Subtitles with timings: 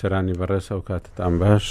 [0.00, 1.66] سەرانی بەڕێز ئەو کاتتان باش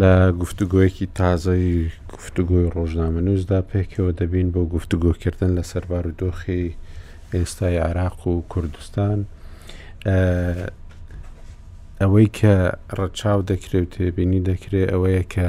[0.00, 0.12] لە
[0.42, 1.76] گفتوگوۆیەکی تازایی
[2.16, 6.64] گفتوگوۆی ڕۆژنامە نووسدا پێکەوە دەبین بۆ گفتوگۆکردن لە سەربار و دۆخی
[7.34, 9.18] ئێستای عراق و کوردستان
[12.02, 12.54] ئەوەی کە
[12.98, 15.48] ڕەچاو دەکرێت تێبینی دەکرێت ئەوەیە کە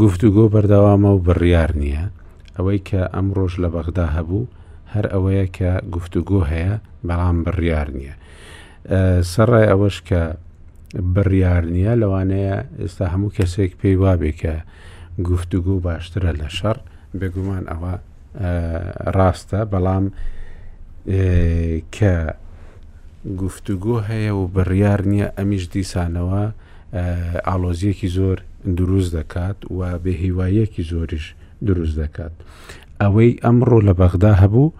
[0.00, 2.04] گفتوگۆ بەرداوامە و بڕیار نییە
[2.56, 4.44] ئەوەی کە ئەم ڕۆژ لە بەغدا هەبوو
[4.94, 6.72] هەر ئەوەیە کە گفتوگۆ هەیە
[7.08, 8.14] بەڵام بڕیار نییە
[9.32, 10.22] سەرڕای ئەوەش کە
[10.94, 14.54] بڕیار نییە لەوانەیە ئێستا هەموو کەسێک پێی وابێکە
[15.28, 16.78] گفتوگو باشترە لە شەڕ
[17.18, 17.94] بێگومان ئەوە
[19.16, 20.04] ڕاستە بەڵام
[21.96, 22.14] کە
[23.42, 26.42] گفتوگو هەیە و بڕیار نییە ئەمیش دیسانەوە
[27.48, 28.38] ئالۆزیەکی زۆر
[28.78, 31.26] دروست دەکات و بێهیواییەکی زۆریش
[31.68, 32.32] دروست دەکات.
[33.02, 34.74] ئەوەی ئەمڕۆ لە بەغدا هەبوو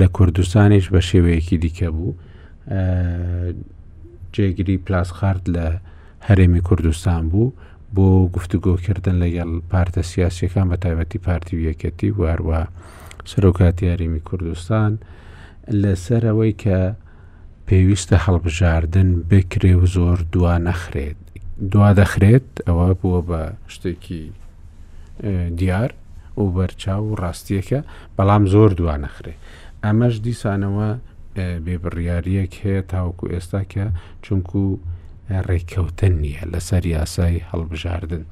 [0.00, 2.12] لە کوردستانیش بە شێوەیەکی دیکە بوو
[4.36, 5.66] جێگیری پلاسخارد لە
[6.28, 7.54] هەرێمی کوردستان بوو
[7.94, 12.60] بۆ گفتوگۆکردن لەگەڵ پارتە سیاسەکان بە تایبەتی پارتی یەکەتی واروە
[13.30, 14.92] سەرۆکاتی یاریمی کوردستان
[15.82, 16.78] لەسەر ئەوەی کە
[17.68, 21.16] پێویستە هەڵبژاردن بکرێ و زۆر دوا نەخرێت
[21.72, 23.40] دوا دەخرێت ئەوە بووە بە
[23.74, 24.22] شتێکی
[25.58, 25.90] دیار
[26.42, 27.80] و بەرچاو و ڕاستیەکە
[28.16, 29.34] بەڵام زۆر دوا نەخرێ
[29.84, 30.88] ئەمەش دیسانەوە
[31.64, 33.84] بێبڕیاریەک هەیە تاوەکو ئێستا کە
[34.24, 34.60] چونکو
[35.46, 38.24] ڕێککەوتن نییە لەسەر یاسای هەڵبژاردن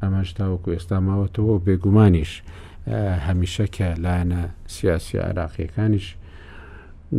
[0.00, 2.32] ئەمەش تاوەکو ئێستا ماوەتەوە بێگومانیش
[3.26, 4.42] هەمیشەکە لایەنە
[4.74, 6.06] سیاسی عراقیەکانیش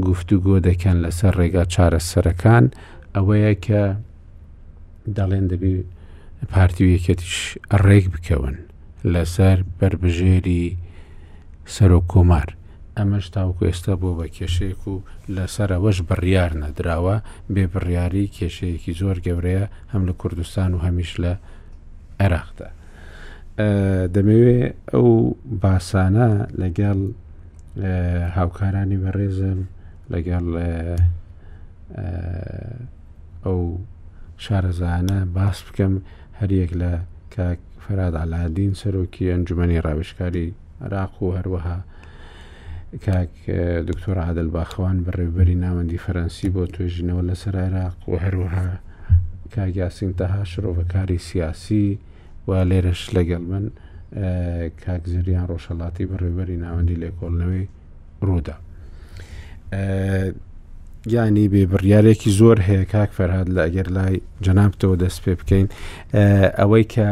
[0.08, 2.66] گفتوگۆ دەکەن لەسەر ڕێگا چارەسەرەکان
[3.16, 3.84] ئەوەیە کە
[5.18, 5.76] دەڵێن دەبی
[6.52, 7.38] پارتی یەکەتیش
[7.86, 8.56] ڕێک بکەون
[9.14, 10.66] لەسەر بربژێری
[11.76, 12.50] سەر و کۆمار
[12.97, 14.96] ئەمەش تاوکو ئێستا بۆ بە کێشەیەک و
[15.35, 17.16] لەسەرەوەش بڕیار نەدراوە
[17.53, 21.34] بێ بڕیاری کێشەیەکی زۆر گەورەیە هەم لە کوردستان و هەمیش لە
[22.22, 22.69] عێراقدا
[24.13, 25.07] دەمەوێت ئەو
[25.62, 26.29] باسانە
[26.62, 26.97] لەگەڵ
[28.35, 29.59] هاوکارانی بەڕێزم
[30.13, 30.46] لەگەڵ
[33.46, 33.59] ئەو
[34.44, 35.94] شارەزانە باس بکەم
[36.40, 36.91] هەریەک لە
[37.35, 40.47] کاک فراد علادین سەرۆکی ئەنجومی ڕاوشکاری
[40.85, 41.79] عراق و هەروەها
[43.06, 43.29] کاک
[43.90, 48.68] دکتۆر عادل باخەوان بەڕێبەری ناوەندی فەرەنسی بۆ توێژینەوە لەسەر عێراق و هەروەها
[49.56, 51.97] کاگیاسین تەها شرۆڤەکاری سیاسی
[52.47, 53.66] و لێرەش لەگەڵ من
[54.84, 57.66] کاک زریان ڕۆژەڵاتی بەڕێبەری ناوەندی لێکۆڵنەوەی
[58.25, 58.56] ڕوودا.
[61.13, 64.16] یانی بێبڕیارێکی زۆر هەیە کاک فەرهاد لە ئەگەر لای
[64.46, 65.68] جەنابتەوە دەست پێ بکەین
[66.59, 67.08] ئەوەی کە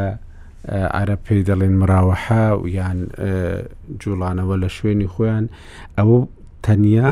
[0.67, 2.99] عرب پێی دەڵێن مراوەها و یان
[4.01, 5.45] جوڵانەوە لە شوێنی خۆیان
[5.97, 6.19] ئەوە
[6.63, 7.11] تەنیا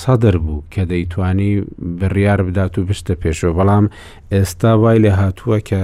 [0.00, 1.52] سەدر بوو کە دەیتوانی
[2.00, 3.86] بڕیار بدات و بشتە پێشەوە بەڵام
[4.32, 5.82] ئێستا وای لێ هاتووە کە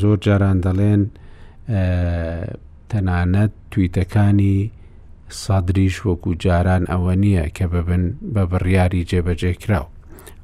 [0.00, 1.02] زۆر جاران دەڵێن
[2.90, 4.70] تەنانەت تویتەکانی
[5.42, 9.86] سادریش وەکو جاران ئەوە نییە کە ببن بە بڕیاری جێبەجێکراو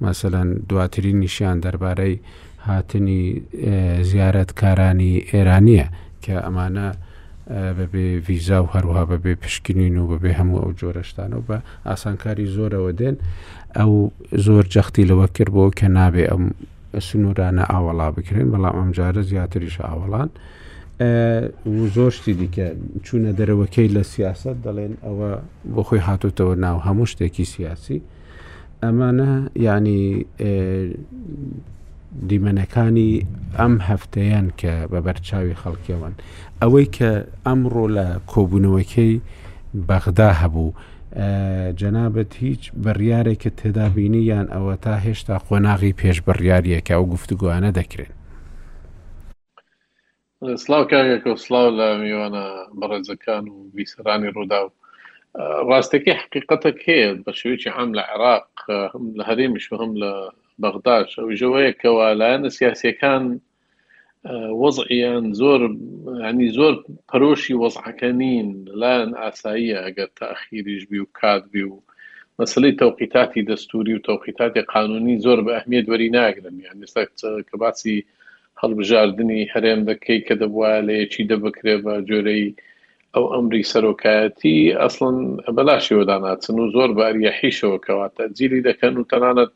[0.03, 2.17] مەسەەن دواتری نیشیان دەربارەی
[2.69, 3.43] هاتنی
[4.11, 5.87] زیارەتکارانی ئێرانیە
[6.25, 6.89] کە ئەمانە
[7.79, 11.59] بەبێ ڤیزا و هەروها بەبێ پشکنین و بەبێ هەموو ئەو جۆرەشتانەوە بە
[11.89, 13.17] ئاسانکاری زۆرەوە دێن
[13.79, 13.93] ئەو
[14.47, 16.45] زۆر جەختی لەوە کرد بۆ کە نابێ ئەم
[17.09, 20.29] سنوورانە ئاوەڵا بکرێن بەڵام ئەمجارە زیاتریش ئاوەڵان
[21.95, 22.67] زۆرشتی دیکە
[23.07, 25.31] چوونە دەرەوەکەی لە سیاست دەڵێن ئەوە
[25.75, 27.99] بۆ خۆی هاتوتەوە ناو هەموو شتێکی سیاسی
[28.83, 29.31] ئەمانە
[29.67, 30.05] ینی
[32.29, 33.27] دیمەنەکانی
[33.59, 36.15] ئەم هەفتەیان کە بە بەرچاوی خەڵکیەوەن
[36.63, 37.11] ئەوەی کە
[37.47, 39.15] ئەمڕۆ لە کۆبوونەوەکەی
[39.89, 40.75] بەغدا هەبوو
[41.81, 48.13] جەنابەت هیچ بڕیارێکە تێدابینی یان ئەوە تا هێشتا خۆناغی پێش بڕیاریەکە و گفتوگوانە دەکرێن
[50.65, 52.45] سلااو کاگەکە و سلااو لە میوانە
[52.81, 54.71] بەڕێزەکان و بییسرانی ڕوودا و
[55.71, 58.49] ڕاستەکەی حقیقەتە کێ بە شوێکی هەم لە عێراق
[58.93, 60.13] هەم لە هەرێمیش و هەم لە
[60.63, 63.25] بەغداش ئەو ژەوەیە کەوا لایەنە سیاسەکان
[64.63, 65.61] وەزعیان زۆر
[66.29, 66.75] ینی زۆر
[67.11, 68.49] پەرۆشی وەزعەکە نین
[68.81, 71.75] لایەن ئاساییە ئەگەر تاخیریش بی و کاتبی و
[72.39, 77.03] مەسلی تەوقیتاتی دەستوری و تەوقیتاتی قانونی زۆر بە ئەهمیت وەری ناگرم یان ێستا
[77.49, 77.97] کە باسی
[78.61, 82.47] هەڵبژاردننی هەرێم دەکەی کە دەبواە لە یەکی دەبکرێ بە جۆرەی
[83.15, 85.17] ئەو ئەمری سەرۆکایەتی ئەسڵن
[85.57, 89.53] بەلاشیوەداناچن و زۆر باریە حیشەوە کەواتە جیری دەکەن و تەنانەت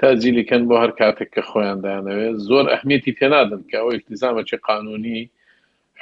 [0.00, 5.20] تا جیلیکەن بۆ هەر کاتێک کە خۆیان دایانەوێت زۆر ئەحمێتی تێنادن کە ئەو التیزامەکی قانونی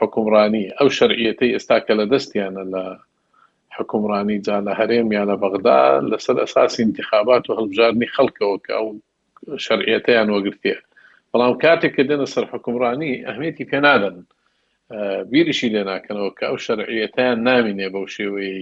[0.00, 2.84] حکومڕانی ئەو شەرعەتی ئێستا کە لە دەستیانە لە
[3.76, 5.80] حکومڕانی جا لە هەرێم یا لە بەغدا
[6.10, 8.86] لەسەر ئەساسی انتخابات و هەڵبژارنی خەڵکەوە کە ئەو
[9.66, 10.74] شەرعەتیان وەگرتێ
[11.30, 14.16] بەڵام کاتێک کە دێنە سەر حکومڕانی ئەحمێتی پێنادن
[15.30, 18.60] بیریشی لێ ناکەنەوە کە ئەو شەرعەتیان نامینێ بەو شێوەیە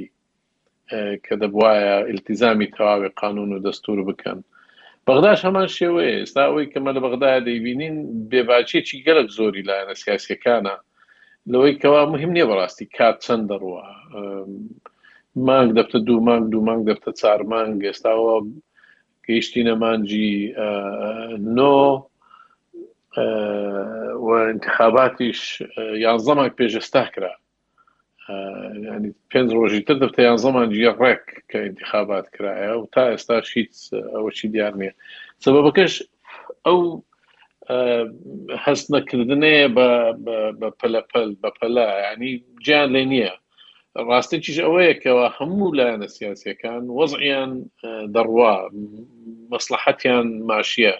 [1.24, 1.74] کە دەبواە
[2.14, 4.40] التیزامی تەواوی قانون و دەستور بکەن
[5.08, 7.96] بەغداش هەمان شێوەیە ئێستا ئەوەی کەمە لە بەغدا دەیبینین
[8.30, 10.76] بێباچێکی گەلک زۆری لایەنە سیاسەکانە
[11.52, 13.80] لەوەی کەوا مهم نییە بەڕاستی کات چەند دەڕوە
[15.48, 18.34] مانگ دەبتە دوو مانگ دوو مانگ دەبتە چار مانگ ئێستاەوە
[19.26, 20.30] گەیشتی نەمانجی
[21.56, 21.76] نۆ
[24.52, 25.40] انتخاباتیش
[26.04, 27.32] یان زەمانک پێشێستا کرا
[29.30, 33.72] پێنج ڕۆژی تر دەفتەیان زەمانجیە ڕێک کە انتخابات کرایە و تا ئێستا شیت
[34.14, 34.92] ئەوەی دیار نیە
[35.44, 35.92] سبەکەش
[36.66, 36.80] ئەو
[38.64, 39.66] هەست نەکردنەیە
[40.60, 42.32] بە پلەپەل بە پەلا ینی
[42.64, 43.34] گیان لێ نییە
[44.08, 47.50] ڕاستێکیش ئەوەیە کەەوە هەموو لایەنە سیاسەکان وەزعیان
[48.14, 48.54] دەڕوا
[49.52, 50.94] مەسلحەتیان ماشیە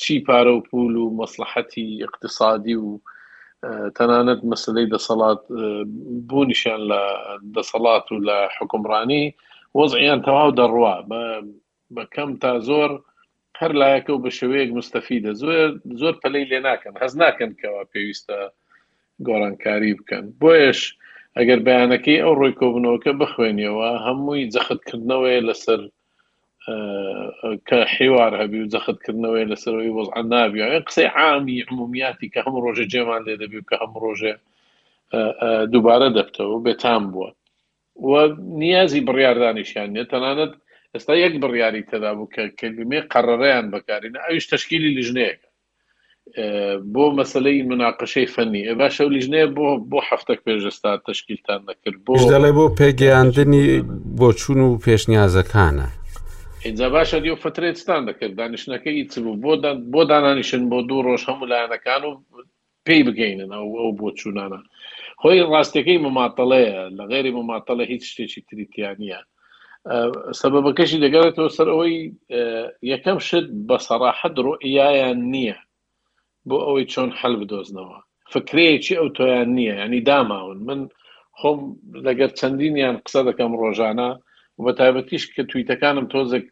[0.00, 2.88] چی پارە و پول و مەسلحەتی اقتصادی و
[3.98, 5.42] تەنانەت مەسلەی دەسەڵات
[6.28, 7.02] بوونیشان لە
[7.56, 9.24] دەسەڵات و لە حکمڕانی
[9.78, 10.94] وەزعیان تەواو دەڕوا
[11.94, 12.90] بە کەم تا زۆر
[13.60, 15.68] هەر لایەکە و بە شوەیەک مستەفیدە زۆر
[16.00, 18.38] زۆر پەلەی لێ ناکەن هەز ناکەن کەوا پێویستە
[19.26, 20.80] گۆڕانکاری بکەن بۆیش
[21.36, 25.80] ئەگەر بەیانەکەی ئەو ڕووی کۆبنەوەکە بخوێنیەوە هەمووی جەختکردنەوەی لەسەر
[26.66, 33.22] کە حێوار هەبی و جەختکردنەوەی لەسەرەوەی وەزعان نابی قسەی عامی عمومیاتی کە هەم ڕۆژە جێمان
[33.26, 34.34] لێ دەبی کە هەم ڕۆژێ
[35.72, 38.22] دووبارە دەبتەوە بێتام بووە
[38.64, 40.52] نیازی بڕاردانیشیان نێت تەنانەت
[40.94, 45.48] ئێستا یەک بڕیاری تەدا بوو کە کلمێ قەرڕیان بەکارینە ئەوش تشکیلی لیژنەیەەکە
[46.94, 52.50] بۆ مەسلەی مناقشەی فەنی ئە باشە لیژنەیە بۆ بۆ هەفتەك پێشستا تشکیلتان نەکرد بۆ دەڵێ
[52.58, 53.64] بۆ پێگەیاندنی
[54.18, 55.88] بۆ چون و پێشنیازەکانە
[56.64, 59.52] اینجا باشە دیو فترێتستان دەکرد دانیشتەکە ئیچ بوو بۆ
[59.92, 62.12] بۆ دانانیشن بۆ دوو ڕۆژ هەموو لایەنەکان و
[62.86, 64.60] پێی بگەینن ئەو ئەو بۆ چوونانە
[65.20, 69.20] خۆی ڕاستەکەی مماتەڵەیە لە غێری مماتەڵە هیچ شتێکی تریتیانە
[70.40, 71.96] سببەکەشی دەگەڕێتەوە سەر ئەوەی
[72.92, 75.58] یەکەم شت بە سەراحەت ڕۆئیایان نییە
[76.48, 77.98] بۆ ئەوەی چۆن حەل بدۆزنەوە
[78.32, 80.80] فکرەیەکی ئەو تۆیان نییە ینی داماون من
[81.38, 81.58] خۆم
[82.06, 84.10] لەگەر چەندینیان قسە دەکەم ڕۆژانە
[84.58, 86.46] و بە تایبەتیش کە تویتەکانم تۆزێک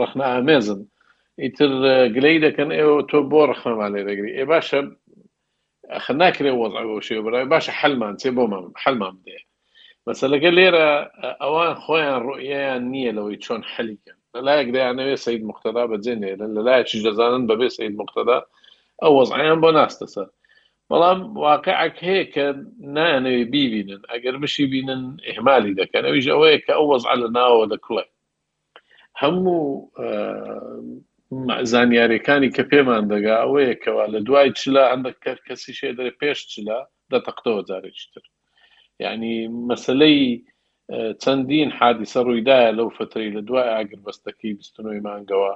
[0.00, 0.80] ڕخنە ئامێزن
[1.42, 1.68] ئیتر
[2.16, 4.80] گلەی دەکەن ئێوە تۆ بۆ ڕخنەمان لێ دەگری ئێ باشە
[6.20, 9.38] ناکرێ وەزعەوە شێ برای باشە حلمان چێ بۆمان حلمان بدێ
[10.08, 10.88] مەسەلەکە لێرە
[11.42, 17.68] ئەوان خۆیان ڕۆیان نییە لەوەی چۆن حەلیکەن لەلایەک دەیانەوێت سید مختدا بەجێنێ لەلایەکی دەزانن بەبێ
[17.78, 18.38] سید مختدا
[19.02, 20.28] ئەو وەزعیان بۆ ناستەسەر
[20.90, 22.46] بەڵام واقعک هەیە کە
[22.96, 28.04] نانەوێ بیبینن ئەگەر مشی بینن ئهمالی دەکەن ئەویش ئەوەیە کە ئەو وەزع لە ناوە دەکڵێ
[29.22, 29.60] هەموو
[31.72, 36.38] زانیاریەکانی کە پێمان دەگا ئەوەیە کەوا لە دوای چلا هەندێک کە کەسی شێ دەێ پێش
[36.52, 36.78] چلا
[37.12, 38.24] دەتەقتەوە جارێکتر
[39.04, 39.34] یعنی
[39.68, 40.20] مەسلەی
[41.22, 45.52] چەندین حادیسە ڕوویداە لەو فتری لە دوای ئاگر بەستەکەی بستنەوەی مانگەوە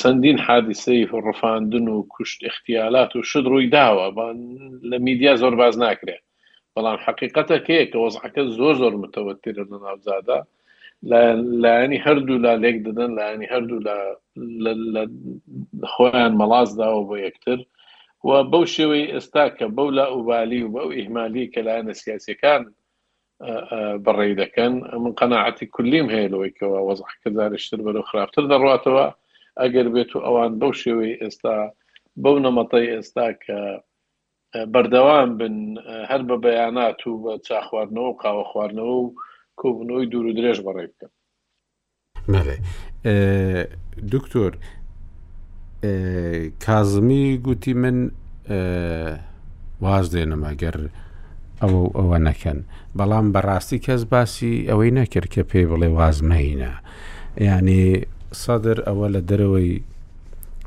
[0.00, 4.06] چەندین حادیسەی ڕفاندن و کوشت اختیالات و شد ڕووی داوە
[4.90, 6.22] لە میدیا زۆر باز ناکرێت
[6.74, 10.38] بەڵام حقیقەتە کەیە کە وەزعەکە زۆر زۆر متەوەتیرە لە ناوزادا
[11.62, 13.78] لایانی هەردوو لا لێک دەدەن لایانی هەردوو
[15.92, 17.58] خۆیان مەڵازداوە بۆ یەکتر
[18.28, 22.62] و بەو شێوەی ئێستا کە بەو لا ئوبالی و بەو ئیهمالی کە لایەنە سیاسەکان
[24.06, 24.72] بەڕێ دەکەن
[25.02, 29.06] من قەنەعەتی کلیم هەیە لەوەیکەوە وەزحکە زارشتر بەرەو خراپتر دەڕاتەوە
[29.60, 31.56] ئەگەر بێت و ئەوان بەو شێوەی ئێستا
[32.22, 33.58] بەو نەمەتەی ئێستا کە
[34.72, 35.54] بەردەوام بن
[36.10, 39.14] هەر بە بەیانات و بە چا خواردنەوە و قاوە خواردنەوە و
[39.60, 41.10] کۆبنەوەی دوور و درێژ بەڕێ بکەن
[44.14, 44.52] دکتۆر
[46.64, 47.96] کازمی گوتی من
[49.80, 50.76] واز دێنەمە گەر
[51.64, 52.58] ئەوە ئەوە نەکەن
[52.98, 56.72] بەڵام بەڕاستی کەس باسی ئەوەی نەکرد کە پێی بڵێ وازمەینە
[57.48, 57.84] ینی
[58.42, 59.72] سەدر ئەوە لە دەرەوەی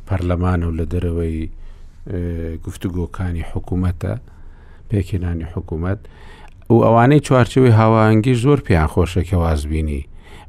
[0.07, 1.37] پەرلەمان و لە دەرەوەی
[2.65, 4.13] گفتوگۆکانی حکوومەتە
[4.89, 5.99] پێکێنانی حکوومەت
[6.73, 10.01] و ئەوانەی چوارچەوەی هاواانگی زۆر پێیان خۆشەکە وازبینی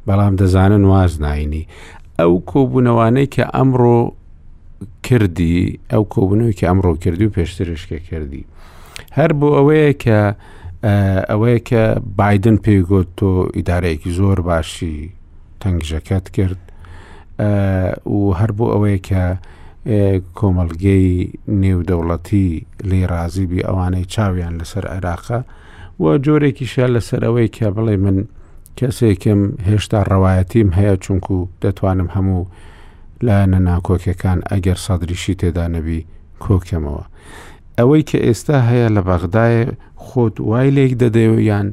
[0.09, 1.65] بەڵام دەزانن واز ناینی
[2.21, 3.99] ئەو کۆبوونەوانەی کە ئەمڕۆ
[5.07, 5.59] کردی
[5.93, 8.43] ئەو کۆبنەوەی کە ئەمڕۆ کردی و پێشترشکە کردی
[9.19, 10.19] هەر بۆ ئەوەیە کە
[11.31, 11.83] ئەوەیە کە
[12.19, 14.97] بادن پێیگوت تۆ ئیدارەیەکی زۆر باشی
[15.63, 16.61] تەنگژەکەت کرد
[18.15, 19.23] و هەر بۆ ئەوەیە کە
[20.39, 21.11] کۆمەلگەی
[21.63, 22.49] نێودەوڵەتی
[22.91, 25.39] لێ رازیبی ئەوانەی چاویان لەسەر عێراقە
[26.03, 28.17] و جۆرێکیشە لەسەر ئەوەی کە بڵێ من
[28.79, 32.43] کەسێکم هێشتا ڕەوایەتیم هەیە چونکو دەتوانم هەموو
[33.27, 36.01] لایەنە ناکۆکەکان ئەگەر سەدرریشی تێدا نەبی
[36.45, 37.05] کۆکەمەوە
[37.79, 39.67] ئەوەی کە ئێستا هەیە لە بەغدایە
[40.05, 41.69] خۆت وای لێک دەدەێ یان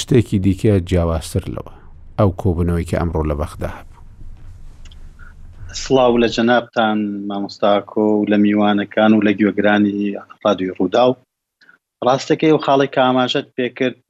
[0.00, 1.72] شتێکی دیکە جیاوازتر لەوە
[2.18, 4.00] ئەو کۆبنەوەی کە ئەمڕۆ لە بەخدا هەبوو
[5.82, 9.96] سلااو لە جەنابان مامۆستاکۆ و لە میوانەکان و لە گوێگرانی
[10.42, 11.12] ڕادوی ڕوودا و
[12.08, 14.00] ڕاستەکەی و خاڵی ئاماژەت پێکرد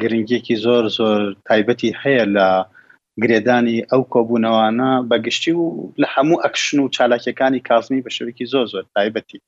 [0.00, 2.48] گرنگێکی زۆر زۆر تایبەتی هەیە لە
[3.22, 5.64] گرێدانی ئەو کۆبوونەوانە بەگشتی و
[6.02, 9.40] لە هەموو ئەکشن و چالاکیەکانی کازمی بە شوێکی زۆر زۆر تایبەتی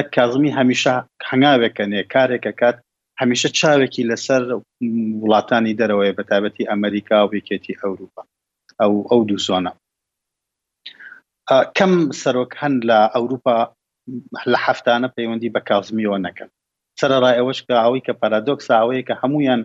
[0.00, 0.94] حتا کازمی هەمیشە
[1.30, 2.76] هەنگاوێکە نێ کارێکە کات
[3.20, 4.42] هەمیشە چاوێکی لەسەر
[5.22, 8.22] وڵاتانی دەرەوەی بەتابەتی ئەمریکا و بکێتی ئەوروپا
[8.80, 9.72] ئەو ئەو دوو زۆنە
[11.78, 11.92] کەم
[12.22, 13.56] سەرۆک هەند لە ئەوروپا
[14.52, 16.48] لە هەفتانە پەیوەندی بە کازمیەوە نەکەن
[17.00, 19.60] سەرڕای ئەوەش کە ئەوەی کە پارادۆکس ئەوەیە کە هەمویان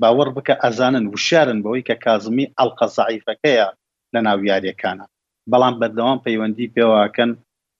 [0.00, 3.68] باوەڕ بکە ئەزانن وشارن بەوەی کە کازمی ئەڵلقە زعیفەکەیە
[4.14, 5.04] لە ناویارەکانە
[5.52, 7.30] بەڵام بەردەوام پەیوەندی پێواکەن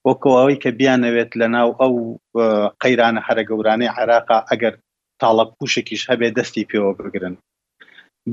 [0.09, 1.93] وەکەواوەی کە بیانەوێت لە ناو ئەو
[2.83, 4.73] قەیرانە هەرە گەورانەی عراقا ئەگەر
[5.21, 7.35] تاڵە پوشێکیش هەبێت دەستی پێوە بگرن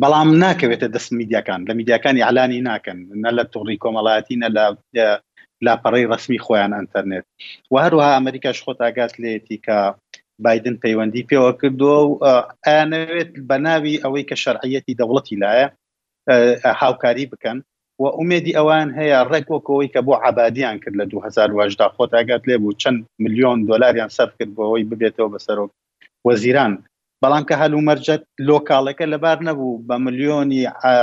[0.02, 4.64] بەڵام ناکەوێتە دەست میدیاکان لە میدیاکانی علانی ناکەن نە لە توڕی کۆمەڵایەتی نە لە
[5.66, 7.24] لاپەڕی ڕسمی خۆیان ئەتەرنێت
[7.72, 9.78] و هەروها ئەمریکاش خۆت ئاگات لێتی کە
[10.44, 12.12] بادن پەیوەندی پێوە کردووە و
[12.66, 15.66] ئەیانەوێت بە ناوی ئەوەی کە شەرعەتی دەوڵەتی لایە
[16.80, 17.58] هاوکاری بکەن
[18.02, 22.76] و ئومێدی ئەوان هەیە ڕێکوەکەوەی کە بۆ عبادیان کرد لە 2010 خۆت ئاگات لێ بوو
[22.82, 25.70] چەند میلیۆن دلاریان سەر کرد بۆەوەی ببێتەوە بەسەرۆک
[26.26, 26.72] وەزیران
[27.22, 30.62] بەڵام کە هەلو مەرجەت لۆکاڵەکە لەبار نەبوو بە ملیۆنی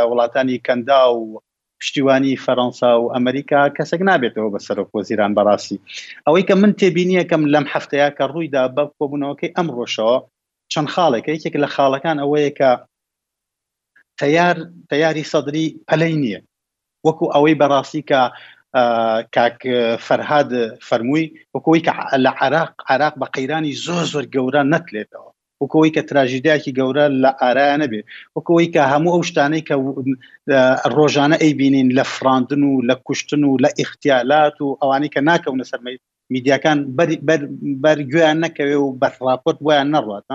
[0.10, 1.22] وڵاتانی کەندا و
[1.80, 5.82] پشتیوانی فەەنسا و ئەمریکا کەسێک نابێتەوە بە سەرۆک وەزیران بەڕاستی
[6.25, 10.18] ئەوەی کە من تێبینیەکەم لەم هەفتەیە کە ڕوویدا بە کۆبوونەوەکەی ئەم ڕۆژەوە
[10.74, 12.72] چەند خاڵێک یەکێک لە خاڵەکان ئەوەیە کە
[14.20, 14.58] تیار
[14.89, 16.39] تیاری سەدری پەلەی نییە
[17.07, 18.21] وەکو ئەوەی بەڕاستی کە
[19.35, 19.57] کاک
[20.07, 20.49] فەرهاد
[20.87, 21.93] فەرمووی وەکوی کە
[22.25, 25.29] لە عراق عراق بە قەیرانی زۆر زۆر گەورە نەتلێتەوە
[25.63, 28.01] وەکەوەی کە تراژیداکی گەورە لە ئارایە نەبێ
[28.35, 29.75] وەکەوەی کە هەموو ئەو شتانەی کە
[30.97, 36.01] ڕۆژانە ئەیبینین لە فراندن و لە کوشتن و لە ئختیالات و ئەوانەی کە ناکەونە سەرمەیت
[36.33, 36.77] میدیاکان
[37.85, 40.25] بەرگویان نەکەوێ و بەفراپۆرت بۆیان نەڕات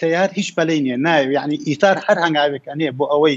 [0.00, 3.36] تیار هیچ بەلەی نیە نایە یعنی ئیتار هەر هەنگاوێکەکانێ بۆ ئەوەی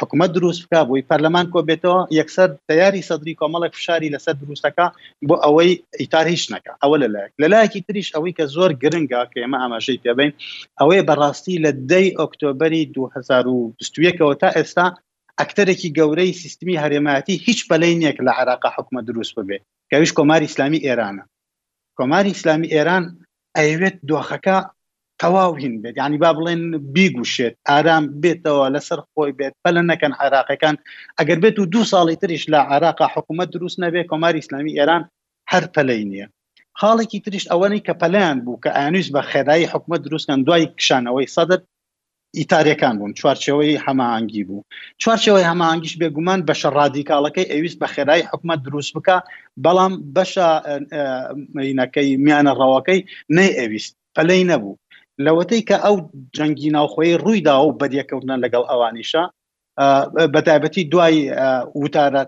[0.00, 4.86] حکوومەت دروست بکە بۆی پەرلەمان کۆ بێتەوە یەکسەر دیاری سەدرری کۆمەڵک فشاری لەسەر دروستەکە
[5.28, 9.58] بۆ ئەوەی ئیتار هیچ نەکە ئەوە لەلایەک لەلایەکی تریش ئەوەی کە زۆر گرنگە کە ئێمە
[9.62, 10.32] ئاماژەی پێبین
[10.80, 14.86] ئەوەی بەڕاستی لە دەی ئۆکتۆبری 2021ەوە تا ئێستا
[15.40, 19.58] ئەکتەرێکی گەورەی سیستمی هەرێماتی هیچ بەلەی نیەک لە عراقا حکومە دروست ببێ
[19.90, 21.24] کەویش کۆماری ئسلامی ئێرانە
[21.98, 23.04] کۆماری ئسلامی ئێران
[23.56, 24.58] ئەیوێت دۆخەکە
[25.22, 26.62] تەواو هین بێت ینی با بڵێن
[26.94, 30.76] بیگوشێت ئارام بێتەوە لەسەر خۆی بێت پەلە نەکەن عراقەکان
[31.18, 35.02] ئەگەر بێت و دو ساڵی تریش لە عراقا حکوومەت دروست نەبێ کۆماری ئسلامی ئێران
[35.52, 36.26] هەر پەلەی نییە
[36.80, 41.60] خاڵێکی تریش ئەوەی کە پەلیان بوو کە ئانووس بە خێدایی حکوومەت دروستکەن دوای کشانەوەی سەدر
[42.40, 44.64] ئیتاریەکان بوون چوارچەوەی هەماهنگگی بوو
[45.02, 49.16] چوارچەوەی هەماهنگگیش بێگومان بەشە ڕادیکاڵەکەی ئەویست بە خێرای حکومت دروست بکە
[49.64, 50.48] بەڵام بەشە
[51.56, 53.00] مینەکەی میانە ڕەوەکەی
[53.36, 54.74] نەی ئەویست پەلەی نەبوو
[55.26, 55.96] لەوەتەی کە ئەو
[56.36, 59.22] جەنگی ناوخۆی ڕوویدا و بەدیەکەوتنە لەگەڵ ئەوانیشە
[60.34, 61.16] بەتایبەتی دوای
[61.82, 62.22] وتارە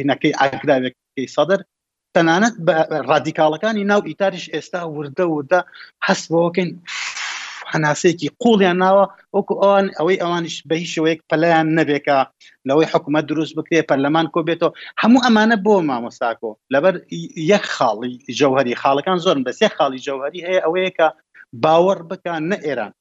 [0.00, 1.60] هینەکەی ئاگراوێکی سەدر
[2.14, 2.74] تەنانەت بە
[3.10, 5.60] ڕادیکاڵەکانی ناو ئیتاریش ئێستا وردە وردە
[6.06, 6.70] هەست بەوەکەین
[7.72, 9.04] هەناسەیەکی قوڵیان ناوە
[9.36, 12.18] وەکو ئەوان ئەوەی ئەوانش بە هیچ شوەیەک پلیان نەبێکە
[12.68, 14.70] لەوەی حکوومەت دروست بکرێ پەرلەمان کۆ بێتەوە
[15.02, 16.94] هەموو ئەمانە بۆ مامۆساکۆ لەبەر
[17.52, 21.08] یەک خاڵی جوهری خاڵەکان زۆرم بەسێ خاڵی جوهری هەیە ئەوەیە کە
[21.62, 22.92] باوەڕ بکە نە ئێران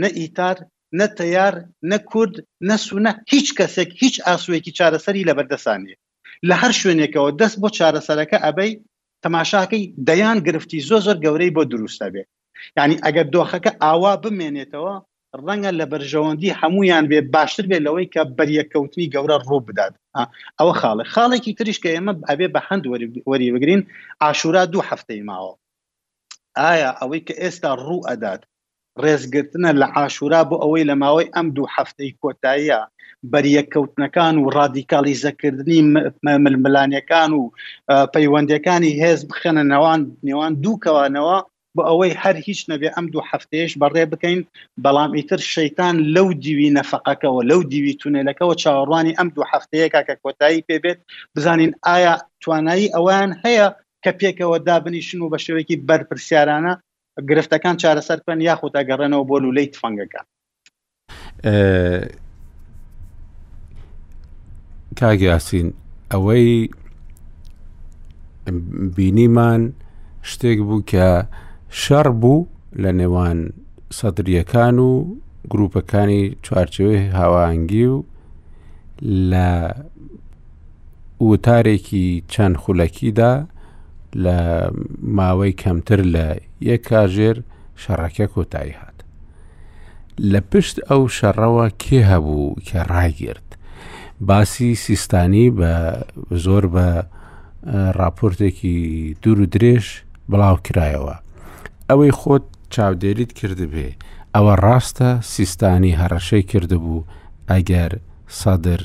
[0.00, 0.56] نە ئیتار
[0.98, 1.54] نە تەیار
[1.90, 2.34] نە کورد
[2.68, 5.94] نەسوونە هیچ کەسێک هیچ ئاسوویەکی چارەسەری لە بەردەسانێ
[6.48, 8.72] لە هەر شوێنێکەوە دەست بۆ چارەسەرەکە ئەبەی
[9.24, 12.22] تەماشاکەی دەیان گرفتی زۆ زۆر گەورەی بۆ دروستە بێ
[12.78, 14.94] ینی ئەگەر دۆخەکە ئاوا بمێنێتەوە
[15.46, 19.94] ڕەنگە لە بەرژەوەندی هەمویان بێ باشتر بێت لەوەی کە بەریەکەوتنی گەورە ڕوو بدات
[20.58, 22.84] ئەوە خاڵێک خاڵێکی تریشکە ئێمە ئەبێ بە هەند
[23.30, 23.82] وەری بگرین
[24.22, 25.52] ئاشورا دوو هەفتەی ماوە
[26.66, 28.40] ئایا ئەوەی کە ئێستا ڕوو ئەدات
[29.02, 32.80] ڕێزگرتنە لە عاشورا بۆ ئەوەی لە ماوەی ئەم دوو هەفتەی کۆتاییە
[33.32, 35.80] بەریەکەوتنەکان و ڕادیکالی زەکردنی
[36.46, 37.42] ململانیەکان و
[38.14, 41.38] پەیوەندەکانی هێز بخەنە نەوان نێوان دووکەوانەوە
[41.76, 44.40] بۆ ئەوەی هەر هیچ نەبێ ئەم دوو هەفتەیەش بەڕێ بکەین
[44.84, 50.64] بەڵام ئیتر شەیتان لەو دیوی نەفقەکەەوە لەو دیوی تونێلەکەەوە چاوەڕوانی ئەم دوو هەفتەیە کاکە کۆتایی
[50.68, 50.98] پێبێت
[51.34, 53.68] بزانین ئایا توانایی ئەوان هەیە
[54.04, 56.74] کە پێکەوە دابنیشن و بە شێوەیەکی بەرپرسیارانە
[57.28, 60.26] گرفتەکان چارەسەر پێن یاخود ئەگەڕێنەوە بۆ لولەی تفەنگەکان
[64.98, 65.68] کاگیاسین
[66.12, 66.46] ئەوەی
[68.96, 69.62] بینیمان
[70.30, 71.08] شتێک بوو کە
[71.82, 72.48] شەڕ بوو
[72.82, 73.38] لە نێوان
[73.98, 74.90] سەدرریەکان و
[75.52, 77.98] گروپەکانی چوارچوەی هاوانگی و
[79.30, 79.48] لە
[81.30, 83.32] وتارێکی چەند خولەکیدا
[84.24, 84.40] لە
[85.16, 86.26] ماوەی کەمتر لە
[86.68, 87.36] یەک کاژێر
[87.82, 88.96] شەڕەکە کۆتایی هات
[90.32, 93.48] لە پشت ئەو شەڕەوە کێ هەبوو کە ڕایگررت
[94.20, 95.72] باسی سیستانی بە
[96.44, 96.86] زۆر بە
[98.00, 98.76] راپۆرتێکی
[99.22, 99.86] دوور و درێژ
[100.30, 101.16] بڵاو کرایەوە
[101.88, 103.90] ئەوەی خۆت چاودێریت کردبێ
[104.34, 107.06] ئەوە ڕاستە سیستانی هەڕەشەی کردبوو
[107.50, 107.90] ئەگەر
[108.40, 108.80] سەدر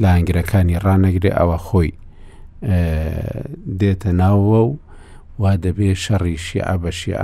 [0.00, 1.90] لە ئەنگرەکانی ڕانەگرێ ئەوە خۆی
[3.78, 4.76] دێتە ناوەوە و
[5.42, 7.22] وا دەبێ شەڕی شیع بەشیع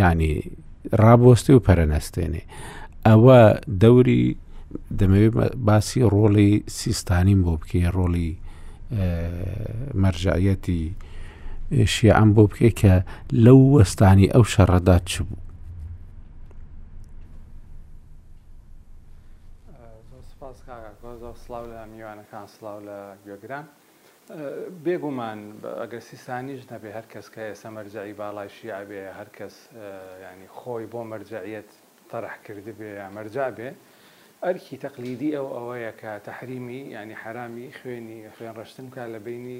[0.00, 0.32] ینی
[1.02, 2.42] ڕابۆستی و پەرەنەستێنێ
[3.06, 3.40] ئەوە
[3.82, 4.22] دەوری
[4.98, 5.34] دەمەوێت
[5.66, 8.30] باسی ڕۆڵی سیستانیم بۆ بکێ ڕۆڵی
[10.02, 10.82] مەرجعەتی
[11.94, 12.92] شیعان بۆ بکێ کە
[13.44, 15.40] لەو وەستانی ئەو شەڕەدات چ بوو
[21.48, 23.64] سلااو لە میوانەکان سلااو لە گوێگران
[24.84, 25.40] بێگومان
[25.82, 29.54] ئەگەر سیسانیش نەبێ هەر کەس کە ئێسە مەرجایی باڵایشی ئابێ هەر کەس
[30.26, 31.70] ینی خۆی بۆ مەرجعیت
[32.10, 33.70] تەرەح کرد بێ یا مەرجا بێ
[34.44, 39.58] ئەرکی تەقلیدی ئەو ئەوەیە کە تەحریمی ینی حرامی خوێنی خوێن ڕشتن کە لە بینی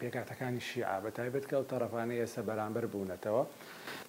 [0.00, 3.44] پێکاتەکانی شیع بە تایبەت کە ئەو تەرەفانەی ئێسە بەرامبەر بوونەتەوە.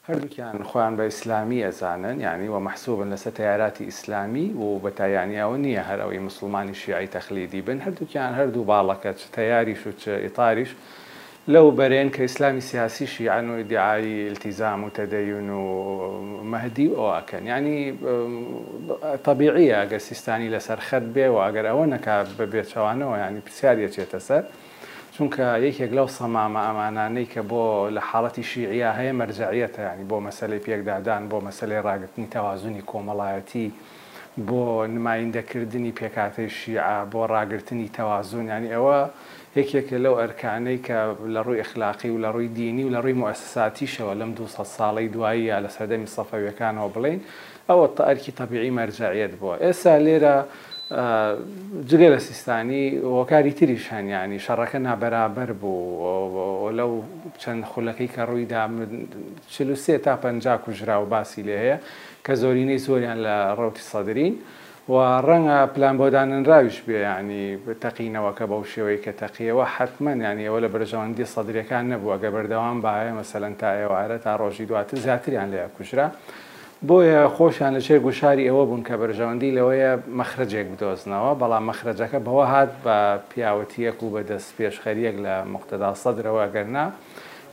[0.10, 5.58] هەردووکیان خۆیان بە ئیسلامی ئەزانن یعنی يعني وە مەحسوبن لەسەر تیاراتی ئیسلامی و بە تایانیەوە
[5.66, 10.72] نییە هەر ئەوەی مسلمانی شیعی تەخلیدی بن هەردووکیان هەردوو باڵەکە چ تیاریش و چ ئیتاریش
[11.54, 15.66] لەو بەرێن کە ئیسلامی سیاسی شیعان و دیعای التیزام و تەدەیون و
[16.52, 17.78] مەهدی و ئەوکەن ینی يعني،
[19.28, 23.88] طبیعیە ئەگەر سیستانی لەسەر خەت بێ و ئەگەر ئەوە نەکات بە بێچەوانەوە ینی يعني پرسیارە
[23.96, 24.44] چێتە سەر.
[25.18, 27.64] چونکە یەکێک لەو سەمامە ئەمانانەی کە بۆ
[27.96, 33.68] لە حاڵەتی شیعیا هەیە مەرجعیەتە ینی بۆ مەسلەی پێکدادان بۆ مەسلەی ڕاگرتنی تەوازنی کۆمەڵایەتی
[34.48, 34.62] بۆ
[34.96, 39.00] نمایندەکردنی پێکاتەی شیع بۆ ڕاگررتنی تەوازونیانی ئەوە
[39.60, 40.98] یەکێکە لەو ئەرکانەی کە
[41.36, 44.46] لە ڕووی ئەخلاقی و لە ڕووی دینی و لە ڕووی مؤسساتیشەوە لەم دو
[44.78, 47.20] ساڵی دوایی یا لە سەردەمی سەفەویەکانەوە بڵین
[47.70, 50.38] ئەوە تا ئەرکی تەبیعی مەرجعیت بووە ئێستا لێرە
[51.90, 56.92] جگە لە سیستانی وەکاری تری شانیانی شەڕەکە نابەرابەر بوو لەو
[57.42, 58.62] چەند خولەکەی کە ڕوویدا
[59.54, 61.78] چلوسێ تا پەنجا کوژرا و باسی لێ هەیە
[62.26, 64.36] کە زۆرینەی زۆریان لە ڕوتی سەدرین
[64.92, 64.96] و
[65.28, 67.46] ڕەنگە پلان بۆدانراویش بێ ینی
[67.84, 73.54] تەقینەوەکە بەو شێوەی کە تەقیەوە حتممەیانی ئەوە لە برژەوەندی سەدرەکان نەبووە گە بەردەوام باە مەسەلەن
[73.62, 76.08] تا ئێوارە تا ڕۆژی دواتر زیاتریان لێ کوژرا.
[76.88, 82.72] بۆیە خۆشیان لەشێ گوشاری ئەوە بوون کە بەرژەوەندی لەوەیە مەخرجێک بدۆزنەوە بەڵام مەخرجەکە بەوە هات
[82.86, 82.98] بە
[83.32, 86.86] پیاوەتیەک و بە دەست پێشخەریەک لە مقتەدا سەدرەوە گەرنا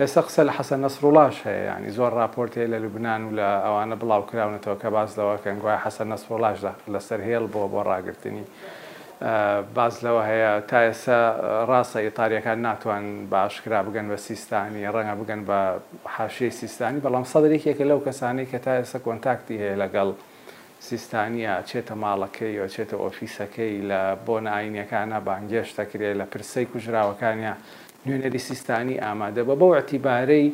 [0.00, 4.22] لەسە قسە لە حەسەن نسرڕوڵاش هەیە ینی زۆر راپۆرتێ لە لوبناان و لە ئەوانە بڵاو
[4.30, 6.58] کراونەتەوە کە باز لەوە کەنگوای حەسەن نسرڕۆلاش
[6.94, 8.44] لەسەر هێڵ بۆ بۆ ڕاگررتنی
[9.74, 11.18] باز لەوە هەیە تا ئێسا
[11.70, 15.58] ڕاستە ئیتاریەکان ناتوان باشکرا بگەن بە سیستانی ڕەنگە بگەن بە
[16.16, 20.08] حاشەی سیستانی بەڵام سەدرێکێکە لەو کەسانی کە تا ئێستا کۆنتاکتی هەیە لەگەڵ
[20.88, 27.52] سیستانیە چێتە ماڵەکەی و چێتە ئۆفیسەکەی لە بۆ ناینەکانە بانگێش دەکرێت لە پرسەی کوژراوەکانە
[28.06, 30.46] نوێنەری سیستانی ئامادە بە بەو ئەتیبارەی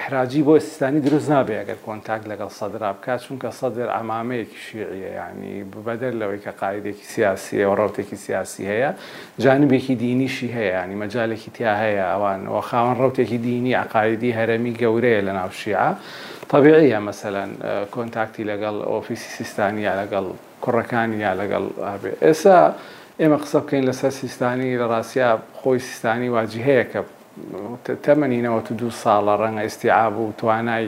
[0.00, 5.64] حراجی بۆ ئێستانی دروست نابێ ئەگەر کۆنتاک لەگەڵ سەدرا بکات چونکە سەدر ئەمامەیەکی شیعە ینی
[5.86, 8.90] بەدەر لەوەی کە قاعدێکی سیاسی و ڕوتێکی سیاسی هەیە
[9.44, 15.20] جانبێکی دینیشی هەیە ینی مەجالێکی تیا هەیە ئەوان وە خاوەن ڕوتێکی دینی عقاعدی هەرەمی گەورەیە
[15.26, 15.88] لە ناو شیعە
[16.52, 17.50] طبیعیە مەسەەن
[17.94, 20.26] کۆنتاکتی لەگەڵ ئۆفیسی سیستانیا لەگەڵ
[20.64, 21.64] کوڕەکانی یا لەگەڵ
[22.26, 22.60] ئێستا
[23.20, 27.00] ئێمە قسە بکەین لەسەر سیستانی لە ڕاستیا خۆی سیستانی واجی هەیە کە
[28.06, 30.86] تەمەنینەوە تو دوو ساڵە ڕەنگە ئستیعاب و توانای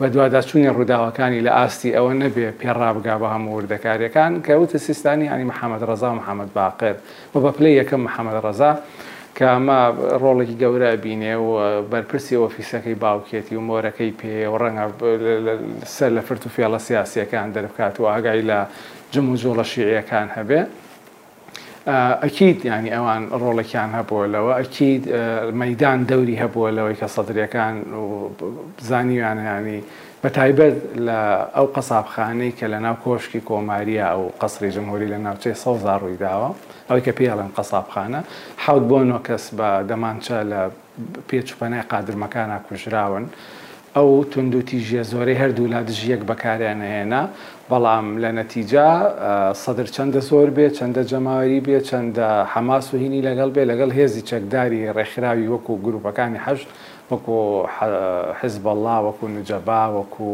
[0.00, 5.46] بە دوواداچوونی ڕووداوەکانی لە ئاستی ئەوە نەبێ پێڕابگا بە هەموو وردەکاریەکان کە وتە سیستانی ینی
[5.52, 6.94] محەممەد ڕزا محەممەد باقر
[7.32, 8.72] بە بە پلی یەکەم محەممەد ڕزا
[9.36, 9.78] کە ئەمە
[10.22, 11.48] ڕۆڵێکی گەورە بینێ و
[11.90, 14.84] بەرپرسی ئۆفیسەکەی باوکێتی و مۆرەکەی پێ و ڕەنگە
[15.96, 18.58] سەر لە فرت و فێڵە سیاسیەکان دەربکات و ئاگای لە
[19.12, 20.62] جم و جۆڵە شیعیەکان هەبێ.
[22.24, 25.02] ئەکییت ینی ئەوان ڕۆڵێکیان هەبووە لەوە ئەکییت
[25.62, 27.74] مەدان دەوری هەبووە لەوەی کە سەدرەکان
[28.04, 28.06] و
[28.88, 29.80] زانیوانیانی
[30.22, 30.74] بە تایبەت
[31.06, 31.20] لە
[31.56, 36.48] ئەو قەسابخانەی کە لە ناو کۆشکی کۆماریە ئەو قسری جمهوری لە ناوچەی سەوزا ڕووی داوە
[36.88, 38.20] ئەوەی کە پێڵێن قەسابخانە
[38.64, 40.60] حوت بۆ نۆ کەس بە دەمانچە لە
[41.28, 43.26] پێچوپەنای قادرمەکانە کوژراون.
[43.96, 47.22] ئەو تونندوتیژە زۆرەی هەردوو لا دژ یەک بەکاریان هێنا
[47.70, 48.86] بەڵام لە نەتیجا
[49.64, 54.22] سەدر چەندە زۆر بێ چەندە جەماوەری بێ چەندە حەماس و هینی لەگەڵ بێ لەگەڵ هێزی
[54.30, 56.68] چەکداری ڕێکخراوی وەکو گروپەکانی حەشت
[57.10, 57.36] وەکو
[58.40, 60.30] حزبله وەکو نجەبا وەکو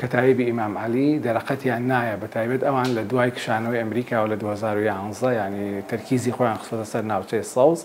[0.00, 5.34] کەتایبی ئیمام علی دەرەقەتیان نایە بە تایبێت ئەوان لە دوای کشانەوەی ئەمریکا و لە 2011
[5.40, 7.80] ینی تەرکیزی خۆیان خستە سەر ناوچەی سەوز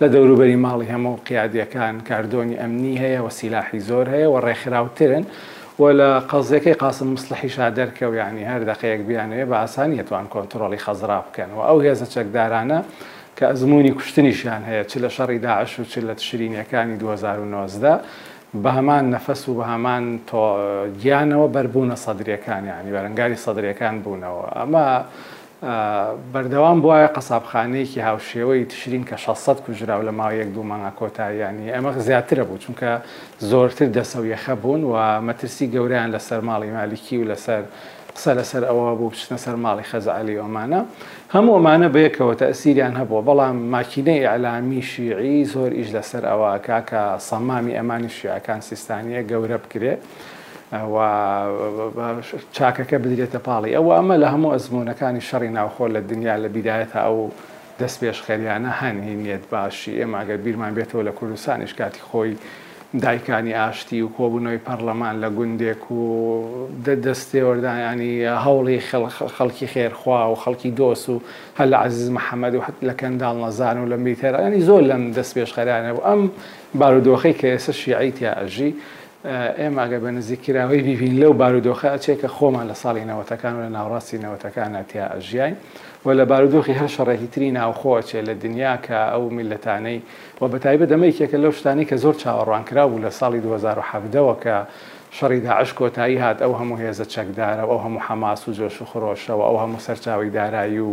[0.00, 5.24] لە دەوروبەری ماڵی هەموو قیادیەکان کاردۆنی ئەمنی هەیە و سیلاحی زۆر هەیە و ڕێکخراوترن.
[5.82, 11.18] بۆ لە قەزیەکەی قاسم مسلحیشا دەرکەوت ینی هەر دقەیەک بیانەیە بە ئاسانی توان کۆنتترۆلی خەزرا
[11.26, 12.78] بکەنەوە ئەو هێزە چەکدارانە
[13.36, 17.98] کە ئەزمموی کوشتنیشیان هەیە چ لە شەڕی داعش و چ لە تشرینیەکانی 2009
[18.62, 20.42] بە هەمان نەفەس و بە هەمان تۆ
[21.02, 24.86] گیانەوە بەربوونە سەدرەکان ینی بەرەنگاری سەدرەکان بوونەوە ئەمە
[26.34, 32.44] بەردەوام بواە قەسابخانەیەکی هاوشێوەی تشرین کە 600 کوژرا لە ماوەیەک دوو مانگە کۆتاییانی ئەمە زیاترە
[32.48, 32.90] بوو چونکە
[33.50, 34.94] زۆرتر دەسەویەخە بوون و
[35.26, 37.62] مەترسی گەوریان لەسەر ماڵی مالیکی و لەسەر
[38.16, 40.80] قسە لەسەر ئەوە بوو بچنە سەر ماڵی خەزعالی ئۆمانە
[41.34, 48.10] هەموومانە بەیەکەوە تەسیریان هەبوو بەڵام ماکینەی ئەلامی شیعی زۆر ئیش لەسەر ئەوە کاکە سەمامی ئەمانی
[48.16, 50.02] شیعەکان سیستانیە گەورە بکرێت.
[52.56, 57.18] چاکەکە بدرێتە پاڵی ئەوە ئەمە لە هەموو ئەزمونونەکانی شەڕی ناوخۆ لە دنیا لە بیدایەت ئەو
[57.80, 62.32] دەست پێش خێریانە هەنی نێت باشی ئێماگەر بیرمان بێتەوە لە کوردستانیش کاتی خۆی
[63.04, 66.02] دایکانی ئاشتی و کۆبوونەوەی پەرلەمان لە گوندێک و
[67.06, 68.12] دەستێوەدایانی
[68.44, 68.78] هەوڵی
[69.36, 71.16] خەڵکی خێرخوا و خەڵکی دۆس و
[71.58, 75.32] هەل لە عزیز محەممەد و حت لە کەندال نەزان و لە میتەرانی زۆر لەم دەست
[75.36, 76.20] پێش خەرانە و ئەم
[76.78, 78.70] بارودۆخی کە ئێسە شیعیتیا ئەژی
[79.58, 84.22] ئێمە ئەگە بە نزیکراوی بیبین لەو بارودۆخە ئەچێکە خۆمان لە ساڵی نەوەتەکان و لە ناوڕاستی
[84.24, 85.52] نەوەتەکانە تیا ئەژیای
[86.04, 89.98] و لە بارودۆخی هەر شەڕێکی تری ناوخۆچێ لە دنیا کە ئەو میلەتانەی
[90.40, 94.56] و بەتایبە دەمەیکێکە لەو شتانی کە زۆر چاوەڕوانکرا بوو لە ساڵی 2017ەوە کە
[95.16, 99.44] شەڕی داعش کۆتایی هات ئەو هەموو هێزە چەکدارە ئەو هەموو حەماس و جۆش و خۆشەوە
[99.48, 100.90] ئەو هەموو سەرچاوی دارایی و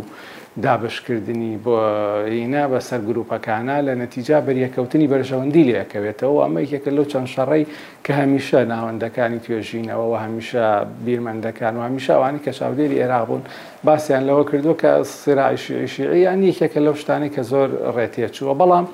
[0.64, 7.64] دابشکردنی بۆینە بەسەر گروپەکانە لە نەتیجا بەریەکەوتنی بەرژەوەندی لەکەوێتەوە ئەمەیکێکە لەو چەند شەڕی
[8.06, 10.66] کە هەمیشە ناوەندەکانی توێژینەوە و هەمیشە
[11.06, 13.42] بیرمەندەکان و هەمیشەوانی کە چاودێری عێراق بوون
[13.86, 18.86] باسییان لەوە کردو کە سرایشیعی یان یەکێکە لەو شتانی کە زۆر ڕێتێچووە بەڵام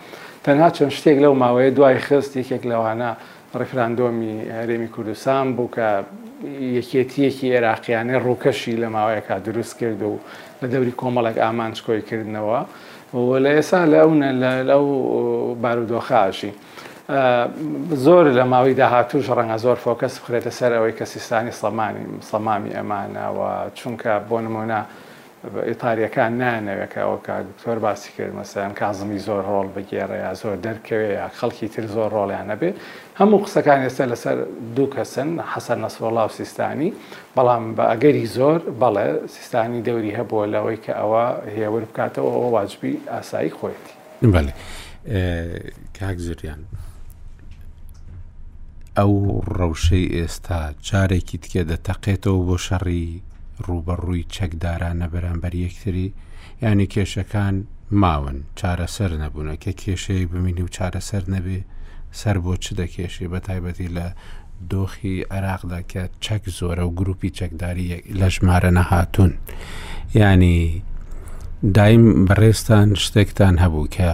[0.45, 3.11] تەنها چەند شتێک لەو ماوەیە دوای خست یەکێک لەوانە
[3.61, 5.87] ڕفراندۆمی هەرێمی کوردستان بوو کە
[6.77, 10.13] یەکێتیەکی عێراقییانە ڕووکەشی لە ماوەیەکە دروست کرد و
[10.61, 12.59] لە دەوری کۆمەڵک ئامانچکۆیکردنەوە
[13.45, 14.29] لە ئێسا لەونە
[14.69, 14.83] لەو
[15.63, 16.51] بارودۆخاشی.
[18.05, 23.51] زۆر لە ماوەی داهاتوش ڕەنگە زۆر فۆکەس بخرێتە سەر ئەوەی کە سیستانی سلمانی سلمامی ئەمانەوە
[23.79, 24.81] چونکە بۆ نمونە
[25.69, 31.67] ئیتاریەکان نانەوێکەوەکە دکتۆر باسی کرد مەسەیان کازمی زۆر ڕۆڵ بگێڕە یا زۆر دەرکەوێت یا خەڵکی
[31.73, 32.75] تر زۆر ڕۆڵیان نەبێت
[33.19, 34.37] هەموو قسەکان ئێستا لەسەر
[34.75, 36.89] دوو کەسن حەسەر نەسوەڵاو سیستانی
[37.35, 41.25] بەڵام بە ئەگەری زۆر بەڵێ سیستانی دەوری هەبووە لەوەی کە ئەوە
[41.57, 43.93] هێور بکاتەوە ئەوە واجبی ئاسایی خۆیەتی
[44.33, 44.51] بەێ
[45.99, 46.61] کاک زریان
[48.97, 49.11] ئەو
[49.57, 53.05] ڕەوشەی ئێستا جارێکی تکێ دەتەقێتەوە بۆ شەڕی
[53.67, 56.07] ڕوبەڕووی چەکدارانە بەرامبەر یەکتری
[56.65, 57.55] ینی کێشەکان
[58.01, 61.61] ماون چارەسەر نەبوونە کە کێشەیە ببینی و چارەسەر نەبێ
[62.21, 64.07] سەر بۆ چ دەکێشی بە تایبەتی لە
[64.71, 67.87] دۆخی عێراقدا کە چەک زۆرە و گروپی چەکداری
[68.19, 69.31] لە ژمارە نەهاتوون
[70.23, 70.59] ینی
[71.75, 74.09] دایم بەڕێستان شتێکتان هەبوو کە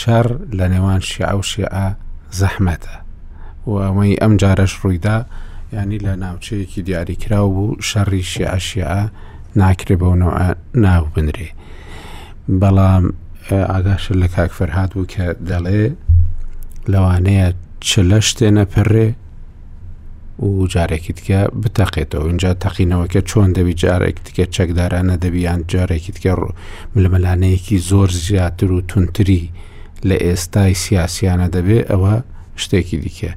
[0.00, 0.26] شەڕ
[0.58, 1.74] لە نێوان شیع و شیع
[2.38, 2.94] زەحمەتە
[3.68, 5.18] و ئەمەی ئەم جارەش ڕوویدا
[5.76, 8.92] ینی لە ناوچەیەکی دیاریکرااو بوو شەڕی شیع شیع
[9.60, 10.42] ناکرێ بەونەوە
[10.84, 11.48] ناو بنرێ
[12.60, 13.04] بەڵام
[13.70, 15.82] ئاگاشر لە کاکفەر هاات بوو کە دەڵێ
[16.92, 17.46] لەوانەیە
[17.86, 19.08] چ لە شتێنە پەڕێ
[20.46, 26.32] و جارێکی تکە بتەقێتەوە اینجا تەقینەوەکە چۆن دەبی جارێک تکە چەکدارانە دەبییان جارێکی تکە
[26.94, 29.42] ملمەلانەیەکی زۆر زیاتر و تونتری
[30.08, 32.14] لە ئێستای سیاسیانە دەبێ ئەوە
[32.62, 33.32] شتێکی دیکە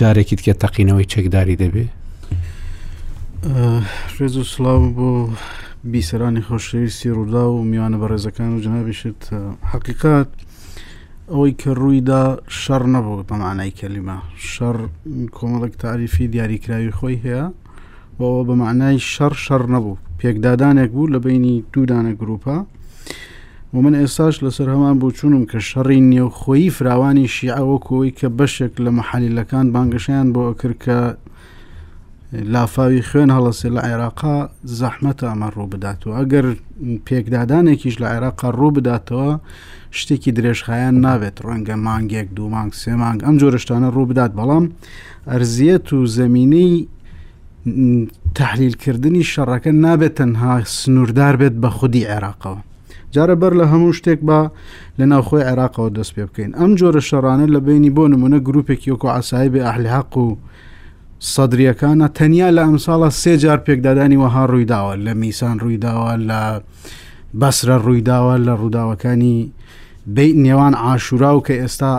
[0.00, 1.86] جارێکی تکە تەقینەوەی چەکداری دەبێ
[4.16, 5.08] ڕێز و سلااو بۆ
[5.92, 9.20] بیسەرانی خۆشەویستی ڕوودا و میوانە بە ڕێزەکان و جنابیشت
[9.72, 10.28] حقیقات
[11.32, 12.22] ئەوەی کە ڕوویدا
[12.60, 14.18] شەڕ نەبوو بەمانای کەلیمە
[14.50, 14.76] شەڕ
[15.36, 17.44] کۆمەڵک تاریفی دیاریکراوی خۆی هەیە
[18.18, 22.56] بەوە بە معنای شەڕ شەڕ نەبوو پێکدادانێک بوو لە بینی دوودانە گروپە
[23.72, 28.72] و من ئێستاش لەسەر هەمان بۆ چونم کە شەڕی نێوخۆیی فراوانی شیعەوە کۆی کە بەشێک
[28.84, 30.98] لە مەحلیلەکان بانگەشیان بۆ ئەکرد کە
[32.44, 34.38] لافاوی خوێن هەڵەسێ لە عێراقا
[34.80, 36.46] زەحمەتە ئەمە ڕوو بداتەوە ئەگەر
[37.06, 39.28] پێکدادانێکیش لە عێراقا ڕوو بداتەوە
[39.98, 44.64] شتێکی درێژخایان نابێت ڕەنگە مانگێک دوو مانگ سێ مانگ ئەم جۆرەشتانە ڕوو بدات بەڵام
[45.30, 46.72] ئەرزیەت و زمینەی
[48.38, 52.60] تحلیلکردنی شەڕەکە نابێت تەنها سنووردار بێت بە خودی عێراقەوە
[53.14, 54.38] جارە بەر لە هەموو شتێک بە
[54.98, 59.08] لە ناوخۆی عێراقەوە دەست پێ بکەین ئەم جۆرە شەڕانە لە بینی بۆ نمونە گرروپێکی وەکو
[59.14, 60.28] ئاسایی بێ ئەحلیحق و
[61.24, 66.42] سەدرریەکانە تەنیا لە ئەم ساڵە سێجار پێکدادانی وەها ڕوویداوە لە میسان ڕوویداوە لە
[67.40, 69.52] بەسرە ڕوویداوە لە ڕووداوەکانی
[70.16, 71.92] بی نێوان ئاشورا و کە ئێستا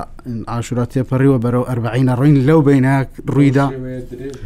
[0.47, 3.67] ئاشورا تێپەڕیوە بەرەو ئەربعینە ڕوین لەو بیناک ڕوویدا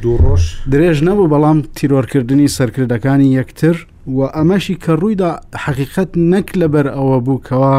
[0.04, 3.76] دوڕۆژ درێژ نەبوو بەڵام تیرۆرکردنی سەرکردەکانی یەکتر
[4.18, 5.32] و ئەمەشی کە ڕوویدا
[5.66, 7.78] حقیقت نەک لەبەر ئەوە بووکەوە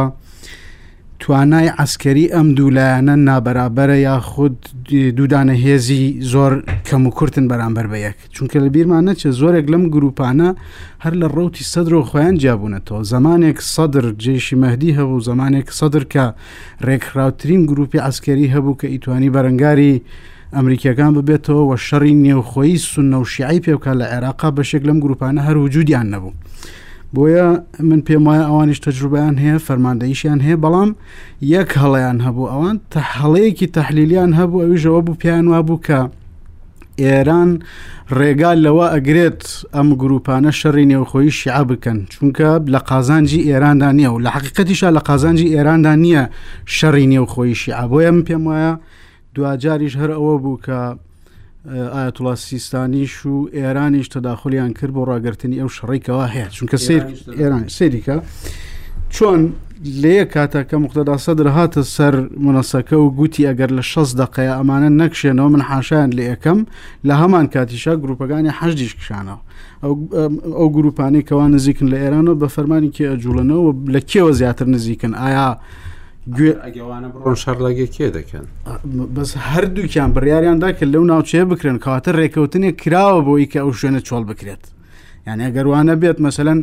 [1.23, 4.57] توانای ئەسکەری ئەم دوولایەنە نابەرابەرە یا خود
[5.19, 6.53] دوودانە هێزی زۆر
[6.89, 10.49] کەم و کورتن بەرامبەر بە یەک چونکە لە بیرمانە چە زۆرێک لەم گروپانە
[11.05, 16.25] هەر لە ڕوتی سەدر و خۆیان جیابوونەتەوە زمانێک سەدر جێشی مەهدی هەبوو زمانێک سەدر کە
[16.87, 19.93] ڕێکخراوترین گروپی ئەسکەری هەبوو کە ئیتوانی بەرەنگاری
[20.57, 25.57] ئەمریکەکان ببێتەوە وە شەڕی نێوخۆی سنە و شیعی پێوکە لە عێراقا بەشێک لەم گروپانە هەر
[25.65, 26.33] وجودیان نەبوو.
[27.17, 27.49] بۆیە
[27.89, 30.91] من پێم وایە ئەوانیش تەجروبیان هەیە فەرماندەیشیان هەیە بەڵام
[31.55, 32.77] یەک هەڵەیان هەبوو ئەوان
[33.17, 36.01] هەڵەیەکی تەحلیلیان هەبوو ئەویژەوە بوو پیان وا بوو کە
[37.05, 37.51] ئێران
[38.19, 39.43] ڕێگال لەوە ئەگرێت
[39.75, 45.01] ئەم گروپانە شەڕی نێوخۆی شیع بکەن چونکە لە قازانجی ئێراندا نییە و لە حقیقەتیشە لە
[45.09, 46.25] قازانجی ئێراندا نییە
[46.77, 48.73] شەڕی نێوخۆی شیع بۆیە من پێم وایە
[49.35, 50.81] دوجاریش هەر ئەوە بوو کە
[51.71, 57.03] ئاەتوڵا سیستانیش و ئێرانیش تەداخلیان کرد بۆ ڕاگررتنی ئەو شڕێکەوە هەیە چونکە سیر
[57.39, 58.17] ئێران سێریکە
[59.15, 59.41] چۆن
[60.03, 62.15] لەیە کاتەکە مختدا سەدر هاتە سەر
[62.47, 66.59] منەسەکە و گوتی ئەگەر لە 16 دقەیە ئەمانە نەکشێنەوە من حاشیان لێ یەکەم
[67.09, 69.39] لە هەمان کاتیشا گروپەکانی حەشدیش کشانەوە
[70.59, 75.51] ئەو گروپانی کەوا نزیکن لە ئێرانەوە بە فەرمانی کێ ئەجوولنەوە لە کێوە زیاتر نزیکن ئایا
[76.37, 76.53] گوێ
[77.45, 78.47] شارلاگە کێ دەکەن
[79.15, 84.23] بەس هەردووکیان بڕیاریاندا کە لەو ناوچەیە بکرێن کاتە ڕێکەوتنی کراوە بۆی کە ئەو شوێنە چۆڵ
[84.31, 84.63] بکرێت
[85.29, 86.59] یانە گەروانە بێت مەسەن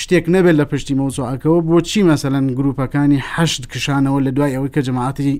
[0.00, 5.30] شتێک نەبێت لە پشتی مەوسعکەوە بۆچی مەسەن گروپەکانی هەشت کشانەوە لە دوای ئەوەی کە جەماعاتی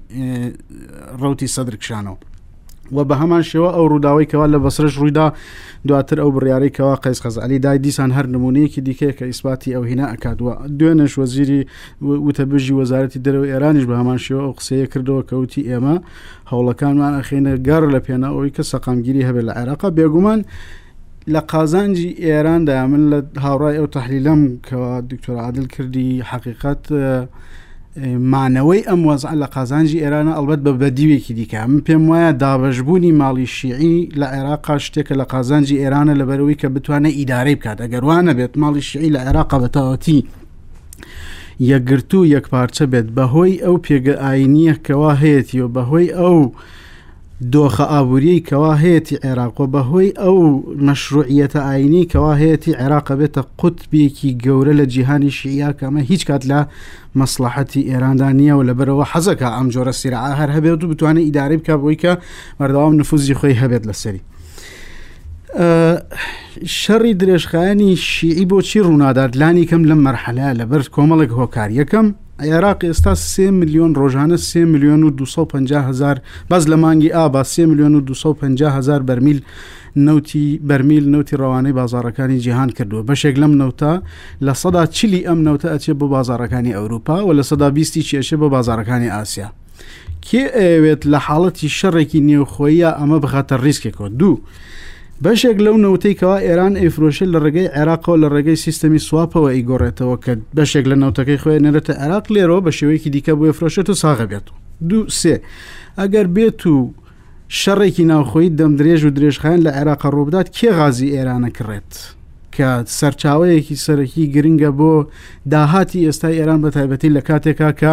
[1.23, 2.17] ڕوتی سەدر کشانەوە
[2.97, 5.27] و بە هەمان شێوە ئەو ڕووداوی کەوا لە بەسرش ڕوویدا
[5.89, 10.07] دواتر ئەو بڕیاری کەوا قەیس قەزعلی دای دیسان هەر نمونەیەکی دیکەیە کە ئیسباتی ئەو هینا
[10.13, 11.61] ئەکاتوە دوێنش وەزیری
[12.29, 15.97] وتەبژی وەزارەتی دەرەوە ئێرانیش بە هەمان شێوە ئەو قسەیە کردەوە کەوتی ئێمە
[16.53, 20.41] هەوڵەکانمان ئەخێنە گەڕ لە پێنا ئەوی کە سەقامگیری هەبێت لە عێراقا بێگومان.
[21.35, 26.83] لە قازانجی ئێراندا من لە هاوڕای ئەو تحلیلم کەوا دکتۆر عادل کردی حقیقت
[28.33, 33.47] مانەوەی ئەم وەزع لە قازانجی ئێرانە ئەلبەت بە بەدیوێکی دیکە من پێم وایە دابەشبوونی ماڵی
[33.57, 38.83] شیعی لە عێراقا شتێکە لە قازانجی ئێرانە لەبەرەوەی کە بتوانە ئیدارەی بکات ئەگەروانە بێت ماڵی
[38.91, 40.21] شیعی لە عێراقا بەتەواتی
[41.71, 46.39] یەکگرتو یەکپارچە بێت بەهۆی ئەو پێگە ئاینیەکەوا هەیەی و بەهۆی ئەو
[47.41, 50.39] دۆخە ئابووری کەوا هەیەی عێراقۆ بەهۆی ئەو
[50.87, 56.61] مەشروعیەتە ئاینی کەوا هەیەی عێراق بێتە قوتبێکی گەورە لە جیهانی شیعیا کەمە هیچ کات لە
[57.19, 61.75] مەسلحەتی ئێراندا نییە و لەبەرەوە حەزەکە ئەم جۆرە سیرا هەر هەبێت و بتوانێت ئیداری بکە
[61.83, 62.13] بۆی کە
[62.59, 64.21] بەردەوام نفوزی خۆی هەبێت لەسەری.
[66.81, 72.07] شەڕی درێژخایانی شیعی بۆچی ڕوونادات لانی کەم لەم مەرحەلە لەبەر کۆمەڵێک هۆکاریەکەم
[72.45, 76.17] عێراق ئێستا سێ میلیۆن ڕۆژانە سێ میلیۆن و 250هزار
[76.51, 79.41] بەس لە مانگی ئابا سێ میلیۆن و 250هزار بەرمیل
[80.07, 83.93] نوتی بەرمیل نوتی ڕەوانەی بازارەکانی جیهان کردووە بەشێک لەم نەوتە
[84.47, 88.47] لە سەدا چلی ئەم نەوتە ئەچێ بۆ بازارەکانی ئەوروپا و لە سەدا بیستی چێشێ بۆ
[88.55, 89.49] بازارەکانی ئاسیا.
[90.27, 94.37] کێ ئەوێت لە حاڵەتی شەڕێکی نێوخۆیە ئەمە بخاتە ڕیسکێکەوە دوو.
[95.25, 100.85] بەشێک لەو نەوتەیکەوە ئێران ئەیفرۆشی لە ڕێگەی عێراقەوە لە ڕێگەی سیستەمی سواپەوە ئیگۆڕێتەوە کە بەشێک
[100.91, 104.55] لە نەوتەکەی خۆی نێرێتە عێراق لێرەوە بە شێوەیەکی دیکە بۆ فرۆشێت و ساغە بێت و
[104.89, 105.37] دوو سێ
[106.01, 106.79] ئەگەر بێت و
[107.61, 111.91] شەڕێکی ناوخۆی دەم درێژ و درێژخیان لە عێراقە ڕووبدات کێ غازی ئێرانە کڕێت
[112.57, 114.93] کە سەرچاوەیەکی سەرەکی گرنگە بۆ
[115.53, 117.93] داهاتی ئێستا ئێران بە تایبەتی لە کاتێکا کە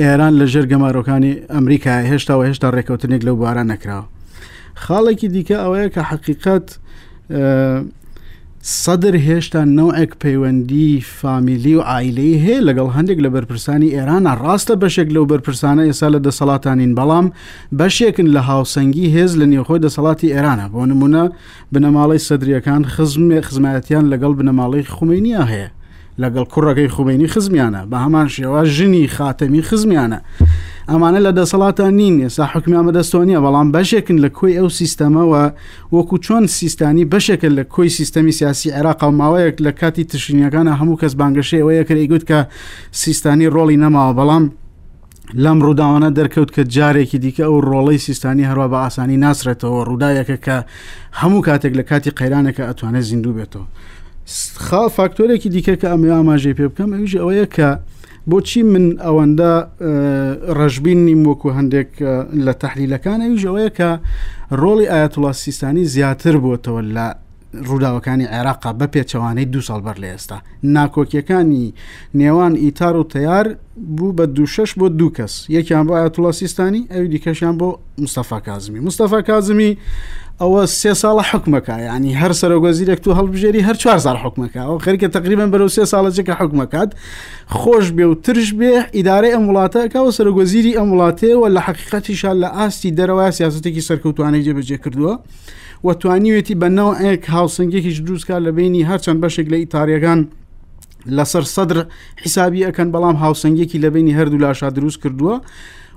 [0.00, 4.06] ئێران لە ژێر گەمارۆکانی ئەمریکای هێشتا و هێشتا ڕێکەوتنێک لەو بارە نەکراوە
[4.86, 6.66] خاڵێکی دیکە ئەوەیە کە حقیقت
[8.82, 15.08] سەدر هێشتا نەوەک پەیوەندی فامیلی و ئایلەی هەیە لەگەڵ هەندێک لە بەرپرسانی ئێرانە ڕاستە بەشێک
[15.14, 17.26] لەو بەرپرسانە ئێسا لە دەسەڵاتانین بەڵام
[17.80, 21.24] بەشێکن لە هاوسەنگی هێز لە نێوخۆی دەسەڵاتی ئێرانە بۆ نمونە
[21.72, 25.68] بنەماڵی سەدرریەکان خزمێ خزمەتیان لەگەڵ بنەماڵی خومینیا هەیە
[26.22, 30.20] لەگەڵ کوڕەکەی خوبێنی خزمیانە بە هەمان شێوە ژنی خاتەمی خزمیانە
[30.90, 35.42] ئەمانە لە دەسەڵاتە نین ێسا حکمیامە دەستۆنیە بەڵام بەشێکن لە کۆی ئەو سیستەمەوە
[35.96, 41.00] وەکو چۆن سیستانی بەشێکە لە کۆی سیستەمی سیاسی عێراق و ماوەیەک لە کاتی تشینیەکانە هەموو
[41.00, 42.38] کەس بانگەشێ ئەوەیە کەریگووت کە
[43.02, 44.44] سیستانی ڕۆڵی نەماوە بەڵام
[45.44, 50.56] لەم ڕووداوانە دەرکەوت کە جارێکی دیکە ئەو ڕۆڵی سیستانی هەروە بە ئاسانی ناسرێتەوە ڕووداەکە کە
[51.20, 53.66] هەموو کاتێک لە کاتی قەیرانەکە ئەتوانێت زیندوو بێتەوە.
[54.54, 57.68] خا فاکتۆرێکی دیکە کە ئەمە ئاماژەی پێ بکەم ئەویژ ئەوەیە کە
[58.30, 59.52] بۆچی من ئەوەندە
[60.58, 61.90] ڕژبین نیم وەکو هەندێک
[62.46, 63.90] لە تحلیلەکان ئەویژ ئەوەیە کە
[64.60, 67.06] ڕۆڵی ئاەتوڵا سیستانی زیاتر بووتەوە لە
[67.68, 70.36] ڕووداوەکانی عێراقا بە پێچەوانەی دو ساڵ بەر لە ئێستا
[70.76, 71.66] ناکۆکیەکانی
[72.20, 73.46] نێوان ئیتار و تیار
[73.96, 77.68] بوو بە دو شش بۆ دوو کەس یەکیان بۆ ئاەتوڵا سیستانی ئەوی دیکەشیان بۆ
[78.04, 79.70] مستەفا کازمی مستەفا کازمی
[80.42, 85.08] ئەوە سێ ساڵە حکومەکە ینی هەر سەرۆگۆزیرێک تو هەڵبژێری هەر چوار سال حکومەکە ئەو خەرکە
[85.16, 86.90] تقریبان بەرەو سێ ساڵەجێکە حکومەکات
[87.58, 92.90] خۆش بێ و ترش بێ ئیدارەی ئەم وڵاتەکەەوە سەرۆگۆزیری ئەم وڵاتەیەوە لە حقیقەتیشان لە ئاستی
[92.98, 95.12] دەرەوە سیاستێکی سەرکەوتوانەی جێبەجێ کردووە.
[95.86, 100.20] وتوانیوێتی بەنەوە ئەک هاوسنگێکیش دروستکە لە بینی هەرچەند بەشێک لە ئیتاریەکان
[101.16, 101.76] لەسەر سەدر
[102.22, 105.34] حیسابی ئەەکەن بەڵام هاوسنگێکی لە بینی هەردوو لاشا دروست کردووە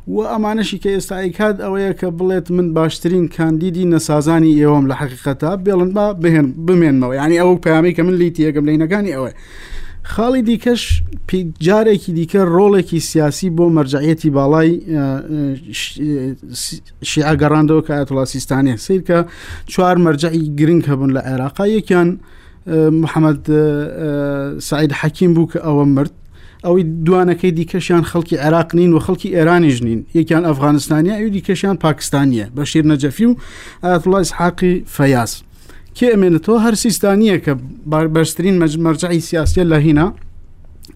[0.08, 5.52] و ئەمانەشی کە ئێستا ئیکات ئەوەیە کە بڵێت من باشترین کاندیدی نەسازانی ئێوەم لە حقیقەتە
[5.66, 9.32] بێڵن با بهێن بمێنمەوە ینی ئەوە پامی کە من لیتی یەکەم لەینەکانی ئەوە
[10.14, 10.82] خاڵی دیکەش
[11.68, 14.70] جارێکی دیکە ڕۆڵێکی سیاسی بۆ مەرجعەتی باڵای
[17.12, 19.20] شیعگەڕاندەوە کە ئەتڵاسیستانێ سیرکە
[19.72, 22.10] چوار مەرجعی گرنگ هەبوون لە عێراقا یەکیان
[23.02, 23.44] محەممەد
[24.70, 26.12] سعید حەکیم بوو کە ئەوە مرد
[26.66, 32.46] ئەوەی دوانەکەی دیکەشیان خەڵکی عراق نین و خەڵکی ئێرانی ژنین یەکیان ئەفغانستانیا ئەو دیکەشیان پاکستانیە
[32.56, 33.36] بەشیر نەجەفی و
[33.84, 35.32] ئاتڵای حاقی فەاز
[35.98, 37.54] کێ ئەمێنێتەوە هەر سیستانیە کە
[38.16, 40.08] بەرترین مەرجعی سیاسە لە هینا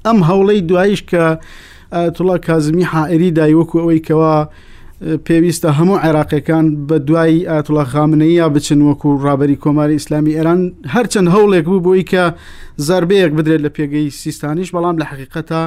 [0.06, 1.24] ئەم هەوڵەی دوایش کە
[2.16, 4.34] توڵا کازمی حائری دایوەکو ئەوەی کەەوە
[5.28, 10.60] پێویستە هەموو عێراقیەکان بە دوایی ئاتوڵە خامنەیە بچن وەکو ڕابری کۆماری ئیسلامی ئێران
[10.94, 12.24] هەرچەند هەوڵێک بوو بۆی کە
[12.88, 15.62] زربەیەک بدرێت لە پێگەی سیستانیش بەڵام لە حقیقەتە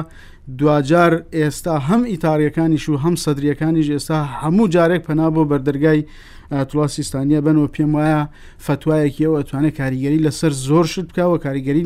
[0.59, 5.99] دوجار ئێستا هەم ئیتاریەکانیش و هەم سەدرریەکانیش ئێستا هەموو جارێک پەنا بۆ بەردەرگای
[6.69, 8.21] تولا سیستانیە بنەوە پێم وایە
[8.65, 11.83] فتوایەکی ئەوە ئەتوانێت کاریگەری لەسەر زۆر شت بکەوە کاریگەری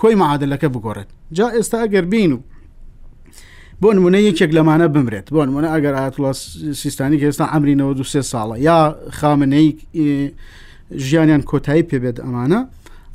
[0.00, 2.38] کۆی معادلەکە بگۆڕێت جا ئێستا ئەگەر بین و
[3.82, 6.22] بۆ نمونە یەکێک لەمانە بمرێت بۆ نمونە ئەگەر ئاەتڵ
[6.82, 9.66] سیستانی کە ئێستا ئەمری 93 ساڵە یا خامنەی
[11.06, 12.60] ژیانیان کۆتایی پێبێت ئەمانە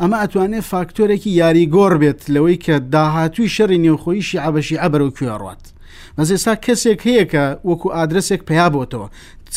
[0.01, 5.63] ئەمە ئەتوانێت فاکتۆرێکی یاریگۆڕ بێت لەوەی کە داهاتوی شەڕی نێوخۆیشی عبەشی ئەبەر و کوێڕات
[6.17, 9.07] مەزێستا کەسێک هەیە کە وەکو ئادرسێک پیابۆتەوە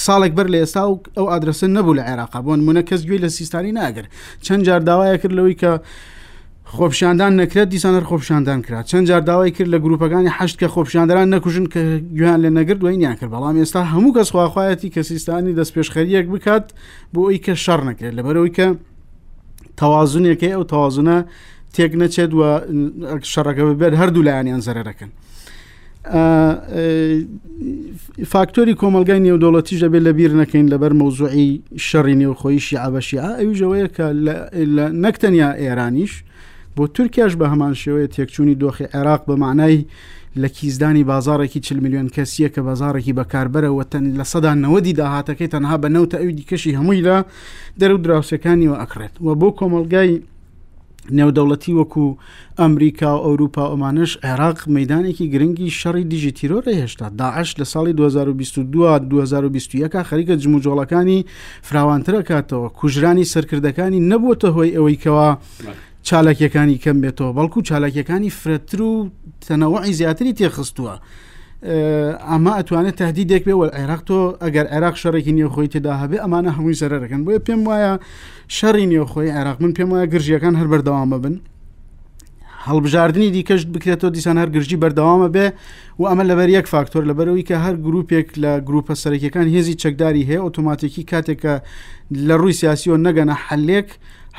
[0.07, 3.29] ساڵێک بەر لە ئێستا و ئەو ئادرسن نەبوو لە عێراقا بۆن منە کەس گوێی لە
[3.37, 4.07] سیستانی ناگر
[4.47, 5.71] چەند جار داوایە کرد لەوەی کە
[6.73, 11.29] خۆپشاندان نەکرێت دیسان هەر خۆپشاندان کرا چەند جار داوای کرد لە گروپەکانی حشت کە خۆپشاندەران
[11.35, 11.83] نەکوژن کە
[12.19, 16.73] گویان لە نەگرد وینیان کرد بەڵام ئێستا هەموو کەس خواخواەتی کەسیستانی دەست پێشخەریەک بکات
[17.15, 18.67] بۆ ئەوی کە شەڕ نەکرێت لەبەرەوەی کە
[19.81, 21.17] تەوازونێکی ئەو تەوازنە
[21.75, 22.51] تێک نەچێت وە
[23.33, 25.11] شەڕەکە ببێت هەردوو لایەنیان زەرەکەن.
[28.33, 34.07] فاکتۆری کۆمەلگای نێودۆڵەتیش دەبێت لە بیر نەکەین لەبەر مەوزوعی شەڕی نێوخۆیشی ئابەشی ئەوژەوەیە کە
[35.05, 36.13] نەکتەنیا ئێرانیش
[36.79, 39.85] بۆ تورکیاش بە هەمان شێوەیە تێکچوونی دۆخی عێراق بە معنای
[40.43, 45.77] لە کیزدانی بازارێکی چ میلیۆن کەسیە کە بازارێکی بەکاربەرەوە تەن لە سەدا نەوەدی داهاتەکەی تەنها
[45.83, 47.17] بە نەوتە ئەوی دیکەشی هەمووی لە
[47.81, 50.13] دەرو دراوسەکانی و ئەکرێت و بۆ کۆمەلگای
[51.19, 52.07] نێودەوڵەتی وەکو
[52.61, 58.99] ئەمریکا و ئەوروپا ئەمانش عێراق مەدانێکی گرنگی شەڕی دیژی تیرۆرە هێشتا داعش لە ساڵی 2022
[58.99, 61.25] 2021 خەریکە جموجۆڵەکانی
[61.69, 65.31] فراوانترە کاتەوە کوژرانی سەرکردەکانی نەبووتە هۆی ئەوەی کەەوە
[66.11, 69.09] چالاکیەکانی کەم بێتەوە بەڵکو چالاکیەکانی فرەتر و
[69.47, 70.95] تەنەوەی زیاتری تێخستووە.
[72.31, 76.77] ئەمە ئەتوانێت تهدیدێک بێ وە عێراق تۆ ئەگەر عێراق شەڕێکی نیێخۆی تێدا هەبێ ئەمانە هەمووی
[76.81, 77.93] زەرەکەن بۆیە پێم وایە
[78.59, 81.35] شەڕی نیێخۆی عێراق من پێم وایە گرژیەکان هەر بەردەوامە بن
[82.69, 85.47] هەڵبژاردننی دیکەشت بکرێتەوە دیسان هەر گرژی بەردەوامە بێ
[86.01, 90.41] و ئەمە لەبەر یەک فاکتۆر لەبەرەوەی کە هەر گرروپێک لە گرروپە سەرەکیەکان هێزی چەکداری هەیە
[90.45, 91.55] ئۆتۆماتیکی کاتێکە
[92.29, 93.89] لە ڕووی سیاسیۆ نەگەنە حلێک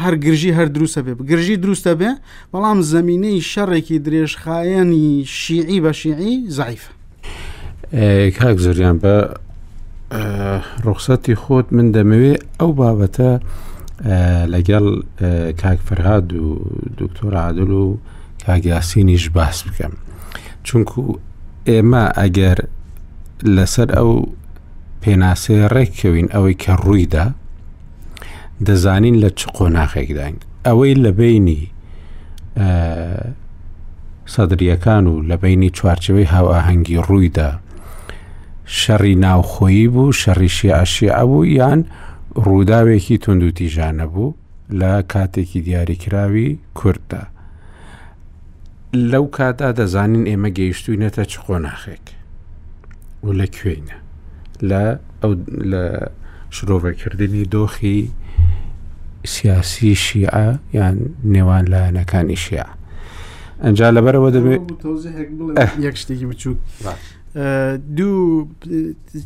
[0.02, 2.12] هەر گرژی هەر دروستە بێ گرژی دروستە بێ
[2.54, 5.08] بەڵام زمینەی شەڕێکی درێژخایەنی
[5.39, 6.84] شیعی بە شیعی زایف
[8.38, 9.16] کاک زریان بە
[10.88, 13.32] ڕخسەتی خۆت من دەمەوێ ئەو بابەتە
[14.54, 14.86] لەگەڵ
[15.62, 16.48] کاک فەرهاد و
[17.02, 17.98] دکتۆر عادل و
[18.46, 19.93] کاگیاسینیش باس بکەم
[20.68, 21.02] چونکو
[21.70, 22.58] ئێمە ئەگەر
[23.56, 24.12] لەسەر ئەو
[25.04, 27.26] پێناسەیە ڕێککەوین ئەوەی کە ڕوویدا
[28.68, 30.36] دەزانین لە چ قۆناخێکداین
[30.66, 31.64] ئەوەی لە بینی
[34.34, 37.51] سەدرریەکان و لە بینی چوارچەوەی هاواهەنگی ڕوویدا
[38.80, 41.80] شەڕی ناوخۆیی بوو شەڕیشی عشیع بوو یان
[42.36, 44.34] ڕووداوێکی تونندوتیژانە بوو
[44.80, 47.22] لە کاتێکی دیاریکراوی کووردا
[49.12, 52.06] لەو کاتا دەزانین ئێمە گەیشتوینەتە چ قۆناخێک
[53.24, 53.97] و لە کوێینە
[54.70, 54.84] لە
[55.24, 55.32] ئەو
[55.72, 55.84] لە
[56.56, 58.01] شرۆڤەکردنی دۆخی
[59.38, 60.45] سیاسی شیعە
[60.78, 60.95] یان
[61.34, 62.67] نێوان لایەنەکانی شیع
[63.63, 64.61] ئەجا لەبەرەوە دەبێت
[65.88, 66.59] یەکشتێکی بچووک
[67.97, 68.21] دوو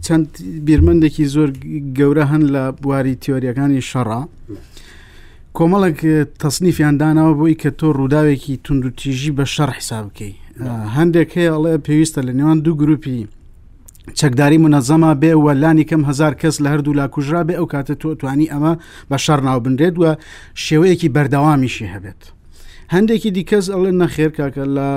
[0.06, 0.26] چەند
[0.68, 1.50] بیرمەندێکی زۆر
[1.98, 4.22] گەورە هەن لە بواری تیۆریەکانی شەڕا
[5.58, 6.00] کۆمەڵک
[6.42, 10.34] تەسنیفیان داناوە بۆی کە تۆ ڕووداوێکی تونند و تیژی بە شەڕ حیسا بکەی
[10.98, 13.20] هەندێک هەیە ئەڵێ پێویستە لە نێوان دوو گروپی
[14.20, 17.96] چەکداری منەظەما بێ و لانی کەم هزار کەس لە هەردوو لا کوژرا بێ ئەو کاتە
[18.02, 18.74] تۆ توانی ئەمە
[19.12, 20.12] بە شەرناو بنرێت وە
[20.66, 22.22] شێوەیەکی بەردەوامیشی هەبێت.
[22.94, 24.88] هەندێکی دیکەس ئەڵێن نەخێر کاکە لە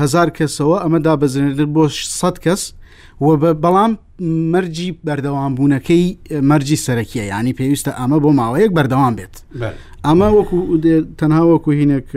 [0.00, 2.72] هزار کەسەوە ئەمەدا بەزنێت بۆ 100 کەس
[3.20, 3.26] و
[3.64, 3.92] بەڵام
[4.52, 6.04] مەرجی بەردەوامبوونەکەی
[6.50, 9.34] مەرجی سەرەکیە ینی پێویستە ئەمە بۆ ماوەیەک بەردەوام بێت
[10.06, 10.58] ئەمە وەکو
[11.20, 12.08] تەنها وەکو هینێک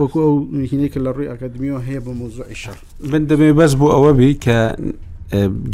[0.00, 0.34] وەکو ئەو
[0.72, 2.76] هینێک لە ڕووی ئەکەدمیەوە هەیە بە موزۆ ئیشەر
[3.12, 4.58] من دەبێ بەس بۆ ئەوە بی کە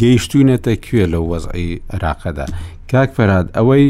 [0.00, 2.46] گەیشتوونێتە کوێ لەو وەزعی عراقەدا
[2.90, 3.84] کاک فەراد ئەوەی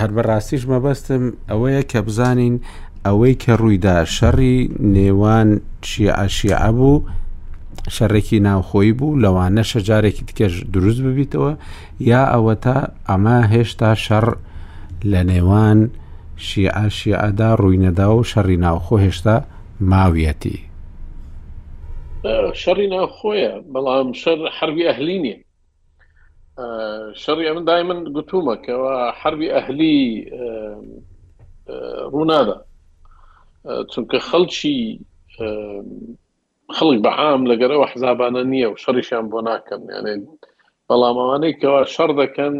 [0.00, 2.54] هەر بەڕاستیش مەبەستم ئەوەیە کە بزانین
[3.06, 4.58] ئەوەی کە ڕوویدا شەڕی
[4.94, 5.48] نێوان
[5.90, 7.04] شیعشیع بوو
[7.94, 11.52] شەڕێکی ناوخۆی بوو لەوانە شەجارێکی تکەش دروست ببیتەوە
[12.10, 12.78] یا ئەوە تا
[13.08, 14.26] ئەمە هێشتا شەڕ
[15.10, 15.78] لە نێوان
[16.46, 19.36] شیعشیعدا ڕووینەدا و شەڕی ناوخۆ هێشتا
[19.90, 20.56] ماویەتی
[22.62, 25.38] شەڕی ناوخۆیە بەڵام شەر حربی ئەهلی نیە
[27.22, 29.96] شەڕی ئەمن دای من گوتومەکەەوە حربی ئەهلی
[32.12, 32.56] ڕوونادا
[33.92, 34.78] چونکە خەڵکی
[36.76, 40.20] خەڵک بەعام لەگەرەوە حزابانە نییە و شەڕیشان بۆ ناکەم یانێن
[40.88, 42.54] بەڵام ئەوانەیەەوە شەڕ دەکەن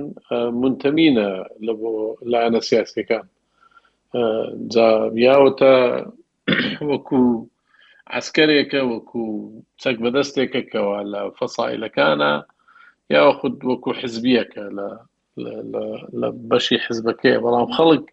[0.60, 1.28] منتەمینە
[1.66, 1.90] لە بۆ
[2.32, 3.24] لایەنە سیاسەکان
[4.74, 5.74] جاویاوەتە
[6.88, 7.26] وەکوو
[8.18, 9.22] عسکرێکە وەکو
[9.82, 12.32] چەک بەدەستێکەکەەوە لە فەسایلەکانە
[13.14, 14.88] یا خود وەکو حزبیەکە لە
[16.20, 18.04] لە بەشی حزبەکەی بەڵام خەڵک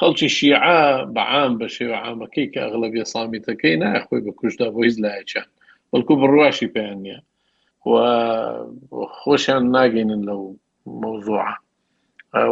[0.00, 0.80] خەڵکی شیعە
[1.16, 5.46] بەعام بە شێوە عامەکەی کە ئەغلبی سامیتەکەی نایخۆی بە کوشدا بۆ هیچ لایەچان
[5.90, 7.18] بەڵکو بڕواشی پێیان نیە
[9.20, 10.42] خۆشیان ناگەینن لەو
[11.00, 11.54] مۆزوعە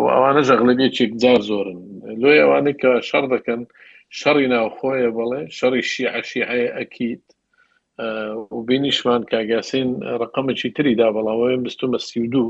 [0.08, 1.78] ئەوانە ژەغلبێ چێک جار زۆرن
[2.22, 3.60] لۆی ئەوانەی کە شەڕ دەکەن
[4.18, 7.24] شەڕی ناوخۆیە بڵێ شەڕی شیعشیعەیە ئەکییت
[8.54, 9.88] و بینیشمان کاگاسین
[10.20, 12.44] ڕقەمەی تریدا بەڵاوەیە بستمە سیدو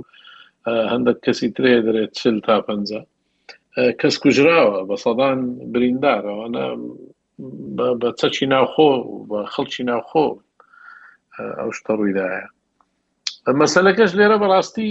[0.92, 2.68] هەندێک کەسی ترێ دەرێت چل تا پ
[4.00, 5.38] کەس کوژراوە بە سەدان
[5.72, 6.48] بریندارەوەە
[8.00, 8.90] بە چەچی ناوخۆ
[9.30, 10.26] بە خەڵکی ناوخۆ
[11.60, 12.40] ئەو شتە ڕوویداە
[13.60, 14.90] مەسلەکەش لێرە بەڕاستی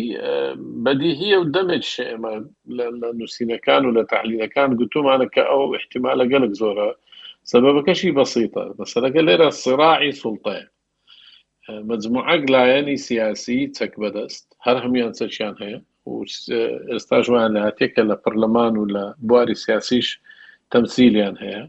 [0.84, 2.34] بەدیهە و دەمێت شێمە
[2.78, 2.86] لە
[3.20, 6.90] نووسینەکان و لە تحلیلەکان گوتومانە کە ئەو احتیمالە گەلک زۆرە
[7.52, 10.66] سببەکەشی بەسیتە مەسلەکە لێرە سراعی سڵتەیە
[11.92, 15.80] مجموعەك لایەنی سیاسی چەک بەدەست هەر هەمویان چەکیان هەیە
[16.94, 20.08] ئێستا ژوان لە هاتێکە لە پەرلەمان و لە بواری سیاسیش
[20.72, 21.62] تەمسیلیان هەیە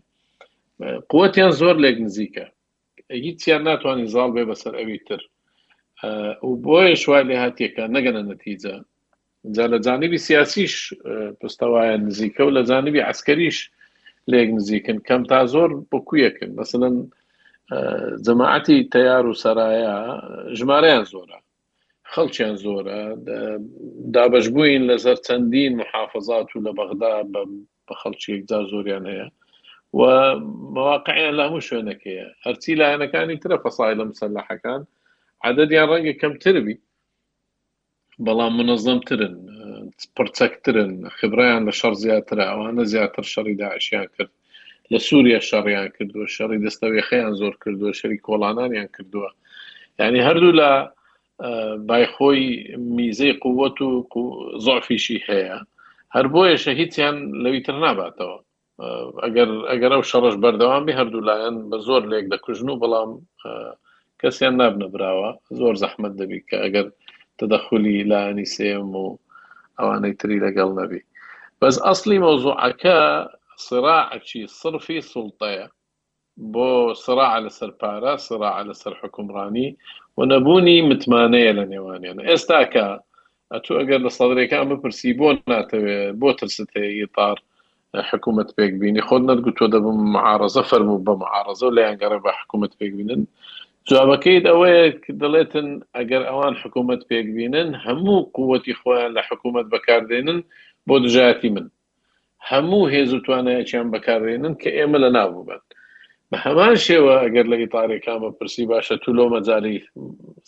[1.10, 2.46] قوتیان زۆر لێک نزیکە
[3.26, 5.22] هیچیان ناتوانانی زاڵ بێ بەسەر ئەوی تر
[6.42, 8.74] و بۆیە شوای لێ هاتیەکە نەگەنە نەتیجە
[9.56, 10.74] جا لە جانبی سیاسیش
[11.40, 13.58] پستەوایە نزیکە و لە جانبی عسکەریش
[14.30, 16.94] لێک نزیکن کەم تا زۆر بکویەکن مثلەن
[18.26, 19.96] جەماعەتی تەیار و سەرایە
[20.58, 21.38] ژمارەیان زۆرە
[22.12, 22.98] خەڵکیان زۆرە
[24.14, 27.14] دابشبووین لەسەر چەندین محافظات و لە بەغدا
[27.86, 29.28] بە خەڵکیێکدا زۆریان هەیە
[29.98, 30.00] و
[30.74, 34.82] مواقعیان لە هەموو شوێنەکەیە هەرچی لایەنەکانی ترە فەسای لە مسلحەکان
[35.46, 36.74] عادەتیان ڕەنگە کەمتربی
[38.26, 39.34] بەڵام منەظەمترن
[40.16, 44.30] پرچەکترن خبرایان لە شەر زیاتر ئەوانە زیاتر شەڕی داعشیان کرد
[44.92, 49.30] لە سووریا شەڕیان کردووە شەڕی دەستەوێخەیان زۆر کردووە شەری کۆڵانانیان کردووە
[50.00, 50.70] یعنی هەردوو لە
[51.88, 52.42] بایخۆی
[52.98, 53.90] میزەی قووەت و
[54.64, 55.56] زۆفیشی هەیە
[56.14, 58.38] هەر بۆیەشە هیچیان لەویتر ناباتەوە
[59.24, 63.10] ئەگەر ئەگەر ئەو شەڕش بەردەوامی هەردوو لایەن بە زۆر لێک دەکوژن و بەڵام
[64.22, 66.86] کەسیان نابنەبراوە زۆر زەحمت دەبی کە ئەگەر
[67.38, 69.06] تدەخلی لانی سێم و
[69.78, 71.02] ئەوانەی تری لەگەڵ نەبی
[71.60, 72.96] بەس ئەاصلی مەوزوعەکە
[73.66, 75.66] سراعکی صرفی سڵتەیە
[76.54, 76.68] بۆ
[77.04, 79.68] سراع لەسەر صراع سراع لەسەر حکومڕانی
[80.16, 82.86] و نەبوونی متمانەیە لە نێوانیان ئێستا کە
[83.52, 87.38] ئەتو ئەگەر لە سەدرێکان بپرسی بۆ ناتەوێت بۆ ترسەیە تار
[87.96, 92.18] اه، حکوومەت پێک بینی خۆت نەرگوتۆ دەبم معارزە فەرمو بە معارزە و لە یانگەڕێ
[92.98, 93.22] بینن
[93.92, 94.82] جوابەکەیت ئەوەیە
[95.20, 100.38] دەڵێتن ئەگەر ئەوان حکوومەت پێکبینن هەموو قوتی خۆیان لە حکوومەت بەکاردێنن
[100.86, 101.66] بۆ دژاتی من
[102.50, 105.60] هەموو هێز و توانایەکیان بەکارێنن کە ئێمە لە ناو بن
[106.30, 109.76] بە هەمان شێوە ئەگەر لە ئیتارێکان بە پرسی باشە تو لۆ مەجاری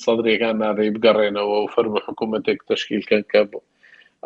[0.05, 3.65] سەدرێکان ناڕێ بگەڕێنەوە و فەرمە حکوومەتێک تشکیلکەن کە بوو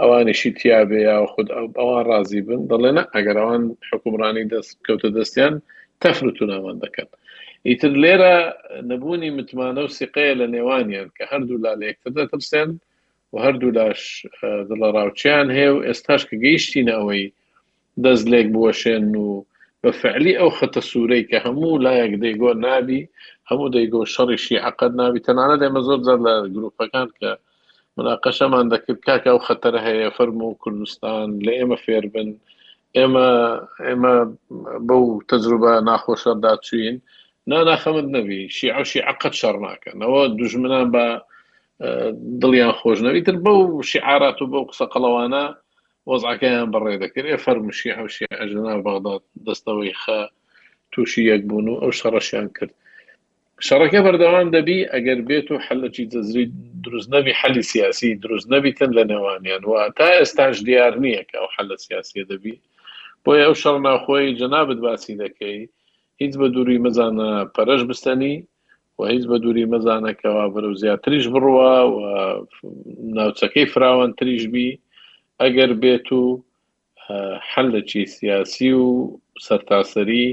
[0.00, 1.48] ئەوانیشی تیاابێ یا خود
[1.78, 5.54] ئەوان رازی بن دەڵێنە ئەگەر ئەوان حکومڕانی دەست کەوتە دەستیان
[6.02, 7.08] تەفرتونامان دەکەن.
[7.70, 8.36] ئیتر لێرە
[8.90, 12.70] نەبوونی متمانە و سیقەیە لە نێوانیان کە هەردوو لا لە یەکتر دەترسێن
[13.32, 14.00] و هەردوولاش
[14.68, 17.24] دڵە ڕاوچیان هەیە و ئێستاش کە گەیشتی نەوەی
[18.04, 19.28] دەست لێک بوەشێن و
[19.82, 23.00] بە فعلی ئەو خەتە سوورەی کە هەموو لایەک دەیگۆ نابی
[23.50, 27.30] هەموو دەیگۆ شەڕیشی عقد نابی تەنانە دەمە زۆر زار لە گرروپەکان کە
[27.96, 32.30] مناقەشەمان دەکرد کاکە ئەو خەتەر هەیە فەرم و کوردستان لە ئێمە فێربن
[32.96, 33.28] ئێمە
[33.86, 34.14] ئێمە
[34.88, 36.98] بەو تەجروبە ناخۆشەدا چوین.
[37.52, 41.06] ناناخەمت نەبی شیعشی عقت شەڕ ناکەنەوە دوژمنان بە
[42.42, 43.58] دڵیان خۆشنەویتر بەو
[43.90, 45.44] شیعارات و بەو قسە قەڵەوانە
[46.10, 50.20] وەزعەکەیان بەڕێ دەکرد ێ فەرمشی هەوشی ئەژنا بەغداد دەستەوەی خە
[50.92, 52.72] تووشی یەک بوون و ئەو شەڕەشیان کرد
[53.66, 56.44] شەڕەکە بەردەوام دەبی ئەگەر بێت و حلەکی دەزری
[56.84, 61.48] دروست نەبی حەلی سیاسی دروست نەبیتن لە نێوانیان وە تا ئێستاش دیار نییە کە ئەو
[61.56, 62.54] حلە سیاسی دەبی
[63.24, 65.58] بۆیە ئەو شەڕ ناخۆی جەنابت باسی دەکەی
[66.22, 68.34] هیچ بە دووری مەزانە پەرش بستنی
[68.98, 71.98] و هیچ بە دووری مەزانەکەەوە بەرەو زیاتریش بڕوە و
[73.16, 74.68] ناوچەکەی فراوان تریژبی
[75.42, 76.22] ئەگەر بێت و
[77.50, 78.86] حل لە چی سیاسی و
[79.46, 80.26] سەرتاسەری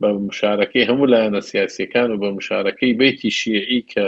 [0.00, 4.06] بە مشارەکەی هەموو لایەنە سیاسەکان و بە مشارەکەی بیتی شیعی کە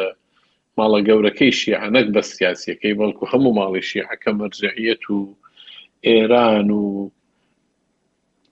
[0.79, 5.19] ماڵە گەورەکەی شیعەنەک بە سیاسەکەی بەڵکو هەموو ماڵی شیعەکە مەرجعیەت و
[6.09, 6.85] ئێران و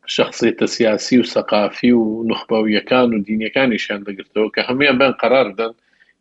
[0.06, 5.74] شخصێتە سیاسی و سەقافی و نخبەویەکان و دینیەکانیشان دەگرتەوە کە هەمویان بەن قرار بدەن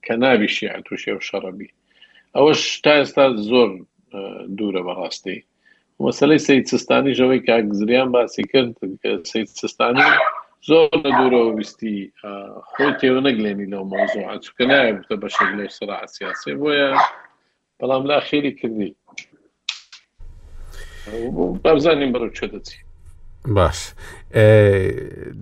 [0.05, 1.69] کە ناویشیان تووشێ و شەڕەبی
[2.35, 3.69] ئەوەش تا ئێستا زۆر
[4.57, 5.37] دوورە بەڕاستی
[5.99, 8.71] مەسلەی سید سستانی ژەوەی کاگزریان باسی کرد
[9.31, 10.03] سید سستانی
[10.69, 11.97] زۆر لە دوورەوە ویستی
[12.71, 16.89] خۆی تێوە نەگلێنی لەو مۆزۆ چکە نایە بتە بەشێک لەو سرا سیاسی بۆیە
[17.79, 18.89] بەڵام لا خێری کردی
[21.63, 22.77] بابزانین بەرەو چێ دەچی
[23.47, 23.91] باش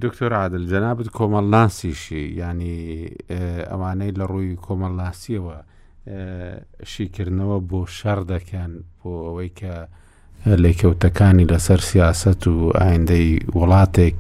[0.02, 3.08] دکتۆر عادل جەنابەت کۆمەڵناسیشی ینی
[3.72, 5.56] ئەوانەی لە ڕووی کۆمەڵناسیەوە
[6.88, 8.72] شیکردنەوە بۆ شەر دەکەن
[9.02, 9.76] بۆ ئەوەی کە
[10.62, 14.16] لێکەوتەکانی لەسەر سیاست و ئایندەی وڵاتێک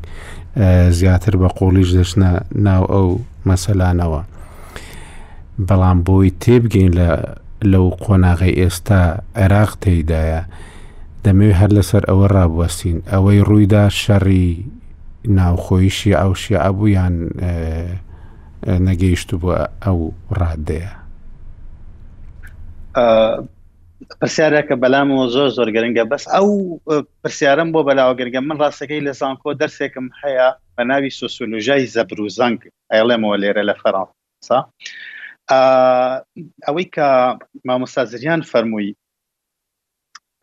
[1.00, 3.10] زیاتر بە قۆڵیش دەشنە ناو ئەو
[3.48, 4.22] مەسەلانەوە
[5.68, 7.10] بەڵام بۆی تێبگەین لە
[7.72, 9.02] لەو قۆناغی ئێستا
[9.42, 10.42] عێراق تێیدایە
[11.26, 14.48] دەمەوێت هەر لەسەر ئەوە ڕابوەستین ئەوەی ڕوویدا شەڕی
[15.40, 17.16] ناوخۆیشی ئەو شیعبوویان
[18.88, 20.00] نەگەیشت بووە ئەو
[20.40, 20.92] ڕادەیە
[24.20, 26.48] پرسیارێکە بەلامەوە زۆر زۆر گەرنگە بەس ئەو
[27.24, 32.30] پرسیارم بۆ بەلاوە گەرگە من ڕاستەکەی لە زانکۆ دەرسێکم هەیە بە ناوی سوسولوژای زەبر و
[32.38, 32.60] زەنگ
[32.94, 34.60] ئەڵێمەوە لێرە لە فەرانسا
[36.66, 37.08] ئەوەی کە
[37.68, 38.90] مامۆسازریان فەرمووی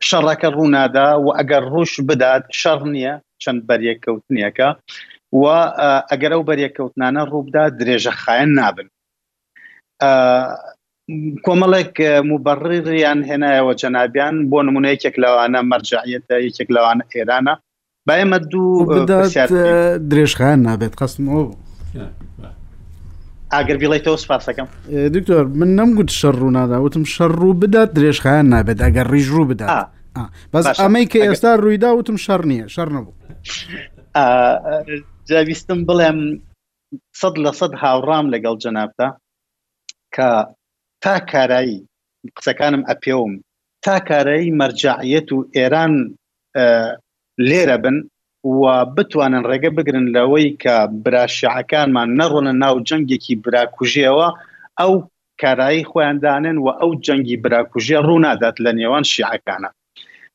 [0.07, 4.69] شەڕەکە ڕوونادا و ئەگەر ڕوش بدات شەڕ نییە چەند بەریەکەوتنیەکە
[5.39, 5.43] و
[6.11, 8.87] ئەگەر ئەو بەریەکەوتنانە ڕووبدا درێژە خاەن نابن
[11.45, 11.95] کۆمەڵێک
[12.29, 17.53] موبڕیڕیان هێنایەوە جەنابیان بۆ نمونە یەکێک لەوانە مەرجعەتە یەکێک لەوانە ئێرانە
[18.07, 18.81] با ئێمە دوو
[20.11, 21.25] درێژخان نابێت قسم
[23.53, 24.67] ئاگەر بڵێتەوە سپاسەکەم
[25.15, 29.69] دکتۆر من نەمگووت شەڕ ڕوونادا وتم شەڕ ڕوو بدات درێژخیان نابێت ئەگەر ڕیژ ڕوو بدات
[30.53, 33.13] بەس ئەمەی کە ئێستا ڕوویدا وتم شەڕ نییە شەڕ نەبوو
[35.29, 36.19] جاویستم بڵێم
[37.19, 39.07] سەد لە سەد هاوڕام لەگەڵ جەنابدا
[40.15, 40.29] کە
[41.03, 41.77] تا کارایی
[42.37, 43.31] قسەکانم ئەپێوم
[43.85, 45.93] تا کارایی مەرجعیەت و ئێران
[47.49, 47.97] لێرە بن
[48.55, 54.27] و بتوانن ڕێگە بگرن لەوەی کە براشعەکانمان نەڕۆنە ناو جەنگێکی براکوژیەوە
[54.79, 54.93] ئەو
[55.41, 59.69] کارایی خۆیاندانن و ئەو جەنگی براکوژیە ڕوونادات لە نێوان شیعەکانە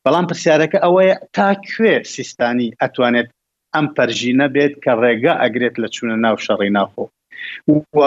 [0.05, 3.29] بەڵام پرسیارەکە ئەوەیە تاکوێ سیستانی ئەتوانێت
[3.75, 7.05] ئەم پەرژینە بێت کە ڕێگە ئەگرێت لە چوونە ناو شەڕی ناخۆ
[7.99, 8.01] و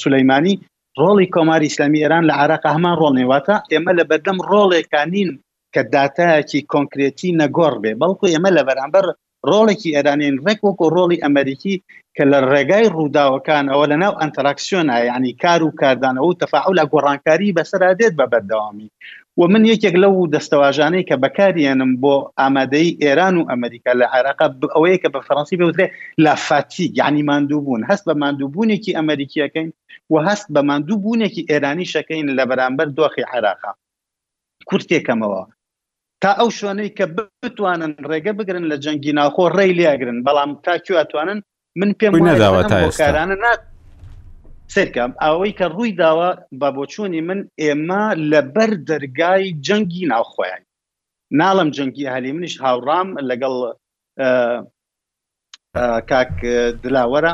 [0.00, 0.54] سولەیمانی
[1.02, 5.30] ڕۆڵی کۆماری ئسلامی ئێران لە عراق هەمان ڕۆڵ نێواتە ئێمە لە بەردەم ڕۆڵێکانین
[5.74, 9.06] کە دااتایەکی کۆنکرێتی نەگۆڕ بێ بەڵکو ئێمە لە بەرامبەر
[9.50, 11.74] ڕۆڵێکی ئەرانین ڕێک وەکو ڕۆڵی ئەمریکی
[12.16, 16.84] کە لە ڕێگای ڕووداوەکان ئەوە لە ناو ئەنتراکسیۆنە ینی کار و کاردانەوە و تەفاعول لە
[16.92, 18.88] گۆڕانکاری بەسرا دێت بە بەردەوامی
[19.40, 24.98] و من یەکێک لەو دەستەواژانەی کە بەکارێنم بۆ ئامادەی ئێران و ئەمریکا لە عێراقا ئەوەیە
[25.02, 25.86] کە بە فەڕەنسی بوترێ
[26.24, 29.68] لافاتی یعنی مادووبوون هەست بە مادووبوونێکی ئەمریکیەکەین
[30.12, 33.72] و هەست بە مادووبوونێکی ئێرانی شەکەین لە بەرامبەر دۆخی عێراقا
[34.68, 35.42] کورتێکەمەوە
[36.22, 37.04] تا ئەو شوێنەی کە
[37.44, 41.38] بتوانن ڕێگە بگرن لە جەنگی ناوخۆ ڕێی لیاگرن بەڵام تاکوواتوانن
[41.78, 43.24] من پێم نەداوە تا ئێستا
[44.72, 50.62] سرکەم ئەوەی کە ڕووی داوە بە بۆچوونی من ئێمە لە بەر دەرگای جەنگی ناوخۆیان
[51.40, 53.54] ناڵم جەنگی هەلی منیش هاوڕام لەگەڵ
[56.10, 56.34] کاک
[56.82, 57.32] دلاوەرە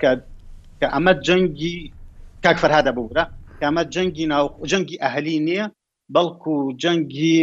[0.00, 0.10] کە
[0.94, 1.76] ئەمە جەنگی
[2.44, 3.24] کاک فەرهادە بورە
[3.64, 4.26] ئەمە جەنگی
[4.70, 5.66] جەنگی ئەهلی نییە
[6.14, 7.34] بەڵکو جەنگی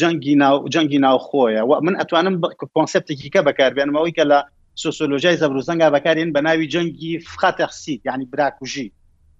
[0.00, 2.34] جەنگی ناو جەنگی ناوخۆیە و من ئەتوانم
[2.74, 4.38] کۆنسپتێکی کە بەکاربیانمەوەی کە لە
[4.82, 8.88] سۆسۆلۆژای زەبروزەنگا بەکارێن بە ناوی جەنگی فخاتەخسی یعنی براکوژی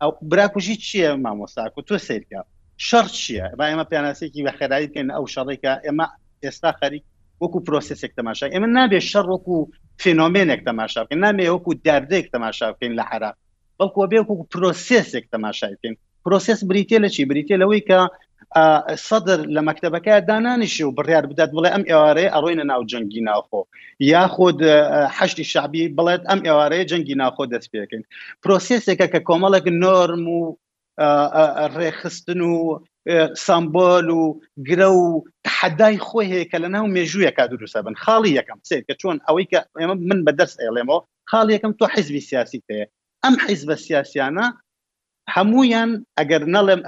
[0.01, 2.41] ئەو براکوژی چییە مامۆستاکو تۆ سیرکە
[2.89, 6.07] شەڕ چییە با ئێمە پیاناسێکی بەخێرایی بکەین ئەو شەڕێکە ئێمە
[6.45, 7.05] ئێستا خەریک
[7.43, 9.57] وەکو پرۆسسێک تەماشا ئێمە نابێت شەڕ وەکو
[10.03, 13.37] فینۆمێنێک تەماشا بکەین نامێ وەکو دەردێک تەماشا بکەین لە عراق
[13.79, 18.01] بەڵکو بێ وەکو پرۆسسێک تەماشا بکەین پرۆسس بریتێ لە چی بریتێ لەوەی کە
[19.09, 23.61] سەدر لە مەکتتەبەکە دانانیشی و بڕیار بدات بڵێ ئەم ئێوارەیە ئەڕۆینە ناو جەنگی ناوخۆ
[24.13, 24.59] یاخود
[25.17, 28.03] حشتی شعبی بڵێت ئەم ئێوارەیە جەنگی ناخۆ دەست پێکەین
[28.43, 30.57] پرۆسیسێکە کە کۆمەڵک نۆرم و
[31.79, 32.81] ڕێخستن و
[33.45, 34.25] سامبۆل و
[34.69, 35.05] گرە و
[35.59, 39.47] حەدای خۆی هەیە کە لە ناو مێژوویەکە دروستە بن خاڵی یەکەم سێ کە چۆن ئەوەی
[39.53, 42.87] کە ئێمە من بەدەست ئێڵێمەوە خاڵ یەکەم تۆ حیزبی سیاسی پێەیە
[43.25, 44.47] ئەم حیز بە سیاسیانە
[45.35, 46.81] هەمویان ئەگەر نەڵێم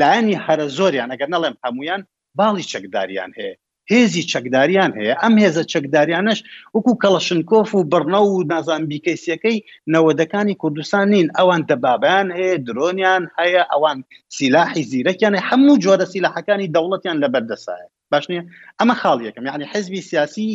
[0.00, 2.02] لایانی هەرە زۆریان ئەگەر نەڵێم هەمویان
[2.38, 3.54] باڵی چەکداریان هەیە
[3.92, 6.38] هێزی چەکداریان هەیە ئەم هێزە چەکداریانش
[6.74, 9.56] وەکو کەڵەشنکۆف و بڕنە و نازان بیکەسیەکەی
[9.92, 13.98] نەوەدەکانی کوردستان نین ئەوان دەبابیان هەیە درۆنیان هەیە ئەوان
[14.36, 18.42] سیلاحی زیرەکیان هەموو جۆرە سیلاحەکانی دەوڵەتیان لە بەردەسایە باش نیە
[18.78, 20.48] ئەمە خاڵ یەکەم یعنی حزبی سیاسی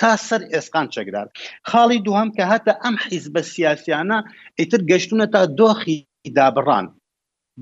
[0.00, 1.26] تا سەر ئێسقان چەکدار
[1.70, 4.18] خاڵی دووهم کە هەتە ئەم حیزبە سیاسیانە
[4.60, 5.96] ئیتر گەشتونە تا دۆخی
[6.34, 6.86] دابڕان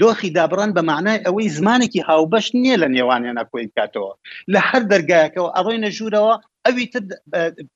[0.02, 4.12] دۆخی دابڕان بە معنای ئەوەی زمانێکی هاوبەش نییە لە نێوانیانە کۆی بکاتەوە
[4.52, 6.34] لە هەر دەرگایەکەەوە ئەڕۆینە ژوورەوە
[6.66, 7.02] ئەوی تر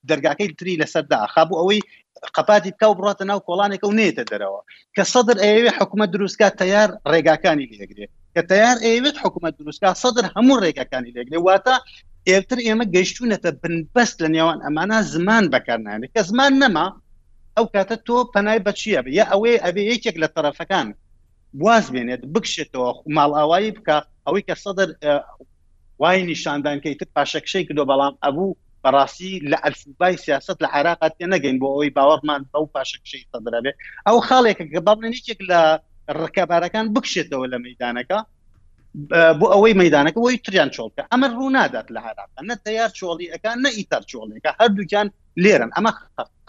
[0.09, 1.81] دەرگاکەی تری لەسەردا خابوو ئەوەی
[2.35, 4.61] قپاتی تا بڕاتە ناو کۆڵانێکە و نێتە دەرەوە
[4.95, 10.57] کە سەدر ئەوێ حکوومەت دروستکە تیار ڕێگاکانی لێگرێت کە تیار ئەوێت حکوومەت دروستکە سەدر هەموو
[10.63, 11.75] ڕێگەکانی لێگرێ واتە
[12.29, 16.87] ئێتر ئێمە گەشتونەتە بنبەست لە نێوان ئەمانە زمان بەکارنانێت کە زمان نەما
[17.59, 20.87] ئەو کاتە تۆ پەنای بەچیە یە ئەوەی ئەبێ یەکێک لە طرفەکان
[21.63, 24.89] واز بێنێت بکشێتەوە ماڵاوایی بکە ئەوەی کە سەدر
[26.01, 31.57] وای نیشاندانکەی تر پاشەکشەی کردو بەڵام ئەبوو بەڕاستی لە ئەلفبای سیاست لە عراقا تێ نەگەین
[31.61, 33.71] بۆ ئەوی باوەڕمان بەو پاشەکشەی سەدرەبێ
[34.07, 35.59] ئەو خاڵێکە گە بەڵێنێکێک لە
[36.21, 38.19] ڕکەبارەکان بکشێتەوە لە مەدانەکە
[39.39, 44.03] بۆ ئەوەی مەدانەکە وی تریان چۆڵکە ئەمە ڕوونادات لە عراقا نە تیار چۆڵیەکان نە ئیتار
[44.11, 45.07] چۆڵێکە هەردووکیان
[45.43, 45.91] لێرن ئەمە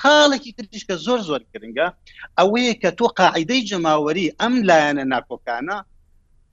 [0.03, 1.87] قالێکی تریش کە زۆر زۆر گرنگە
[2.39, 5.77] ئەوەیە کە تۆ قاعدەی جەماوەری ئەم لایەنە ناکۆکانە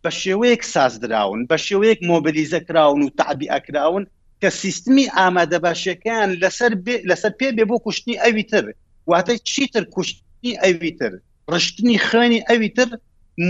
[0.04, 4.04] بە شێوەیەک سازدراون بە شێوەیەک مۆبلیزەکراون و تعبی ئەکراون
[4.42, 6.72] کە سیستمی ئامادە باشەکەیان لەسەر
[7.10, 8.66] لەسەر پێ بێ بۆ کوشتنی ئەوی تر
[9.10, 11.14] واتە چیتر کوشتنی ئەوی تر
[11.54, 12.90] ڕشتنی خوێنی ئەوی تر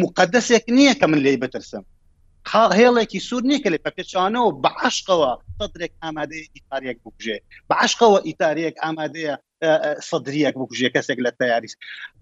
[0.02, 1.84] مقدسێک نییە کە من لی بترسم
[2.54, 7.38] هێڵێکی سوور نیکە لێ پەکەچانەوە بەعشقەوە سەدرێک ئامادەەیە ئیتاریەک بکوژێ
[7.70, 9.36] بەعشقەوە ئیتاریەک ئامادەیە
[10.10, 11.74] سەدرریەک بکوژێ کەسێک لە تیاریس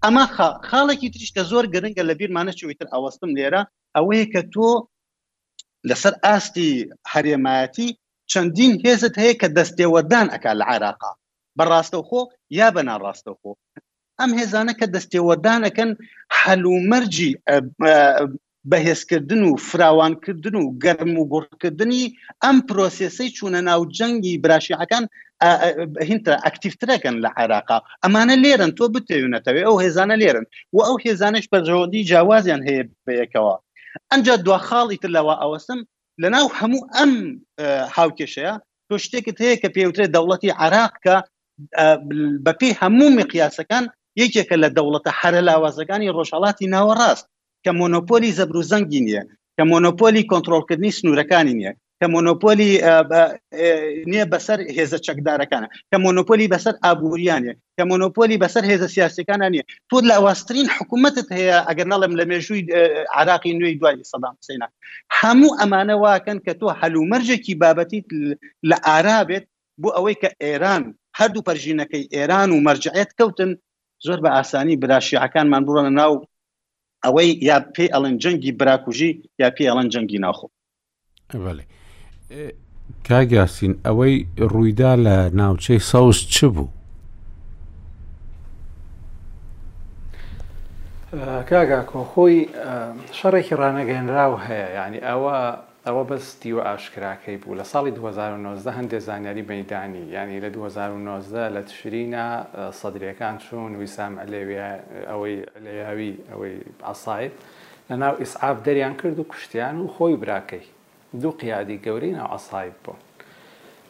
[0.04, 0.24] ئەما
[0.68, 3.62] خاڵێکی تریش کە زۆر گرنگە لە بیرمانەچویتر ئەوەستم لێرە
[3.96, 4.70] ئەوەیە کە تۆ
[5.88, 6.70] لەسەر ئاستی
[7.12, 7.88] هەرێمایەتی
[8.32, 11.12] چەندین هێزت هەیە کە دەستێوەدان ئەک لە عێراقا
[11.58, 12.20] بەڕاستەوخۆ
[12.58, 13.52] یا بە ناڕاستەوخۆ
[14.18, 15.90] ئەم هێزانە کە دەستێوەدانەکەن
[16.40, 17.32] هەلومەرجی
[18.70, 22.04] بەهێزکردن و فراوانکردن و گەرم و گڕکردنی
[22.44, 25.04] ئەم پرۆسیسەی چوونە ناو جەنگی براشیعەکان
[26.08, 30.44] هینتە ئەکتیفترەکەن لە عێراقا ئەمانە لێرن تۆ بتێونەتەوێ ئەو هێزانە لێرن
[30.74, 33.54] و ئەو هێزانش بەجەوەدی جیاوازیان هەیە بەیەکەوە
[34.10, 35.80] ئەنج دواخاڵی ترلەوە ئەوەسم
[36.22, 37.12] لە ناو هەموو ئەم
[37.96, 38.54] هاوکێشەیە
[38.88, 41.16] تۆ شتێکت هەیە کە پێوترێت دەوڵەتی عراقکە
[42.46, 43.84] بەپی هەموو مقیاسەکان
[44.22, 47.26] یەکێکە لە دەوڵەتە حرە لاوازەکانی ڕۆژهڵاتی ناوەڕاست
[47.66, 49.22] کە مۆنۆپۆلی زەبروزەنگی نییە
[49.56, 52.70] کە مۆنۆپۆلی کۆنتترۆلکردنی سنوورەکانی نییە کە مۆنۆپۆلی
[54.10, 59.96] نییە بەسەر هێزە چەکدارەکانە کە مۆنۆپۆلی بەسەر ئابوووریانە کە مۆنۆپۆلی بەسەر هێزە سیاسەکانە نیە تۆ
[60.08, 62.62] لە ئەواسترین حکوومەتت هەیە ئەگەر نەڵم لە مێژووی
[63.18, 64.68] عراقی نوێی دوای سەدام سینا
[65.20, 68.06] هەموو ئەمانە واکەن کە تۆ هەلومەرجێکی بابەتیت
[68.70, 69.44] لە ئارابێت
[69.82, 70.82] بۆ ئەوەی کە ئێران
[71.18, 73.50] هەردوو پەرژینەکەی ئێران و مەرجعەت کەوتن
[74.06, 76.14] زۆر بە ئاسانی براشیعەکانمان بڕۆنە ناو
[77.04, 80.46] ئەوەی یا پێ ئەڵەن جەنگی براکوژی یا پێ ئەڵەن جەنگی ناخۆ
[83.06, 84.14] کاگاسین ئەوەی
[84.50, 86.68] ڕوویدا لە ناوچەی ساوس چ بوو
[91.50, 92.36] کاگا کۆخۆی
[93.18, 95.36] شەڕێکی ڕانەگەنراو هەیە ینی ئەوە
[95.88, 102.26] ئەوە بەستیوە ئاشکراکەی بوو لە ساڵی 2009 هەندێک زانیاری بەیدانی ینی لە 2009 لە تشرینە
[102.80, 106.56] سەدرەکان چوون ویسام ئەوەی لەیاوی ئەوەی
[106.86, 107.32] ئاسایب
[107.90, 110.66] لە ناو ئیسعاف دەریان کرد و کوشتیان و خۆی براکەی
[111.22, 112.96] دوو قیادی گەورین و ئاسایب بوو.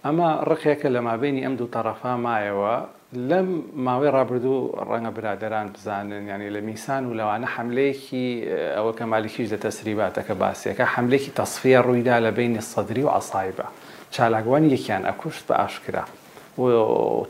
[0.07, 2.75] ئەمە ڕقێکە لە مابینی ئەم دوو تەرەفا مایەوە
[3.13, 3.47] لەم
[3.87, 8.43] ماوەی ڕابردوو ڕەنگە برادران بزانن ینی لە میسان و لەوانە حملەیەکی
[8.77, 13.67] ئەوە کە مالیکیش لە تەسریباتەکە باسیەکە حملێکی تەصفە ڕوویدا لە بینی سەدری و ئاسایبە
[14.11, 16.05] چالاگوان یەکیان ئەکوشت بە ئاشکرا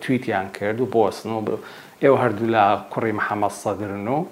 [0.01, 1.43] تویتیان کرد و بۆسن و
[2.03, 4.25] ئێوە هەردوو لە کوڕی محەممەد سەدرن و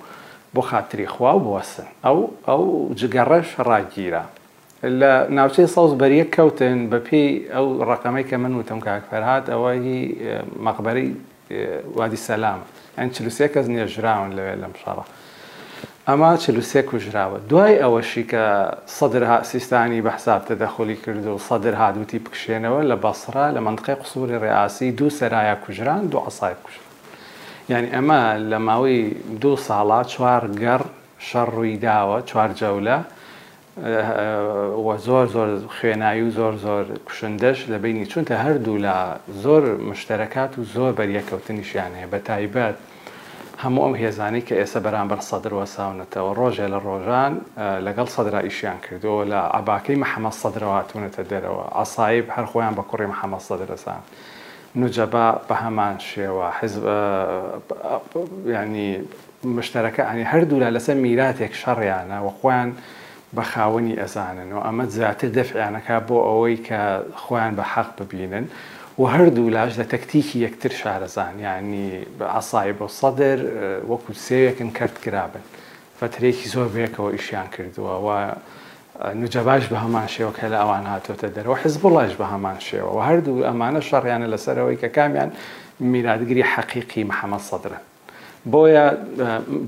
[0.54, 2.18] بۆ خااتری خوا و بۆسن ئەو
[2.48, 2.62] ئەو
[3.00, 4.22] جگەڕەش ڕاگیرە
[5.00, 9.92] لە ناوچەی ساوز بەریەک کەوتن بە پێی ئەو ڕقەمەی کە من وتم کاکفەرهات ئەوەی
[10.66, 11.08] مەقبەری
[11.94, 12.60] وادی سەسلام
[12.98, 15.04] ئەن چلوسێ کەس نێژراون لەوێ لەم شەڕە.
[16.08, 18.44] ئەما چلوسێ کوژراوە دوای ئەوەشی کە
[18.96, 24.88] سەدرها سیستانی بەحساب تەدەخۆلی کرد و سەدر هادوتی بکشێنەوە لە بەسرا لە منندقی قسووری ڕاسی
[24.98, 26.86] دوو سەرایە کوژران دو ئەسای کوژران.
[27.70, 28.20] یعنی ئەمە
[28.50, 29.00] لە ماوەی
[29.42, 30.82] دوو ساڵا چوار گەڕ
[31.28, 32.98] شەڕ ڕوویداوە چوار جەولە
[35.06, 35.48] زۆر زۆر
[35.80, 38.96] خوێنایی و زۆر زۆر کوشندەش لە بینی چونتە هەردوو لە
[39.42, 42.76] زۆر مشتەکات و زۆر بەریەکەوتنیشیان هەیە بە تایبەت
[43.64, 47.32] هەموو ئەم هێزانی کە ئێستا بەرامبەر سەدرەوە ساونەتەوە ڕۆژێ لە ڕۆژان
[47.86, 53.38] لەگەڵ سەدرا ئیشیان کردەوە لە ئاباکەی محەممە سەدرەوەتونەتە دەرەوە ئاسایب هەر خۆیان بە کوڕی محەممە
[53.48, 54.00] سەدرەسان.
[54.78, 56.74] نوجەبا بە هەمان شێوە حز
[58.56, 58.92] ینی
[59.56, 62.70] مشتەکە ئەنی هەردوو لە لەسەر میراتێک شەڕیانە وە خۆیان
[63.36, 68.46] بخاوني أزانن وأما زعت ئەمە زیاتر كابو أوي كخوان بحق ببينن بە حەق ببینن
[68.98, 75.00] و هەردوو لاش لە تەکتیکی یەکتر شارەزان ینی ئاسایی بۆ سەدر اه، وەکو سێوێکن بيك
[75.04, 75.42] کرابن
[76.00, 78.30] فترێکی زۆر بێکەوە ئیشیان کردووە و
[79.14, 83.44] نوجەباش بە هەمان شێوەکە لە ئەوان هاتۆتە دەرەوە حز بڵاش بە هەمان شێوە و هەردوو
[83.48, 85.30] ئەمانە شەڕیانە لەسەرەوەی کە کامیان
[85.80, 87.82] میرادگری حەقیقی محەممەد سەدرن
[88.52, 88.84] بۆیە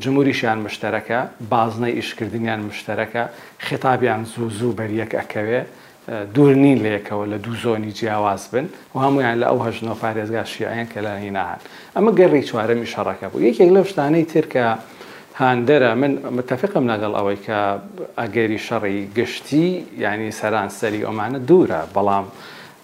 [0.05, 1.18] جمهوریشیان مشتەرەکە
[1.53, 3.22] بازنەی ئیشکردنیان مشتەرەکە
[3.66, 5.61] خێتابیان زوو زوو بەریەک ئەکەوێ
[6.35, 10.89] دوور نین لەیەکەوە لە دوو زۆنی جیاواز بن و هەمویان لە ئەو هەژنۆ پارێزگا شیعیان
[10.93, 11.61] کە لانی نهان
[11.97, 14.66] ئەمە گەڕی چوارەمی شەڕەکە بوو یەکێک لەو شتانەی ترکە
[15.41, 17.59] هاندەرە من متفقم لەگەڵ ئەوەی کە
[18.20, 19.68] ئەگەری شەڕی گشتی
[20.05, 22.27] ینی سەرانسەری ئۆمانە دوورە بەڵام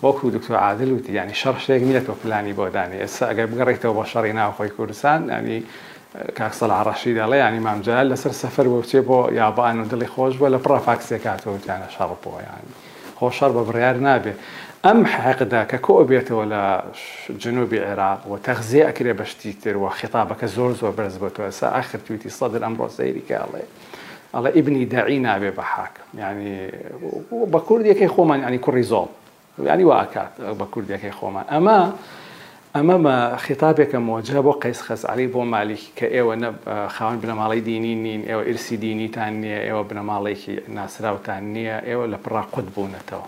[0.03, 3.95] وەکو دکتۆر عادل وتی ینی شەڕ شتێک نییە تۆ پلانی بۆ دانی ئێستا ئەگەر بگەڕێتەوە
[3.99, 5.63] بە شەڕی ناوخۆی کوردستان ینی
[6.39, 10.49] کاکسەڵ عڕەشی دەڵێ ینی مامجال لەسەر سەفەر بۆ بچێ بۆ یابان و دڵی خۆش بووە
[10.55, 12.73] لە پرافاکسێکاتەوەتیانە شەڕپۆیانی
[13.21, 14.37] خۆشەر بە بڕیار نابێت
[14.85, 16.83] ئەم حەقدا کە کۆ بێتەوە ولا
[17.39, 21.99] جنوب عێراق و تەغزیە ئەکرێ بەشتی تر و خیتابەکە زۆر زۆر بەرز بۆتەوە ئەسا ئاخر
[22.07, 23.65] تویتی سەدر ئەمڕۆ سەیریکاڵێ.
[24.35, 26.69] ئەڵە ئیبنی داعی نابێ بە حاکم ینی
[27.53, 28.09] بە کوردیەکەی
[29.67, 31.79] ینی واکات بە کوردەکەی خۆمان ئەمە
[32.77, 36.35] ئەمە بە خیتابێکە مۆجە بۆ قەیس خەس علی بۆ مالیک کە ئێوە
[36.95, 42.67] خاوەن بنەماڵی دینی نین ئێوە ئرسی دینیتان نییە ئێوە بنەماڵێکی ناسراوتان نییە ئێوە لە پراقوت
[42.75, 43.27] بوونەتەوە.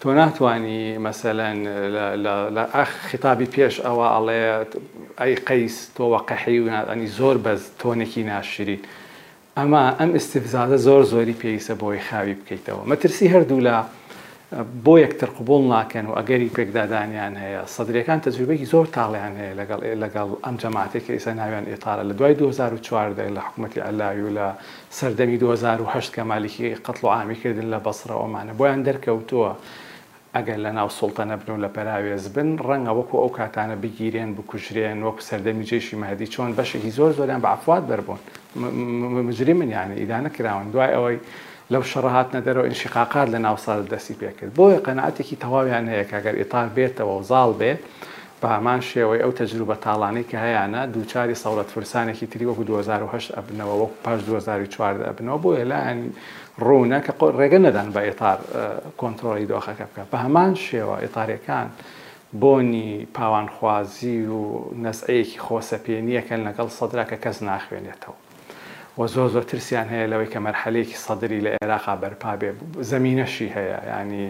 [0.00, 1.58] تۆ ناتانی مەسەەن
[2.54, 4.70] لە ئەخ خیتابی پێش ئەوە ئەڵێت
[5.20, 8.80] ئەی قەیس تۆوە قەحی و ئەنی زۆر بەز تۆنێکی ناشرین.
[9.58, 12.82] ئەمە ئەم ئستفزادە زۆر زۆری پێویستە بۆی خاوی بکەیتەوە.
[12.90, 13.74] مەترسی هەردوو لە
[14.54, 20.28] بۆ یەکتر قوبول ناکەن و ئەگەری پێکدادانیان هەیە سەدرەکان تەجروبێکی زۆر تاڵیان هەیە لەگەڵ لەگەڵ
[20.44, 24.46] ئەم جەماتێکی ئیسا ناویان ئێتاالە لە دوای 2014 لە حکوومەتی ئەلاوی و لە
[24.98, 29.50] سەردەمی 2010 کە مالیکی قەتڵ و ئامیکردن لە بەسرەوەمانە بۆیان دەرکەوتووە.
[30.36, 35.22] ئەگەر لە ناو سڵتەنە بنون لە پەراوێز بن ڕەنگە وەکو ئەو کاتانە بگیرێن بکوژرێن وەکو
[35.30, 38.20] سەردەمی جێشی مەدی چۆن بەشێکی زۆر زۆریان بە عفوات بەربوون
[39.28, 41.18] مجری منیانە ئیدانە کراون دوای ئەوەی
[41.74, 47.14] لەو شەڕهاتنە دەرەوە ئینشقاقات لە ناوساڵ دەستی پێکرد بۆیە قەنعاتێکی تەواویان هەیە کاگەر ئیتال بێتەوە
[47.18, 47.72] و زاڵ بێ
[48.42, 53.92] بامان شێوەی ئەو تەجروبە تاڵانی کە هەیەە دووچاری سەڵەت فرسانێکی تری وەکو 2010 ئەبنەوە وەک
[54.04, 56.00] پاش 2004 ئەبنەوە بۆ لایەن
[56.66, 58.38] ڕوونە کە ڕێگە نەدان بە ئێتار
[59.00, 61.68] کۆنتترۆلی دۆخەکە بکە بە هەمان شێوە ئێتارەکان.
[62.42, 64.42] بۆنی پاوانخوازی و
[64.84, 68.16] نەسعەیەکی خۆسەپێنیەکەن لەگەڵ سەدرا کە کەس ناخوێنێتەوە.
[68.98, 73.80] و زۆ زۆر ترسیان هەیە لەوەی کە مەرحەلەیەکی سەدری لە عێراقا بەرپا بێ زمینەشی هەیە
[74.00, 74.28] ینی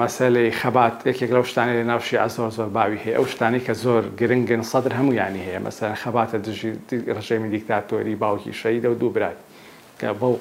[0.00, 4.02] مەسلەی خەبات یەکێک لەو شتانی لە ناوشی ئازۆر زۆر باوی هەیە ئەو شتانی کە زۆر
[4.20, 6.72] گرنگن سەدر هەمویانی هەیە مەسەر خەباتە دژی
[7.16, 9.36] ڕژێمی دیکتاتۆری باوکی شەیدە و دوو برات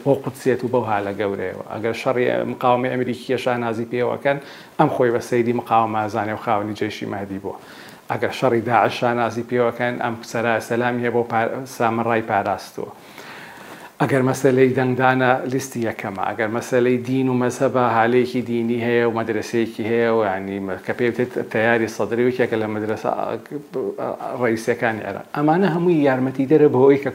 [0.06, 4.38] بۆ قوچێت و بەو هالە گەورەیەوە ئەگەر شەڕی مقاومی ئەمریکیەشان نازی پێوەکەن
[4.80, 7.56] ئەم خۆی بە سەیری مقاوم مازانێ و خاونی جێشی مادی بووە.
[8.12, 11.22] ئەگەر شەڕی داعشان نازی پێوەکەن ئەم سەرا سەلامی هەیە بۆ
[11.78, 12.90] سامەڕای پاراستوە.
[14.04, 19.12] ئەگەر مەسلەی دەنگدانە لیستی یەکەمە اگر مسئله دین و مذهب حالی که دینی هەیە و
[19.20, 23.10] مدرسه که هەیە و ینی کە پێێت تیاری سەدرری اما نه مدرسە
[24.42, 26.46] ڕیسەکانی ئەرە ئەمانە هەمووی یارمەتی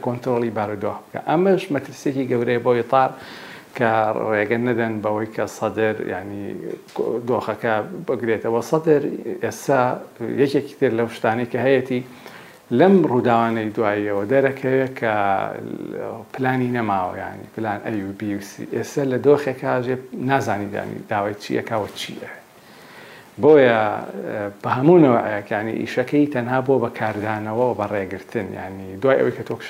[0.05, 3.09] کنترلی بر دو کۆنتۆلی مدرسه کە ئەمەش با گەورەیە بۆی تار.
[3.81, 6.55] ندن ڕێگە نەدەن بەوەی صدر یعنی يعني ینی
[7.29, 7.73] دۆخەکە
[8.07, 9.01] بگرێتەوە و صدر
[10.43, 12.03] یەکێکی تر کتر شتانی که هیتی
[12.71, 15.13] لەم ڕووداوانەی دواییەوە دەرەکەوێت کە
[16.33, 22.31] پلانی نەماوە ینی پلان ئەUBC ئێستا لە دۆخێکاژێ نازانی دانی داوای چیەکەوە چییە
[23.41, 23.81] بۆیە
[24.61, 29.69] بە هەمونەوە ئەیەکانی ئیشەکەی تەنها بۆ بەکاردانەوە بە ڕێگرتن ینی دوای ئەوەی کە تۆکش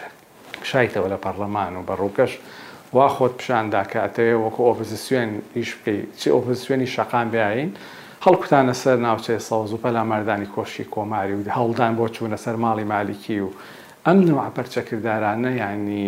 [0.71, 2.31] شایتەوە لە پەرلەمان و بە ڕووکەش
[2.95, 7.71] وا خۆت پیشاندا کە ئەتەوێت وەکو ئۆپزیسیێن ئیش بکەیت چی ئۆپزیسیێنی شەقام بیاین
[8.25, 13.39] هەڵکوتانە سەر ناوچێ سەوز و پەلامەردانی کۆشی کۆماری و هەڵدان بۆ چوونە سەر ماڵی مالیکی
[13.39, 13.49] و
[14.07, 16.07] ئەم نوع پەرچەکردارانە ینی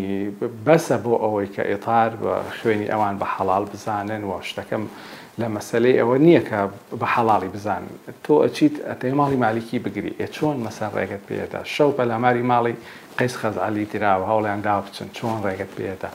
[0.66, 4.84] بەسە بۆ ئەوەی کە ئێتار بە خوێنی ئەوان بە حەڵال بزانن و شتەکەم
[5.40, 6.60] لە مەسلەی ئەوە نییە کە
[7.00, 7.84] بە حەڵاڵی بزان
[8.26, 12.76] تۆ ئەچیت ئەتەی ماڵی مالیکی بگری ئە چۆن مەسەر ڕێگەت پێدا شەو پەلاماری ماڵی
[13.18, 16.12] قەیس خەزعلی تراوە هەوڵیان دا بچن چۆن ڕێگەت پێدا.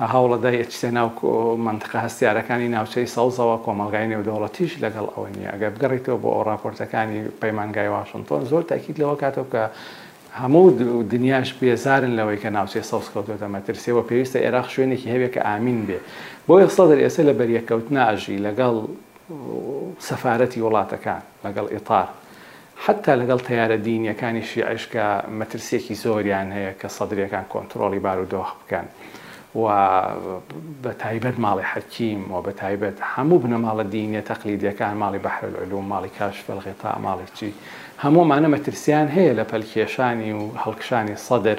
[0.00, 6.28] هەوڵەدایە چێ ناو منطقە هەستیارەکانی ناوچەی ساوزەوە کۆمەلگای نێودەوڵەتیش لەگەڵ ئەوە نیە ئەگە بگەڕیتەوە بۆ
[6.34, 9.62] ئەو راپۆرتەکانی پەیمانگای واشنگتۆن زۆر تاکیید لەوە کاتەوە کە
[10.42, 10.66] هەموو
[11.12, 15.98] دنیاش بێزارن لەوەی کە ناوچێ سەوس کەوتۆتە مەترسیەوە پێویستە عێراق شوێنێکی هەیە کە ئامین بێ
[16.46, 18.74] بۆ یەسەدر ئێستا لە بەریەکەوت ناژی لەگەڵ
[20.08, 22.08] سەفاەتی وڵاتەکان لەگەڵ ئێتار
[22.84, 25.06] حتا لەگەڵ تیارە دینیەکانی شیعشکە
[25.38, 28.88] مەترسێکی زۆریان هەیە کە سەدرەکان کۆنتترۆلی بارودۆخ بکەن.
[29.56, 29.66] و
[30.84, 36.36] بە تایبەت ماڵی حەکیم و بە تایبەت هەموو بنەماڵە دینیە تەقلیدیەکان ماڵی بەحرلعلوم ماڵی کاش
[36.46, 37.50] بەڵغێتا ماڵێکی
[38.04, 41.58] هەموومانە مەترسیان هەیە لە پەلکێشانی و هەڵکشانی سەدر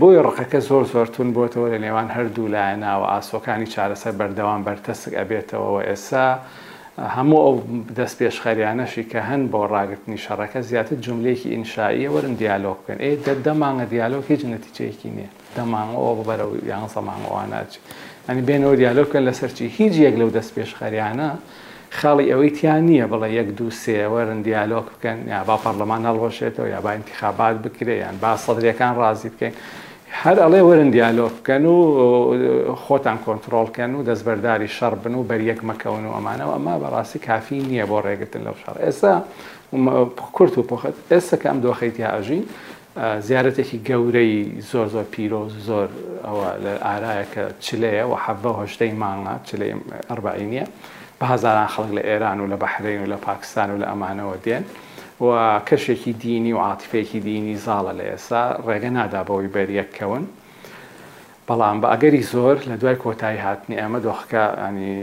[0.00, 6.28] بۆی ڕقەکە زۆر زۆرتون بۆتەوە لە نێوان هەردوو لایەناوە ئاسۆکانی چارەسەر بەردەوام بەرتەسک ئەبێتەوە ئێسا
[7.16, 7.56] هەموو ئەو
[7.98, 13.86] دەست پێشخەریانەشی کە هەند بۆ ڕاگرتنی شەڕەکە زیاتر جملێکی ئینشاییە وەرم دیالۆک بکەن ئێ دەدەمانگە
[13.92, 17.72] دیالۆک هیچ نەتیجەیەکی نییە دەمانەوە ببەرە و یان سەمانەواناچ
[18.28, 21.28] ئەنی بێنەوە دیالۆکەن لەسەرچی هیچ یەک لەو دەست پێشخەریانە
[21.98, 26.80] خاڵی ئەوەی تیان نییە بڵێ یەک دو سێوەرن دیالۆک بکەن یا با پەرلەمان هەڵۆشێتەوە یا
[26.84, 29.54] با انتخابات بکرێ یان با سەدرەکان ڕازی بکەین
[30.22, 31.76] هەر ئەڵێ وەرن دیالۆف بکەن و
[32.84, 37.86] خۆتان کۆنتترۆلکەن و دەستبەرداری شەڕ بن و بەریەک مەکەون و ئەمانەوە ئەمە بەڕاستی کافی نییە
[37.90, 39.14] بۆ ڕێگرتن لەو شەڕ ئێستا
[40.36, 42.44] کورت و پۆخت ئێستا کەم دۆخەیتی هاژین
[43.26, 44.34] زیارەتێکی گەورەی
[44.70, 45.88] زۆر زۆر پیرۆز زۆر
[46.26, 49.66] ئەوە لە ئارایەکە چلەیە و حەبە هۆشتەی ماڵنا چلێ
[50.10, 50.64] ئەربعینە
[51.18, 54.64] بە هزاران خەڵک لە ئێران و لە بەحرین و لە پاکستان و لە ئەمانەوە دێن
[55.26, 55.30] و
[55.68, 60.24] کەشێکی دینی و عاتفێکی دینی زاڵە لە ئێستا ڕێگە نادا بەوەی بەریەکەون
[61.50, 64.94] بەڵام بە ئەگەری زۆر لە دوای کۆتایی هاتنی ئەمە دۆخەکە ئەنی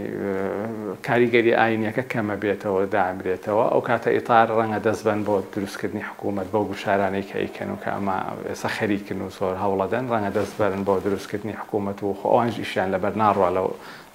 [1.08, 7.24] کاریگەری ئاینەکە کەمە بێتەوە دامرێتەوە ئەو کاتە ئیتار ڕەنگە دەستبن بۆ دروستکردنی حکوومەت بۆ گوشارانەی
[7.30, 8.18] کە ئەیکەن و کە ئەمە
[8.50, 13.50] ئێستا خەریکن و زۆر هەوڵەدەن ڕەنگە دەستبەرن بۆ دروستکردنی حکوومەت و ئەوانش ئیشیان لە بەرناڕوە
[13.56, 13.68] لەو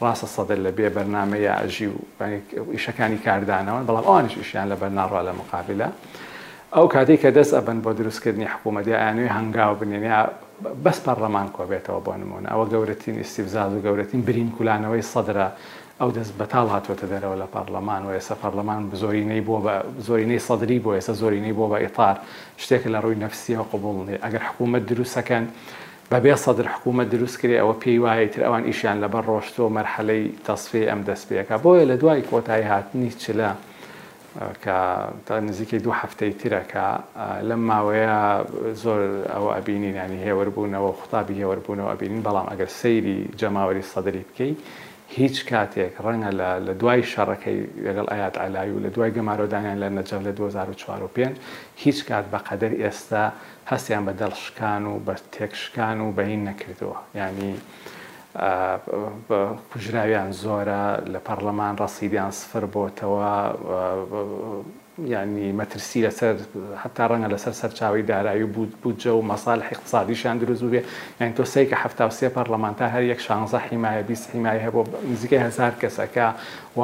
[0.03, 1.99] ڕاستە سەدر لە بێ بەرنمەیە ئەژی و
[2.77, 5.89] ئیشەکانی کاردانەوە بەڵام ئەوانش ئیشیان لە بەرناڕوە لە مقابلە.
[6.77, 10.23] ئەو کاتێک کە دەست ئەبن بۆ دروستکردنی حکوومەتی ئاانوی هەنگاو بنێنیا
[10.85, 15.49] بەس پەرلەمان کۆبێتەوە بۆ نمونە ئەوە گەورەتین ئیسیبزاز و گەورەتین برین کولانەوەی سەدرە
[16.01, 19.75] ئەو دەست بەتاڵ هاتوۆتە دەرەوە لە پەرلەمان و ئێستا پەرلەمان زۆرینەی بۆ بە
[20.07, 22.17] زۆرینەی سەدری بۆ ئێستا زۆرینەی بۆ بە ئیتار
[22.63, 25.45] شتێک لە ڕووی نفسیەوە قوبڵنێ ئەگەر حکوومەت دروستەکەن
[26.13, 31.57] بەبێ سەدر حکوومەت دروستکرێ ئەوە پێی وایەتر ئەوان ئیشیان لەبەر ڕۆشتۆ مەرحەلەی تەسفی ئەم دەستپێکە
[31.65, 33.53] بۆیە لە دوای کۆتایی هاتنی چلە.
[34.65, 36.87] کە تا نزیکی دوو هەفتەی ترەکە
[37.49, 38.19] لەم ماوەیە
[38.83, 39.01] زۆر
[39.35, 44.59] ئەوە ئەبینین ینی هێوەربوونەوە قوتابی هێوەربوونەوە ئەبینین بەڵام ئەگەر سەیری جەماوەری سەدری بکەیت
[45.19, 46.33] هیچ کاتێک ڕەنگە
[46.67, 51.29] لە دوای شەڕەکەی لەگەڵ ئايات ئالای و لە دوای گەمارۆدانیان لە نەجەم لە 2005
[51.85, 53.25] هیچ کات بە قەدەر ئێستا
[53.71, 57.55] هەستیان بە دڵشکان و بە تێکشکان و بەهین نەکردەوە ینی
[59.73, 63.33] کوژراویان زۆرە لە پەرلەمان ڕەسیدیان سفر بۆتەوە
[65.13, 66.37] ینی مەترسی لەسەر
[66.85, 70.81] هەتا ڕەنگە لەسەر سەرچاوی دارایی بود بودجە و مەساال اقتصادیشان دروست بێ
[71.21, 75.73] یان تۆ سیکە هەفتا سێ پەرلەمانتا هەر یەک شانزە حیمایە بیست حیمای هەبوو نزیکە هزار
[75.83, 76.27] کەسەکە
[76.79, 76.81] و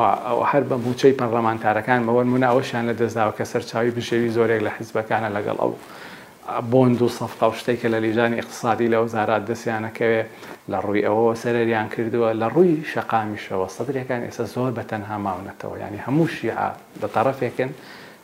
[0.50, 5.58] هەر بە بوچەی پەرلەمانتارەکان مەوە مناوەشیان لە دەستداوە کە سەرچاوی بژێوی زۆرێک لە حیزبەکانە لەگەڵ
[5.62, 5.72] ئەو.
[6.72, 10.22] بۆند و سەفقا و شتێکە لە لیژانی اقتصادی لە وەزارات دەستیانەکەوێ
[10.70, 16.00] لە ڕووی ئەوە سەرریان کردووە لە ڕووی شەقامیشەوە سەدرەکان ئێستا زۆر بە تەنها ماونەتەوە ینی
[16.06, 16.56] هەموو شیع
[17.02, 17.70] لە تەرەفێکن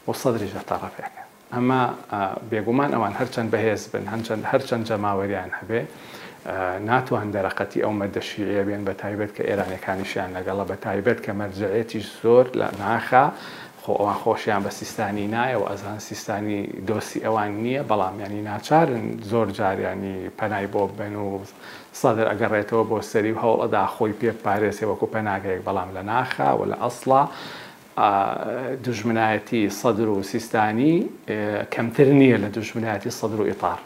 [0.09, 1.17] و سەدرریش لە تەرەفێکن
[1.55, 1.83] ئەمە
[2.51, 5.83] بێگومان ئەوان هەرچەند بەهێز بن هەنچەند هەرچەند جەماوەریان هەبێ
[6.89, 12.47] ناتوان دەرەقەتی ئەو مەدەشیعە بێن بە تایبەت کە ئێرانەکانیشیان لەگەڵە بە تایبەت کە مەرجعێتی زۆر
[12.61, 13.25] لە ناخە
[13.85, 20.17] خۆ ئەوان خۆشیان بە سیستانی نایەوە ئەزان سیستانی دۆسی ئەوان نییە بەڵامیانی ناچارن زۆر جاریانی
[20.39, 21.29] پەنای بۆ بن و
[22.01, 26.77] سەدر ئەگەڕێتەوە بۆ سەری و هەوڵەدا خۆی پێ پارێسی وەکو پەناگەیەک بەڵام لە ناخەوە لە
[26.85, 27.23] ئەسڵا
[28.85, 30.95] دژمنایەتی سەدر و سیستانی
[31.75, 33.79] کەمتر نییە لە دژمنایەتی سەدر و ئیتار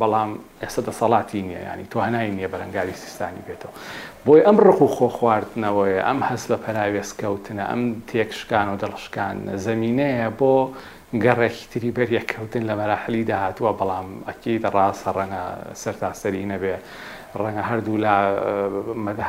[0.00, 0.30] بەڵام
[0.62, 3.74] ئێستا دەسەڵاتی نییە ینی توانایی نییە بەرەنگاری سیستانی بێتەوە
[4.26, 10.28] بۆی ئەم ڕق و خۆ خواردنەوەی ئەم هەست بە پەراوێستکەوتنە ئەم تێکشکان و دڵشکان زمینەیە
[10.40, 10.54] بۆ
[11.24, 15.40] گەڕێکتری بەریەکەوتن لە مەراحلی داهاتوە بەڵام ئەکی ڕاستە ڕەنە
[15.82, 16.74] سەرتاسەری نەبێ
[17.40, 18.16] ڕەنە هەردوو لە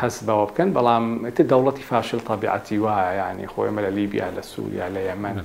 [0.01, 4.85] هەست بەوە بکەن بەڵام تر دەوڵەتی فاشل تەبیعەتی وایە ینی خۆیمە لە لیبیا لە سووریا
[4.95, 5.37] لە یەمەن.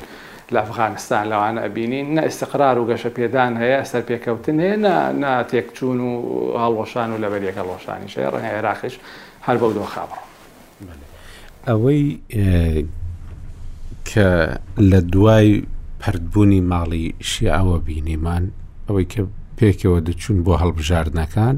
[0.54, 4.76] لە ئەفغانستان لەوانە ئەبینین نە ئستقرار و گەشە پێدان هەیە سەر پێکەوتن هەیە
[5.24, 6.14] ناتێکچوون و
[6.62, 8.94] هەڵۆشان و لەبەریەکە لۆشانی شەیە ڕەنە عێراقش
[9.46, 10.18] هەر بەو دۆ خابڕ
[11.68, 12.04] ئەوەی
[14.08, 14.28] کە
[14.90, 15.48] لە دوای
[16.00, 18.44] پردبوونی ماڵی شیعوە بینیمان
[18.86, 19.20] ئەوەی کە
[19.58, 21.56] پێکەوە دەچوون بۆ هەڵبژاردنەکان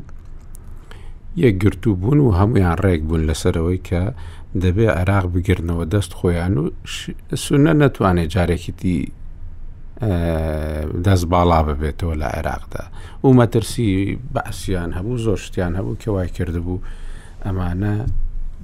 [1.43, 4.03] یەک گرتو بوون و هەمویان ڕێک بوون لەسەرەوەی کە
[4.63, 6.65] دەبێ عراق بگرنەوە دەست خۆیان و
[7.45, 8.99] سونە نەتوانێت جارێکیتی
[11.07, 12.85] دەست باڵا ببێتەوە لە عێراقدا
[13.25, 13.91] و مەترسی
[14.35, 16.79] بەعسییان هەبوو زۆشتیان هەبوو کەوای کردبوو
[17.49, 17.95] ئەمانە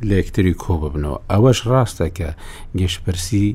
[0.08, 2.28] لە یەکتری کۆ ببنەوە ئەوەش ڕاستە کە
[2.78, 3.46] گەشتپرسی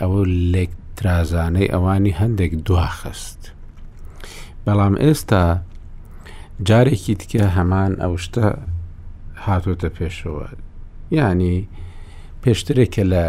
[0.00, 0.22] ئەوە
[0.52, 3.40] لێکترازانەی ئەوانی هەندێک دواخست
[4.64, 5.44] بەڵام ئێستا
[6.68, 8.46] جارێکی تکە هەمان ئەو شتە
[9.44, 10.46] هاتوتە پێشەوە
[11.20, 11.56] ینی
[12.42, 13.24] پێشترێکە لە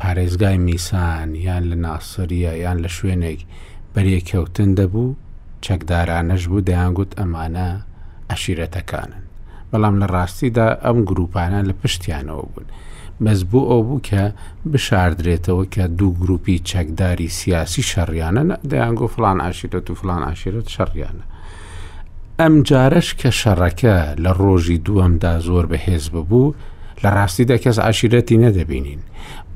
[0.00, 3.40] پارێزگای میسان یان لە ناسریە یان لە شوێنێک
[3.94, 5.16] بەریەکەوتن دەبوو
[5.64, 7.68] چەکدارانەش بوو دەیانگووت ئەمانە
[8.32, 9.24] عشیرەتەکانن
[9.72, 12.66] بەڵام لە ڕاستیدا ئەم گروپانە لە پشتیانەوە بوون
[13.24, 14.22] مەزبوو ئەو بوو کە
[14.72, 21.24] بشاردرێتەوە کە دوو گروپی چەکداری سیاسی شەڕیانە دەیانگۆ فلان عاشرەت و فلان عاشرەت شەڕیانە
[22.40, 26.54] ئەم جارش کە شەڕەکە لە ڕۆژی دووەمدا زۆر بەهێز ببوو
[27.02, 29.00] لە ڕاستیدا کەس عاشرەتی نەدەبینین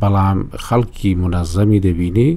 [0.01, 2.31] بەڵام خەڵکی منەظەمی دەبینی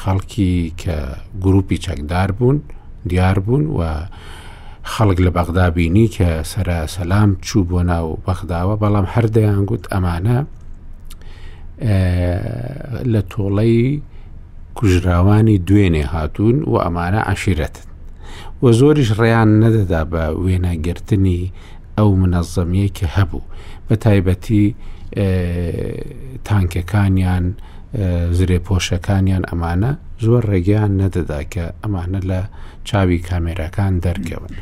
[0.00, 0.96] خەڵکی کە
[1.44, 2.56] گروپی چەکدار بوون
[3.10, 3.80] دیار بوون و
[4.90, 10.38] خەڵک لە بەغدا بینی کە سرە سەسلام چوو بۆ ناو بەخداوە بەڵام هەردەیان گوت ئەمانە
[13.12, 14.00] لە تۆڵەی
[14.78, 17.86] کوژراوانی دوێنێ هاتوون و ئەمانە عشیرەتن
[18.62, 21.42] وە زۆریش ڕێیان نەدەدا بە وێنەگررتنی
[21.98, 23.44] ئەو منەظەمیە کە هەبوو
[23.88, 24.64] بە تایبەتی
[26.46, 27.44] تانکەکانیان
[28.38, 29.92] زرێپۆشەکانیان ئەمانە
[30.24, 32.40] زۆر ڕێگەیان نەدەدا کە ئەمانە لە
[32.88, 34.52] چاوی کامێراکان دەرگەون.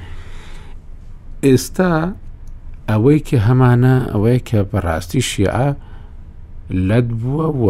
[1.49, 1.93] ئێستا
[2.91, 5.69] ئەوەی کە هەمانە ئەوەیە کە بەڕاستی شیعە
[6.89, 7.69] لەت بووە و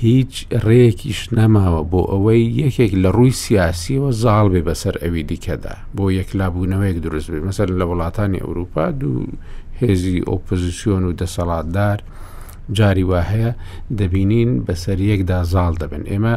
[0.00, 0.32] هیچ
[0.66, 6.98] ڕێکیش نەماوە بۆ ئەوەی یەکێک لە ڕووی سیاسیەوە زاڵ بێ بەسەر ئەوی دیکەدا بۆ یەکلابوونەوەیەک
[7.04, 9.20] دروست بێ مەسەر لە وڵاتانی ئەوروپا دوو
[9.80, 11.98] هێزی ئۆپۆزیسیۆن و دەسەڵاتدار
[12.72, 13.50] جاری وا هەیە
[13.98, 16.34] دەبینین بەسەر یەکدا زاڵ دەبن ئێمە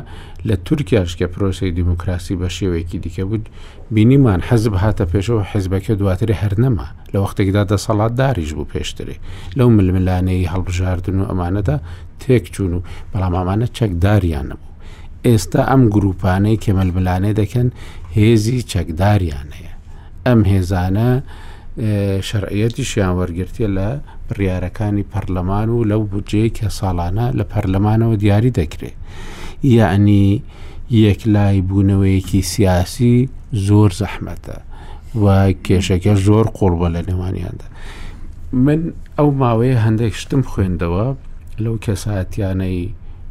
[0.47, 3.49] لە تورکیاش کە پرۆسی دیموکراسی بە شێوەیەکی دیکە بود
[3.95, 9.17] بینیمان حەزب هاتە پێشەوە حزبەکە دواتری هەر نەما لە وەختێکدا دەسەڵات داریش بوو پێشتری
[9.57, 11.77] لەو ململانەی هەڵبژاردن و ئەمانەدا
[12.21, 12.81] تێک چوون و
[13.13, 14.69] بەڵام ئەمانە چەکداریان نەبوو
[15.27, 17.67] ئێستا ئەم گروپانەی کێمەلملانێ دەکەن
[18.17, 19.73] هێزی چەکداریان هەیە
[20.25, 21.09] ئەم هێزانە
[22.29, 23.89] شەرعەتی شیان وەرگرتە لە
[24.29, 28.97] بڕیارەکانی پەرلەمان و لەو بودجەیە کە ساڵانە لە پەرلەمانەوە دیاری دەکرێت
[29.63, 30.23] یعنی
[31.05, 33.15] یەکلای بوونەوەیەکی سیاسی
[33.67, 34.55] زۆر زەحمەتە
[35.21, 35.25] و
[35.65, 37.67] کێشەکە زۆر قۆڵبە لە نێوانیاندا
[38.65, 38.79] من
[39.17, 41.05] ئەو ماوەیە هەندێک شتم خوێندەوە
[41.63, 42.79] لەو کەساتیانەی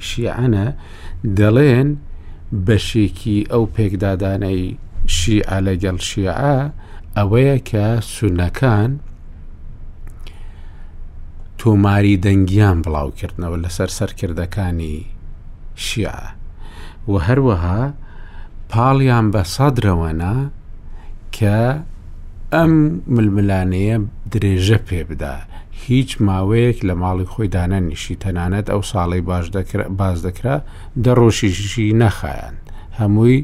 [0.09, 0.67] شیعانە
[1.39, 1.89] دەڵێن
[2.67, 4.65] بەشێکی ئەو پێکدادانەی
[5.17, 6.35] شیع لەگەڵ شیع
[7.17, 7.85] ئەوەیە کە
[8.15, 8.93] سونەکان
[11.63, 14.97] تۆماری دەنگیان بڵاوکردنەوە لەسەر سەرکردەکانی
[15.87, 16.17] شیع
[17.11, 17.81] و هەروەها
[18.71, 20.35] پاڵیان بە سەدرەوەنا
[21.37, 21.59] کە
[22.55, 22.73] ئەم
[23.15, 23.97] ململانەیە
[24.33, 25.37] درێژە پێ بدا
[25.87, 29.47] هیچ ماوەیەک لە ماڵی خۆی دانەنیشی تەنانەت ئەو ساڵی باش
[30.01, 30.57] باز دەکرا
[31.05, 32.57] دەڕۆشیشی نەخایەن
[32.99, 33.39] هەمووی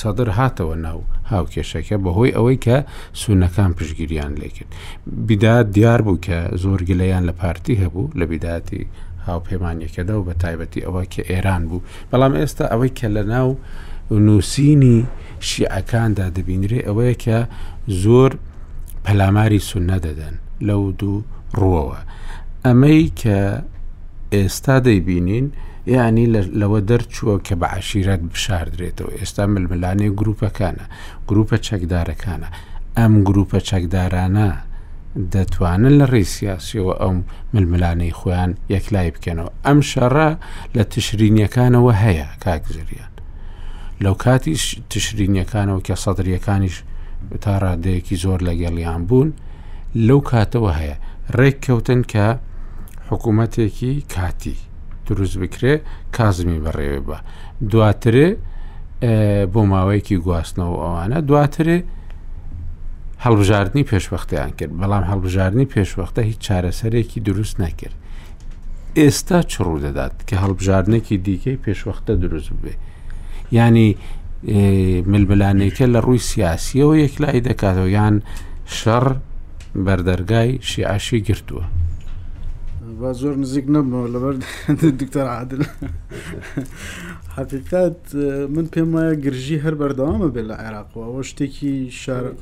[0.00, 0.98] سەدر هاتەوە ناو
[1.32, 2.76] هاوکێشەکە بەهۆی ئەوەی کە
[3.20, 4.70] سوونەکان پشگیریان لێکرد
[5.26, 8.82] بیدات دیار بوو کە زۆر گلەیان لە پارتی هەبوو لە بیداتی
[9.28, 13.48] هاوپەیمانیەکەدا و بە تایبەتی ئەوە کە ئێران بوو بەڵام ئێستا ئەوەی کە لە ناو
[14.26, 14.98] نووسینی
[15.48, 17.38] شیعەکاندا دەبینرێ ئەوەیە کە
[18.02, 18.30] زۆر
[19.04, 20.34] پەلاماری سونە دەدەن
[20.68, 21.22] لەو دوو
[21.58, 21.98] ڕوەوە
[22.64, 23.38] ئەمەی کە
[24.34, 25.46] ئێستا دەیبینین
[25.86, 30.84] یعنی لەوە دەرچووە کە بە عشیرەت بشاردرێتەوە ئێستا ململانی گروپەکانە
[31.28, 32.48] گروپە چەکدارەکانە
[32.98, 34.48] ئەم گروپە چەکدارانە
[35.32, 37.16] دەتوانن لە ڕێسیاسیەوە ئەم
[37.54, 40.14] ململانەی خۆیان یەکلای بکەنەوە ئەم شەڕ
[40.76, 43.12] لە تشرینیەکانەوە هەیە کاکزریان
[44.04, 44.54] لەو کاتی
[44.92, 46.76] تشرینیەکانەوە کە سەدرریەکانیش
[47.42, 49.28] تا ڕادەیەکی زۆر لە گەڵیان بوون
[50.06, 50.96] لەو کاتەوە هەیە
[51.38, 52.26] ڕێک کەوتن کە
[53.10, 54.56] حکوومەتێکی کاتی
[55.12, 55.74] دروست بکرێ
[56.16, 57.18] کازمی بەڕێوێ بە
[57.70, 58.28] دواترێ
[59.52, 61.78] بۆ ماوەیەکی گواستنەوە ئەوانە دواترێ
[63.24, 67.96] هەڵبژاردننی پێشوەختیان کرد بەڵام هەڵبژاردننی پێشوەختە هیچ چارەسەرێکی دروست نەکرد
[69.00, 72.74] ئێستا چڕوو دەدات کە هەڵبژاردنێکی دیکەی پێشوەختە دروست بێ
[73.60, 73.88] ینی
[75.12, 78.14] ملبلانێکە لە ڕووی سیاسیەوە یەکلای دەکاتەوە یان
[78.78, 79.04] شەڕ
[79.84, 81.64] بەردەرگای شیعشی گرتووە
[83.00, 84.34] با زۆر نزیک نەبمەوە لەبەر
[85.00, 85.60] دکتەر عادل
[87.36, 88.00] حقیقات
[88.54, 92.24] من پێم وایە گرژی هەر بەردەوامە بێت لە عێراقەوە شتێکی شار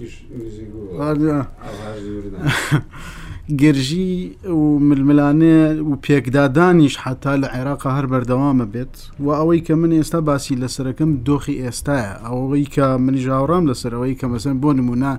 [3.56, 9.92] گرژی و ململانێ و پێکدادانیش حتا لە عێراقا هەر بەردەوامە بێت و ئەوەی کە من
[10.02, 15.12] ئێستا باسی لەسەرەکەم دۆخی ئێستاە ئەوەی کە منی ژاوڕام لەسەرەوەی کە مەسن بۆ نموە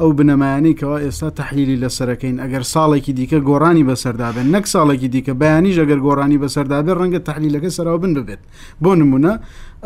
[0.00, 5.76] ئەو بنەمایانی کەەوە ئێستا تحلیلی لەسەرەکەین ئەگەر ساڵێکی دیکە گۆڕانی بەسەردابێن نەک ساڵێکی دیکە بەیانیش
[5.80, 8.42] ئەگەر گۆڕانی بەسەردابێت ڕەنگە تحلیلەکە سەراو بن ببێت
[8.84, 9.34] بۆ نمونە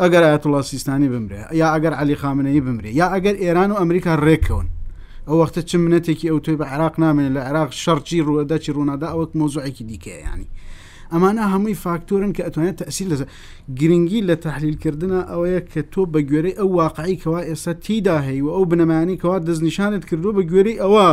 [0.01, 4.67] ئەگەر ئاەتڵاسیستانی بمرێ یا ئەگەر علی خامنەی بمرێ یا ئەگەر ئێران و ئەمریکا ڕێکەون
[5.29, 9.31] ئەو وەختە چ منەتێکی ئەو توی بە عراق نامێن لە عراق شەرجی ڕوەدەچی ڕوونادا ئەوەک
[9.39, 10.47] مۆزوعێکی دیکە ینی
[11.13, 13.15] ئەمانە هەمووی فاکتورن کە ئەتوانێت تەسی لە
[13.79, 18.49] گرنگی لە تحلیلکردن ئەوەیە کە تۆ بە گوێرەی ئەو واقعی کەوا ئێستا تیدا هەیە و
[18.55, 21.07] ئەو بنەمانی کەوا دەستنیشانت کردو بە گوێرەی ئەوە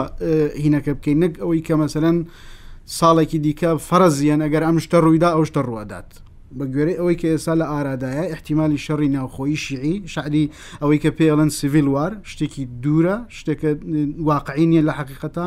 [0.64, 2.16] هینەکە بکەین نەک ئەوەی کە مەسەرەن
[2.98, 6.10] ساڵێکی دیکە فەرزیان ئەگەر ئەم شتە ڕوویدا ئەو شتە ڕوادات
[6.58, 10.44] بە گوێرە ئەوەی کە ئێستا لە ئارادایە احتیممالی شەڕی ناوخۆی شیعی شعری
[10.82, 13.70] ئەوەی کە پێڵەن سیڤیل وار شتێکی دوورە شتێکە
[14.30, 15.46] واقعی نیە لە حقیقەتا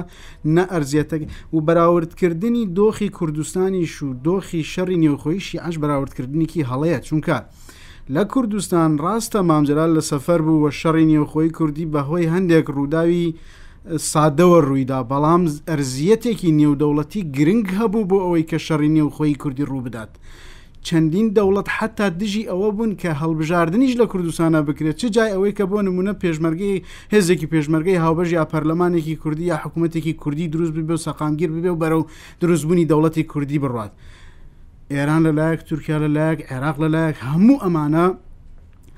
[0.55, 1.21] نەئەرزیەتەک
[1.53, 7.37] و بەراوردکردنی دۆخی کوردستانیش و دۆخی شەڕی نێوخۆی شیعش بەراوردکردنیکی هەڵەیە چونکە.
[8.15, 13.25] لە کوردستان ڕاستە مامجرال لە سەفەر بوو وە شەڕی نێوخۆی کوردی بەهۆی هەندێک ڕووداوی
[14.11, 20.11] سادەوە ڕوویدا بەڵام ئەرزیەتێکی نێودەوڵەتی گرنگ هەبوو بۆ ئەوەی کە شەڕی نێوخۆی کوردی ڕوو بدات.
[20.87, 25.63] چەندین دەوڵەت حتا دژی ئەوە بوون کە هەڵبژاردنیش لە کوردستانە بکرێت چ جای ئەوەی کە
[25.71, 26.75] بۆ نمونە پێشمەرگی
[27.13, 31.79] هێزێکی پێشمەرگی هاوبەژ یا پەرلەمانێکی کوردی یا حکوومەتێکی کوردی دروست ببێ و سەقامگیر ببێ و
[31.83, 32.01] بەرەو
[32.41, 33.91] دروستبوونی دەوڵەتی کوردی بڕات
[34.93, 38.05] ئێران لەلایەک تورکیا لەلایەک عێراق لەلایەک هەموو ئەمانە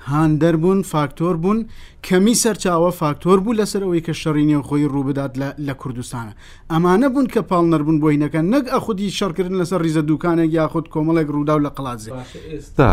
[0.06, 1.60] هاندەر بوون فاکتۆر بوون
[2.08, 5.32] کەمی سەرچاوە فاکتۆر بوو لەسەر ئەوەی کە شەڕینی و خۆی ڕووبدات
[5.68, 6.34] لە کوردستانە
[6.72, 11.54] ئەمانە بوون کە پاڵ نەربوون بۆینەکە نەک ئەخودی شەڕکردن لەسەر ریزە دوکانێک یاخود کۆمەڵێک ڕوودا
[11.56, 12.12] و لە قڵازێ
[12.52, 12.90] ئێستا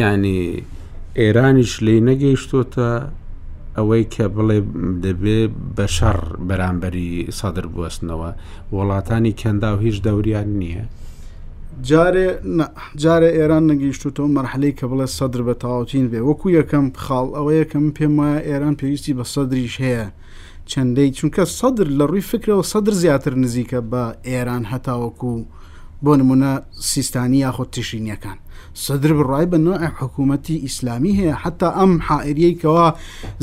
[0.00, 0.38] ینی
[1.20, 2.88] ئێرانیش لی نەگەیشتۆتە
[3.78, 4.58] ئەوەی کە بڵێ
[5.04, 5.40] دەبێ
[5.76, 8.30] بە شەڕ بەرامبەری سادر بوەستنەوە
[8.76, 10.84] وڵاتانی کەندا و هیچ دەوران نییە
[11.88, 12.28] جارێ
[13.02, 17.84] جارێ ئێران نەگەیشتوتەوە مەرحلەی کە بڵێ سەدر بە تاوتین بێ وەکو یەکەم خاڵ ئەوە یەکەم
[17.96, 20.06] پێم وایە ئێران پێویستی بە سەدریش هەیە
[20.70, 25.32] چەندەی چونکە سەدر لە ڕووی فکرەوە سەدر زیاتر نزیکە بە ئێران هەتاوەکو
[26.04, 26.52] بۆ نمونە
[26.90, 28.38] سیستانی یاخۆ تشینیەکان
[28.74, 32.94] سەدر بڕای بە نوع حکوومەتی ئیسلامی هەیە حتا ئەم حائریەیەوە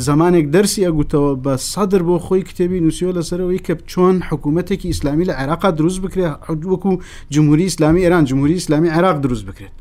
[0.08, 5.34] زمانێک دەرسی ئەگوتەوە بە سەدر بۆ خۆی کتێبی نووسیۆ لەسەرەوەی کە چۆن حکوومەتێکی ئیسلامی لە
[5.40, 6.34] عێراقا دروست بکرێت
[6.72, 6.92] وەکو
[7.34, 9.74] جمهوری ئسلامی ئێران جمهوری ئسلامی عێراق دروست بکرێت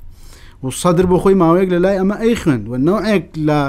[0.64, 3.60] و سەدر بۆ خۆی ماوەیەک لە لای ئەمە ئەی خوێن و نوعێک لە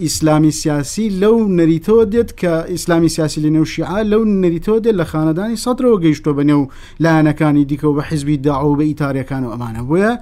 [0.00, 5.56] ئیسلامی سیاسی لەو نەریتەوە دێت کە ئیسلامی سیاسی لە نێوشیعا لەو نەریتەوە دێت لە خاندانی
[5.64, 6.62] سەدرەوە گەیشتۆ بە نێو
[7.02, 10.12] لایەنەکانی دیکە بە حیزبی داعو بە ئیتاریەکان و ئەمانە بۆیە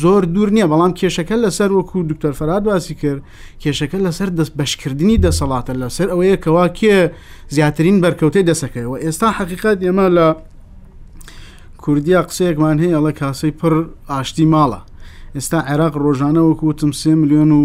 [0.00, 3.22] زۆر دوور نییە بەڵام کێشەکە لەسەر وەکو دکتۆر فەراد باسی کرد
[3.62, 6.94] کێشەکە لەسەر دەست بەشکردنی دەسەڵاتە لەسەر ئەوەیە کەوا کێ
[7.54, 10.26] زیاترین بەرکەوتەی دەسەکەیەوە ئێستا حقیقت ئێمە لە
[11.82, 13.74] کوردیا قسەیەکمان هەیە لە کاسەی پڕ
[14.10, 14.80] ئاشتی ماڵە
[15.36, 17.62] ئێستا عێراق ڕۆژانە وەکو وتم سێ میلیۆن و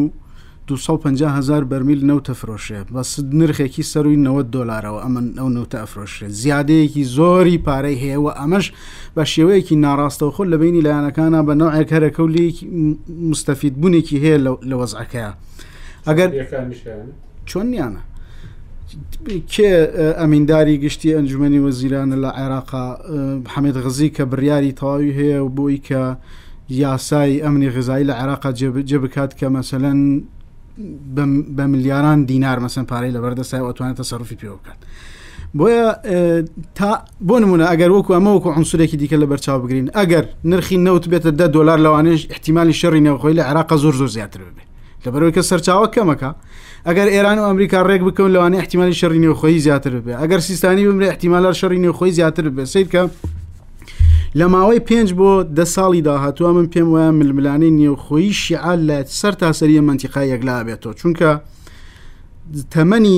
[0.70, 7.58] هزار بەرمیل نەوتە فرۆشێ بەس نرخێکی سەروی 90 دلارەوە ئەمە ئەو نەوتە ئەفرۆشێ زیادەیەکی زۆری
[7.66, 8.66] پارەی هەیەوە ئەمەش
[9.16, 12.66] بە شێوەیەکی ناڕاستەوە خۆل لە بینی لایەنەکانە بە ناو ئەکەرەکە و لەیەکی
[13.32, 14.38] مستەفید بوونێکی هەیە
[14.70, 15.32] لە وەزعەکەیە
[16.08, 16.30] ئەگەر
[17.50, 18.02] چۆنیانە
[19.54, 19.72] کێ
[20.20, 22.86] ئەمینداری گشتی ئەنجومی وەزیرانە لە عێراقا
[23.54, 26.02] حەمێت غزی کە بڕیاری تەواوی هەیە و بۆی کە
[26.82, 28.50] یاسای ئەمنی غزایی لە عێراقا
[28.90, 30.00] جێ بکات کە مەسەەن
[31.58, 34.80] بە ملیاران دینار مەسن پارەی لەبەردەسای ئەتوانێت تەسەرفی پێ بکات
[35.58, 35.86] بۆیە
[36.78, 36.92] تا
[37.28, 41.32] بۆ نمونە ئەگەر وەکو ئەمە وەکو عنسورێکی دیکە لە بەرچاو بگرین ئەگەر نرخی نەوت بێتە
[41.40, 44.64] ده دلار لەوانێش احتیممالی شەڕی نەوخۆی لە عراقا زۆر زۆر زیاتر بێ
[45.06, 46.32] لەبەرەوەی کە سەرچاوە کەمەکە
[46.88, 51.08] ئەگەر ئێران و ئەمریکا ڕێک بکەون لەوانێ احتیممالی شەڕی نێوخۆی زیاتر بێ ئەگەر سیستانی بمرێ
[51.14, 53.02] احتیمالە شەڕی نێوخۆی زیاتر بێ سیرکە
[54.36, 59.34] لە ماوەی پێنج بۆ دە ساڵی داهاتووە من پێم وایە ململانەی نێوخۆی شیعال لە سەر
[59.42, 61.32] تاسەریە منتیقا یەکلا بێتەوە چونکە
[62.74, 63.16] تەمەنی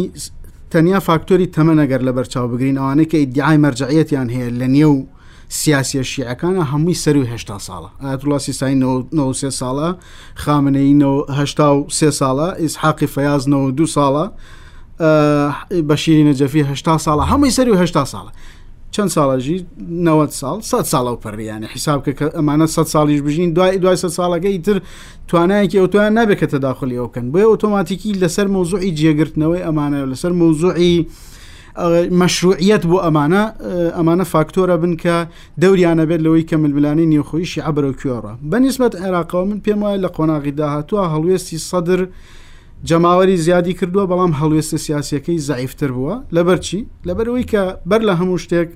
[0.72, 4.95] تەنیا فاکتۆری تەمەەگەر لە بەرچاو بگرین ئەوانەی کە ئیدعای مەرجعەتیان هەیە لە نێو
[5.61, 8.76] سیاسە شیعەکانە هەمووی سەر و هشتا ساڵە ئاەتڵاسی سای
[9.40, 9.90] سێ ساڵە
[10.44, 14.26] خامنەیهشتا و سێ ساڵە ئیسحاقی فەازنەوە دو ساڵە
[15.90, 18.31] بەشیری نەجەفیهشتا ساڵە هەمووی سەر و هشتا ساڵە
[18.95, 19.56] چەند ساڵەژی
[20.07, 24.07] 90 ساڵ 100 ساڵە و پەڕیانە حیساب کە ئەمانە 100 ساڵیش بژین دوای دوای سە
[24.18, 24.78] ساڵەکەی تر
[25.30, 30.95] توانایەکی ئۆتوان نابێت کە تەداخلی ئەوکەن بۆ ئۆتۆماتیکی لەسەر مۆزوعی جێگرتنەوەی ئەمانە لەسەر مۆزوعی
[32.22, 33.44] مەشروعیت بۆ ئەمانە
[33.98, 35.15] ئەمانە فاکتۆرە بن کە
[35.61, 40.52] دەوریانە بێت لەوەی کە ملبلانی نێوخۆیشی عبرە کوێڕە بەنسبەت عێراقەوە من پێم وایە لە قۆناغی
[40.60, 42.07] داهاتوە هەڵوێستی سەدر و
[42.89, 48.69] جەماوەری زیادی کردووە بەڵام هەڵوێستە سیاسەکەی زعیفتر بووە لەبەرچی لەبەرەوەی کە بەر لە هەموو شتێک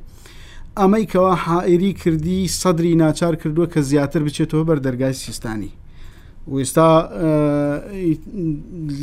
[0.79, 5.71] ئەمەیکەوە حائری کردی سەدری ناچار کردووە کە زیاتر بچێتەوە بەر دەرگای سیستانی
[6.51, 6.89] وستا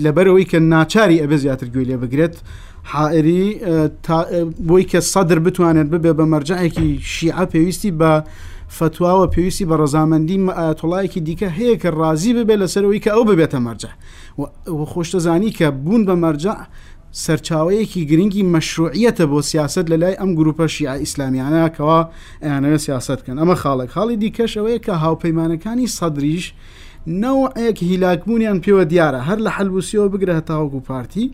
[0.04, 2.34] لەبەرەوەی کە ناچاری ئەبە زیاتر گوێ لێ بگرێت
[2.92, 3.60] حائری
[4.68, 8.12] بۆی کە سەدر بتوانێت ببێ بە مەرجەیەکی شیعە پێویستی بە
[8.78, 10.36] فتواوە پێویستی بە ڕزامەندی
[10.68, 13.92] ئەتۆڵایەکی دیکە هەیە کە ڕازی ببێ لەسەرەوەی کە ئەو ببێتە مەرجە
[14.92, 16.54] خۆشتە زانی کە بوون بە مەرجە
[17.24, 22.00] سەرچاوەیەکی گرنگی مەشروعیەتە بۆ سیاست لە لای ئەم گروپە شیع ئیسلامیانە کەەوە
[22.44, 26.44] ئەیانەوە سیاستکەن ئەمە خاڵک خاڵی دیکەش ئەوەیە کە هاوپەیمانەکانی سەدریش
[27.22, 31.24] نەوەیەک هیلاکبوونیان پێوە دیارە هەر لە حلبوسیەوە بگرە تاوەکو پارتی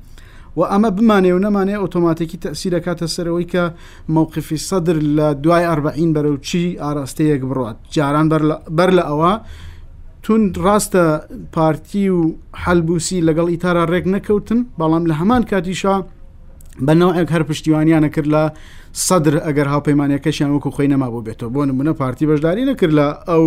[0.58, 3.62] و ئەمە بمانێ و نەمانێ ئۆتۆماتێکی تەسیر دەکاتە سەرەوەی کە
[4.14, 8.26] مووقفی سەدر لە دوای ئەربعین بەرەو چی ئاراستەیەک بڕات جاران
[8.78, 9.32] بەر لە ئەوە
[10.30, 12.34] تون ڕاستە پارتی و
[12.64, 16.04] حەلبوسی لەگەڵ ئیتارا ڕێک نەکەوتن بەڵام لە هەمان کاتیشا
[16.82, 18.42] بەناوەک هەر پشتیوانیانە کرد لە
[18.92, 23.44] سەدر ئەگەر هاوپەیمانەکەشیان وەکو خۆی نەما بۆ بێتەوە بۆ نمونە پارتی بەشداری نەکرد لە ئەو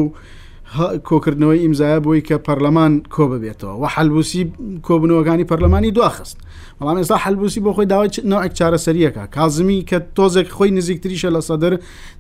[1.08, 4.44] کۆکردنەوەی ئیمزایە بۆی کە پەرلەمان کۆ ببێتەوە و حەلبوسی
[4.88, 6.38] کۆبنەوەگانی پەرلەمانی دواخست
[6.80, 11.74] بەڵام ئێستا حەلبوسی بۆ خۆی داوای نەوەک چارەسەریەکە کازمی کە تۆزێک خۆی نزیکتریشە لە سەدر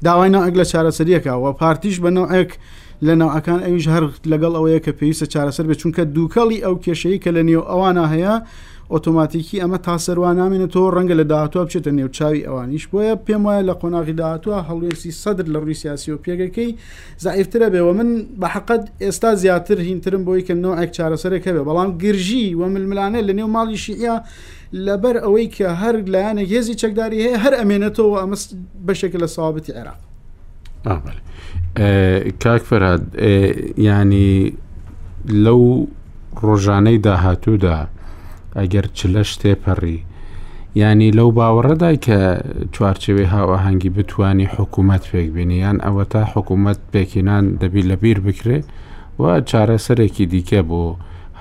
[0.07, 2.52] داوای نەوەک لە چارەسەریەکە و پارتیش بە نەوەک
[3.07, 7.29] لە ناوەکان ئەویش هەر لەگەڵ ئەوەیە کە پێویستە چارەسەر بێت چونکە دووکەڵی ئەو کێشەیە کە
[7.37, 8.35] لە نێو ئەوانە هەیە
[8.93, 14.13] ئۆتۆماتیکی ئەمە تاسەروان نامێنێتەوە ڕەنگە لە داهاتوە بچێتە نێوچاوی ئەوانیش بۆیە پێم وایە لە قۆناغی
[14.21, 16.71] داهاتوە هەڵوێسی سەدر لە ڕووی سیاسی و پێگەکەی
[17.23, 18.09] زائفترە بێەوە من
[18.41, 23.33] بە حقت ئێستا زیاتر هینترم بۆی کەمنەوە ئەک چارەسەرەکە بێ بەڵام گرژی و ململانە لە
[23.39, 24.15] نێو ماڵی شیعە
[24.85, 28.37] لەبەر ئەوەی کە هەر لایەنە هێزی چەکداری هەیە هەر ئەمێنێتەوە ئەمە
[28.87, 29.99] بەشێک لە ساوابەتی عێراق.
[32.43, 33.03] کاک فەراد
[33.88, 34.30] ینی
[35.43, 35.63] لەو
[36.45, 37.77] ڕۆژانەی داهاتوودا
[38.59, 39.97] ئەگەر چلە شتێپەڕی
[40.84, 42.17] ینی لەو باوەڕەدای کە
[42.73, 48.59] چوارچەوەی هاوەهەنگی بتانی حکوومەت پێک بینی یان ئەوە تا حکوومەت پێکینان دەبی لەبیر بکرێ
[49.21, 50.84] و چارەسەرێکی دیکە بۆ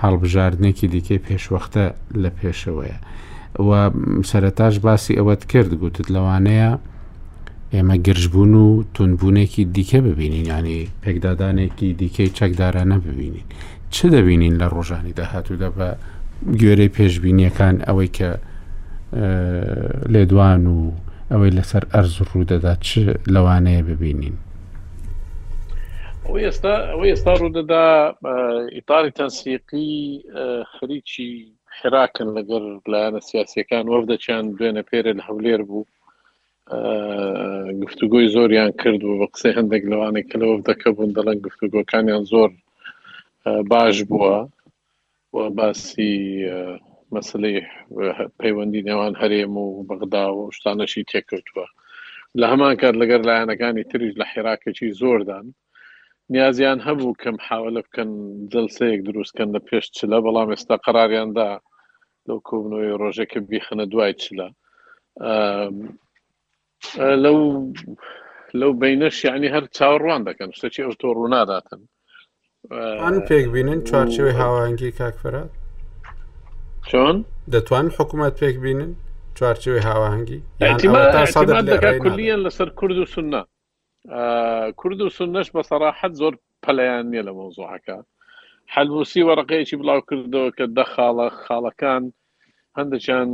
[0.02, 1.86] هەڵبژاردنێکی دیکەی پێشوەختە
[2.22, 2.96] لە پێشەوەیە
[3.66, 3.70] و
[4.30, 6.72] سەرەتاش باسی ئەوەت کرد گوتت لەوانەیە
[7.76, 13.46] ئێمە گرژبوون و تونبوونێکی دیکە ببینین ینی پێکدادانێکی دیکەی چەکدارانە ببینین
[13.94, 15.88] چه دەبینین لە ڕۆژانی داهاتوودا بە
[16.60, 18.30] گوێرەی پێشببینیەکان ئەوەی کە
[20.14, 20.78] لێدوان و
[21.32, 22.90] ئەوەی لەسەر ئەرز ڕوو دەدا چ
[23.34, 24.34] لەوانەیە ببینین
[26.44, 27.84] ئێستا ئەوە ئێستا ڕوودەدا
[28.76, 29.92] ئیتالی تەنسیقی
[30.74, 31.30] خەریکی
[31.78, 32.62] خراکن لەگەر
[32.92, 35.84] لایەنە سیاسەکان وەف دەچیان دوێنە پێرە لە هەولێر بوو
[37.82, 42.50] گفتوگۆی زۆریان کرد و بە قسەی هەندێک لەوانێک کەلەوە دەکەبوون دەڵەن گفتوگۆکانیان زۆر
[43.70, 44.38] باش بووە
[45.36, 46.14] و باسی
[47.14, 47.58] مەسلەی
[48.40, 51.66] پەیوەندی نێوان هەرێم و بەغدا و شتانەشی تێککەوتووە
[52.40, 55.46] لە هەمان کات لەگەر لایەنەکانی تریش لە حێراکەکی زۆردان
[56.32, 58.10] نیازیان هەبوو کەم حاولە بکەن
[58.52, 61.50] جلسەیەک دروستکەن لە پێش چلە بەڵام ئێستا قراریاندا
[62.26, 64.48] لەو کۆبنەوەی ڕۆژێکە بیخەنە دوای چلە
[67.24, 67.36] لەو
[68.60, 71.80] لەو بینەش یعنی هەر چاوەڕوان دەکەن شتەکی ئەو تۆ ڕووناداتن
[73.04, 75.50] ئەم پێک بینن چوارچەوەی هاوانگی کاکفرات
[76.90, 77.16] چۆن
[77.54, 78.92] دەتوان حکوومەت پێک بینن
[79.38, 80.40] چوارچەوەی هاوانگی
[82.04, 83.42] کولیان لەسەر کورد و سنە
[84.80, 86.34] کورد و سنەش بە سەراحەت زۆر
[86.64, 87.96] پەلیان نییە لە مۆزۆحەکە
[88.74, 92.02] حلوسی وەرەقەیەکی بڵاو کردەوە کە دە خاڵە خاڵەکان
[92.78, 93.30] هەندێکیان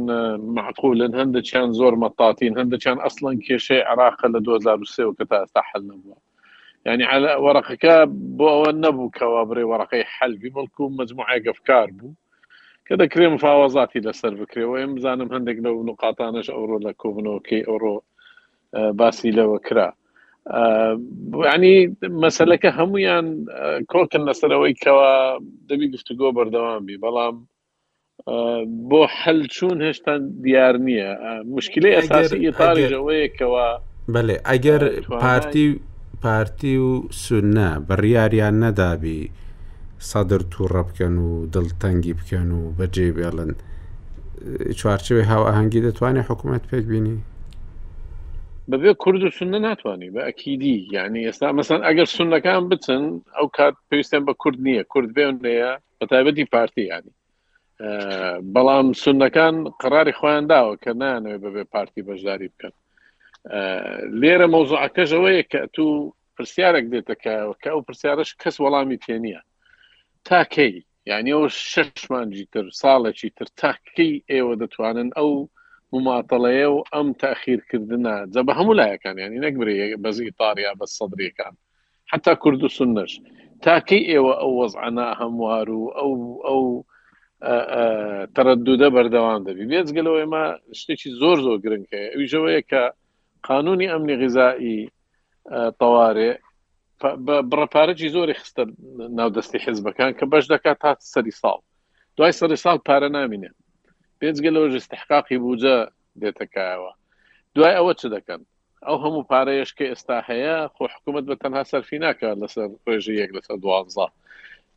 [0.59, 6.19] معقولن هەندێکیان زۆر مەتاتین هەندێکیان ئەسڵەن کێشەی عراق لە 2023 کە تا ئێستا حل نبووە
[6.87, 7.07] ینی
[7.45, 7.95] وەرەقەکە
[8.39, 12.19] بۆ ئەوە نەبوو کەوا بڕێ وەرەقەی حلبی مەڵک و مجموعە گەفکار بوو
[12.87, 17.97] کە دەکرێ مفاوەزاتی لەسەر بکرێەوە ئێم بزانم هەندێک لەو نقاتانش ئەوڕۆ لە کۆبنەوەکەی ئەوڕۆ
[18.99, 19.89] باسی لەوە کرا
[21.55, 21.77] ینی
[22.23, 23.27] مەسلەکە هەمویان
[23.93, 25.13] کۆکن لەسەرەوەی کەوا
[25.69, 27.37] دەبی گفتوگۆ بەردەوام بی بەڵام
[28.89, 30.15] بۆ حل چوون هێشتا
[30.45, 31.11] دیار نییە
[31.57, 33.67] مشکلی ئەساسی ئیتالیەوەیەکەوە
[34.13, 34.83] بەێ ئەگەر
[35.23, 35.67] پارتی
[36.25, 36.93] پارتی و
[37.25, 39.23] سونە بڕیاریان نەدابی
[40.11, 43.51] سەدر تووڕە بکەن و دڵتەنگی بکەن و بەجێ بێڵن
[44.79, 47.17] چوارچوی هاوەهەنگی دەتوانێت حکوومەت پێک بینی
[48.71, 53.03] بەبێ کورد و سنە ناتوانانی بە ئەکیدی یعنی ئێستا مەسن ئەگەر سونەکان بچن
[53.37, 55.71] ئەو کات پێویستیان بە کورد نییە کورد بێنەیە
[56.01, 57.15] بەتایبەتی پارتی ینی
[58.55, 62.75] بەڵام سونەکان قراری خۆیان داوە کە نانوێ بەبێ پارتی بەشداری بکەن
[64.21, 65.87] لێرە مۆزعەکەژەوەیە کە تو
[66.37, 67.33] پرسیارێک دێتە کە
[67.63, 69.41] کە ئەو پرسیارش کەس وەڵامی تێ نییە
[70.29, 70.75] تاکەی
[71.11, 75.31] یعنی ئەو ششمانجی تر ساڵێکی تر تاکەی ئێوە دەتوانن ئەو
[75.93, 79.75] مماتەڵەیە و ئەم تاخیرکردە جە بە هەموو لایەکان ینی نەکبێ
[80.05, 81.55] بەزی تاریا بە سەدرەکان
[82.13, 83.13] حتا کورد و سنەش
[83.65, 86.13] تاکەی ئێوە ئەو وەزعنا هەموار و ئەو
[86.47, 86.63] ئەو
[87.47, 90.45] تەرددە بەردەوام دەبی بێزگەلەوە ئێمە
[90.79, 92.83] شتێکی زۆر زۆر گرنگکە ویژەوەیە کە
[93.49, 94.79] قانونی ئەمنی غیزایی
[95.81, 96.31] تەوارێ
[97.51, 98.63] بڕپارەی زۆری خستە
[99.19, 101.59] ناودەستی حزبەکان کە بەش دەکات تا سەری ساڵ
[102.17, 103.51] دوای سەری ساڵ پارە نامینێ
[104.21, 105.77] پێنجگەلەوە ستحقاقی بوجە
[106.23, 106.93] دێتەکایەوە
[107.57, 108.41] دوای ئەوە چ دەکەن
[108.87, 113.31] ئەو هەموو پارەیەش کە ئێستا هەیە خۆ حکوومەت بە تەنها سەرفی ناکات لەسەر ڕێژی یەک
[113.37, 114.07] لەسەر دوانزا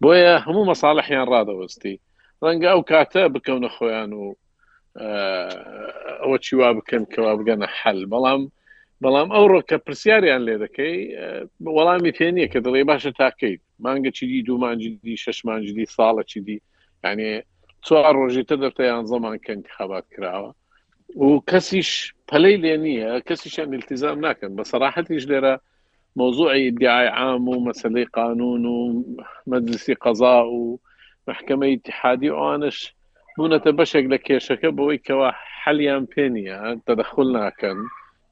[0.01, 1.95] بۆیە هەموو مەساڵحیان ڕادەوەستی
[2.45, 4.23] ڕەنگە ئەو کاتە بکەونە خۆیان و
[6.21, 8.41] ئەوە چیوا بکەن کەوا بگەنە حل بەڵام
[9.03, 10.97] بەڵام ئەو ڕۆکە پرسیاریان لێ دەکەی
[11.77, 16.57] وەڵامی پێ نییە کە دڵێ باشە تاکەیت مانگە چیدی دوومانجدی ششمانجدی ساڵە چیدی
[17.09, 17.31] ینی
[17.85, 20.51] چوار ڕۆژی تر دەرتەیان زەمان کەنگ خەبات کراوە
[21.23, 21.89] و کەسیش
[22.29, 25.53] پەلەی لێ نییە کەسیشان التیزام ناکەن بە سەراحەتیش لێرە
[26.19, 28.77] مۆزوعی دیعای عام و مەسلەی قانون و
[29.51, 30.61] مەدرسی قەزا و
[31.31, 32.77] محکمە اتحادی ئەوانش
[33.37, 35.29] بوونەتە بەشێک لە کێشەکە بەوەی کەوا
[35.61, 37.79] حەلیان پێ نیە تەدەخل ناکەن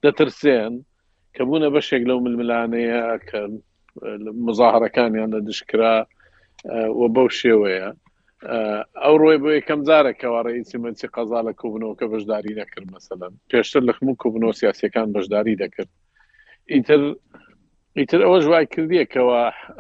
[0.04, 0.74] دەترسێن
[1.36, 3.42] کە بوونە بەشێک لەو ململانەیە کە
[4.46, 5.98] مزاهرەکانیان لە دشکرا
[7.00, 7.88] و بەو شێوەیە
[9.04, 13.82] ئەو ڕۆی بۆ یەکەم جارێکەوە ڕئیسی منسی قەزا لە کوبنەوە کە بەشداری نەکرد مەسەلەن پێشتر
[13.90, 15.92] لە خمو کوبنەوە سیاسەکان بەشداری دەکرد
[16.74, 17.02] ئیتر
[18.00, 19.40] ئیتر ئەوە ژوای کردیەکەوە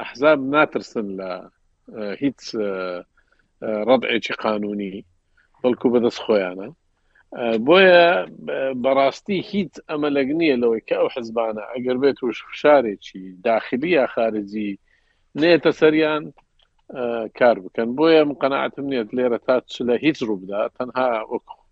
[0.09, 1.31] حزاب ناترسن لە
[2.21, 2.39] هیچ
[3.89, 5.05] ڕدعێکی قانونی
[5.61, 6.67] بەڵکو بەدەست خۆیانە
[7.67, 8.05] بۆیە
[8.83, 14.71] بەڕاستی هیچ ئەمەلەگ نییە لەوەی کە ئەو حزبانە ئەگەر بێت وش شارێکی داخلی یا خارجی
[15.41, 16.23] نێتە سەریان
[17.39, 21.09] کار بکەن بۆیە قەنەعتم نیێت لێرە تا چ لە هیچ ڕووبدا تەنها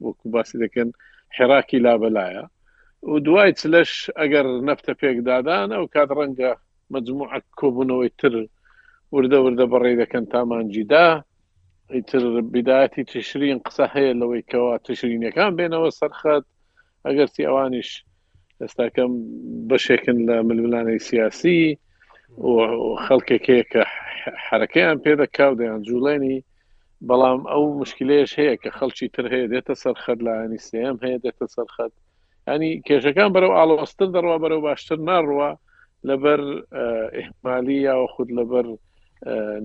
[0.05, 0.89] وەکو باسی دەکەن
[1.37, 2.43] حێراکی لابلایە
[3.11, 6.51] و دوای چلەش ئەگەر نەفتە پێک دادان ئەو کات ڕەنگە
[6.95, 8.33] مجموعە کۆبوونەوەی تر
[9.15, 11.07] وردە وردە بەڕێ دەکەن تامانجیدا
[11.95, 12.23] ئیتر
[12.53, 16.43] بداەتی تشرین قسە هەیە لەوەی کەوا تشرینەکان بێنەوە سەرخەت
[17.05, 17.89] ئەگەرتی ئەوانیش
[18.61, 19.11] ئێستاکەم
[19.69, 21.61] بەشێکن لە ململانەی سیاسی
[23.05, 23.83] خەڵکێکەیە کە
[24.45, 26.37] حرەکەیان پێدەکاو دەیان جوڵێنی
[27.09, 31.93] بەڵام ئەو مشکلەیەش هەیە کە خەڵکی تر هەیە دێتە سەرخەت لەنی سم هەیە دێتە سەرخەت
[32.53, 35.49] ینی کێشەکان بەرەو ئاڵۆستر دەڕوا بەرەو باشتر ناڕوە
[36.07, 36.41] لەبەر
[37.19, 38.67] ئحمالی یا خود لەبەر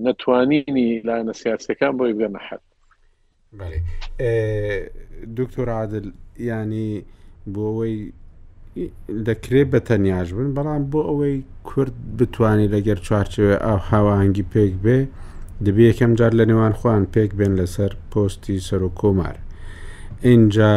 [0.05, 2.61] نەتوانینی لاەنە سیاسەکان بۆی بێمە حەت
[5.37, 6.05] دکتۆر عادل
[6.49, 6.91] ینی
[7.53, 7.97] بۆ ئەوەی
[9.27, 11.35] دەکرێت بە تەنیاش بن بەڵام بۆ ئەوەی
[11.69, 14.97] کورد بتانی لەگەر چوارچوێ ئەو هاواهنگگی پێک بێ
[15.65, 19.35] دەبێ یەکەم جار لە نێوان خوان پێک بێن لەسەر پۆستی سەر و کۆمار
[20.29, 20.73] اینجا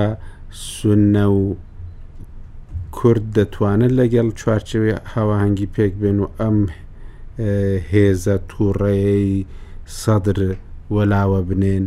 [0.72, 1.56] سونە و
[2.98, 6.58] کورد دەتوانێت لەگەڵ چوارچوێ هاواهنگگی پێک بێن و ئەم
[7.92, 9.28] هێزە تووڕێی
[10.00, 10.38] سەدر
[10.94, 11.84] وەلاوە بنێن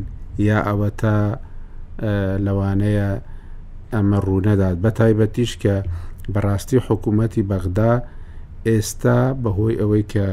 [0.48, 1.18] یا ئەوە تا
[2.46, 3.10] لەوانەیە
[3.94, 5.76] ئەمە ڕوونەدات بە تایبەتیش کە
[6.34, 7.94] بەڕاستی حکوومەتی بەغدا
[8.68, 10.28] ئێستا بەهۆی ئەوەی کە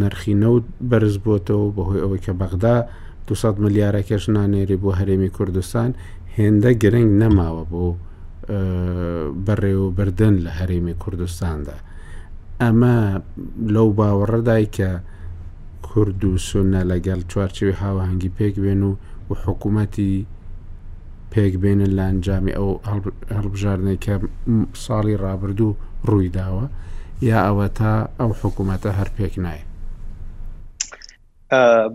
[0.00, 0.56] نرخینە و
[0.90, 2.76] بەرز بۆتەوە بەهۆی ئەوەی کە بەغدا
[3.26, 5.90] 200 ملیارەکەش نانێری بۆ هەرێمی کوردستان
[6.36, 7.84] هێندە گرنگ نەماوە بۆ
[9.46, 11.76] بەڕێوەبردن لە هەرێمی کوردستاندا
[12.64, 12.94] ئەمە
[13.74, 14.90] لەو باوەڕەدای کە
[15.86, 18.92] کورد و سونە لەگەڵ چوارچوی هاوهنگگی پێک بێن و
[19.28, 20.14] و حکوومەتی
[21.32, 22.70] پێک بێنن لە ئەنجامی ئەو
[23.36, 24.14] هەڵبژاردنەی کە
[24.84, 25.76] ساڵی ڕابردوو
[26.08, 26.66] ڕووی داوە
[27.28, 29.64] یا ئەوە تا ئەو حکوومەتە هەر پێک نایە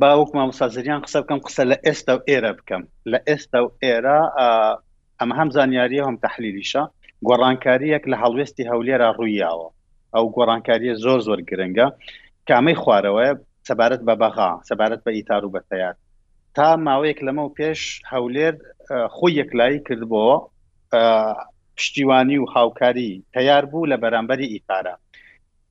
[0.01, 4.19] باوەک مامۆسازریان قسە بکەم قسە لە ئێستا و ئێرە بکەم لە ئێستا و ئێرە
[5.19, 6.83] ئەمە هەم زانیاری هەم تحلیلیشە
[7.27, 9.69] گۆڕانکاریەک لە هەڵوێستی هەولێرە ڕوویاوە
[10.15, 11.87] ئەو گۆڕانکاریە زۆر زۆر گرنگە
[12.47, 13.29] کامەی خوارەوەە
[13.67, 15.97] سەبارەت بە بەغا سەبارەت بە ئیتار و بەتەیات
[16.55, 17.79] تا ماوەیەک لەمە و پێش
[18.11, 18.53] هەولێر
[19.15, 20.37] خۆی یەکلایی کردبەوە
[21.77, 24.95] پشتیوانی و هاوکاری تیار بوو لە بەرامبەری ئیتارە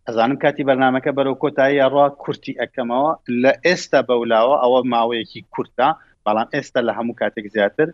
[0.06, 3.10] ئەزانم کاتی بەرنمەکە بەرەو کۆتایی ڕوا کورتی ئەەکەمەوە
[3.42, 5.88] لە ئێستا بەولاوە ئەوە ماوەیەکی کورتا
[6.26, 7.88] بەڵام ئێستا لە هەموو کاتێک زیاتر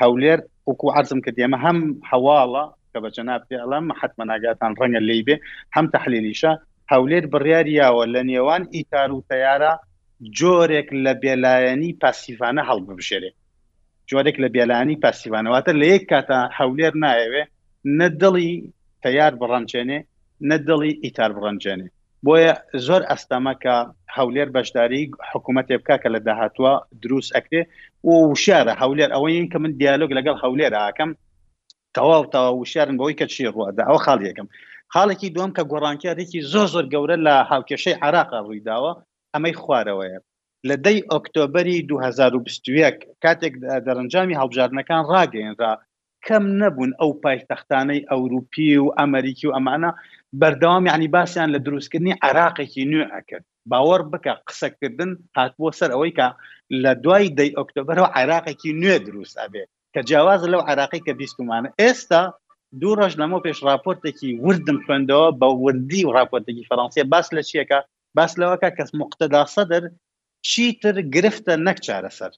[0.00, 0.38] هەولێر
[0.68, 1.78] وەکو عرزم کە دێمە هەم
[2.10, 2.64] هەواڵە
[2.98, 5.36] کە بە جەناب پێڵام حتممە ناگاتان ڕەنگە لیبێ
[5.76, 6.52] هەم تحلیلیشە
[6.92, 9.72] هەولێر بڕیاریاوە لە نێوان ئیتار و تەیارە
[10.38, 13.30] جۆرێک لە بێلایەنی پاسیفانە هەڵ ببشێرێ
[14.10, 17.42] جۆرێک لە بێلانی پاسیوانەواتە لە یەک کاتە هەولێر نایەوێ
[18.00, 18.52] نەدڵی
[19.04, 19.98] تەیار بڕەنجێنێ
[20.50, 21.88] نەدڵی ئیتار بڕەنجێنێ
[22.24, 22.52] بۆیە
[22.86, 23.76] زۆر ئەستەمەکە
[24.16, 26.72] هەولێر بەشداری حکوومەت بک کە لە داهاتوە
[27.02, 27.62] دروست ئەکرێ
[28.08, 28.12] و
[28.44, 31.10] شارە هەولێر ئەوەی کە من دیالۆگ لەگەڵ هەولێر ئاکەم
[31.96, 34.48] تەواوتەوا وشارن بەوەی کە چی ڕوادا ئەو خاڵ یەکەم
[34.94, 38.92] خاڵێکی دوم کە گۆڕانکارێکی زۆ زۆر گەورە لە هاوکێشەی عراق ڕوویداوە
[39.34, 40.18] ئەمەی خوارەوەیە
[40.68, 43.54] لە دەی ئۆکتۆبری 2021 کاتێک
[43.86, 45.72] دەرەنجامی هەڵبژارنەکان ڕاگەێنرا
[46.26, 49.90] کەم نەبوون ئەو پایتەختانەی ئەوروپی و ئەمریکی و ئەمانە
[50.40, 56.28] بەردەوام ینی باسییان لە دروستکردنی عراقێکی نوێ ئەکرد باوەڕ بکە قسەکردن هاتبووە سەر ئەوەی کە
[56.82, 62.22] لە دوای دەی ئۆکتۆبرەوە عێراقێکی نوێ دروست ئەبێت کە جیاواز لەو عراقی کە بیستمانە ئێستا
[62.80, 67.78] دوو ڕۆژ لەمە پێش راپۆرتێکی وردم خوێندەوە بە وردی و راپۆرتێکی فەڕەنسیە باس لە چیەکە
[68.16, 69.82] باس لەوەکە کەس مقتدا سەدر
[70.50, 72.32] چیتر گرفتە نەک چارەسەر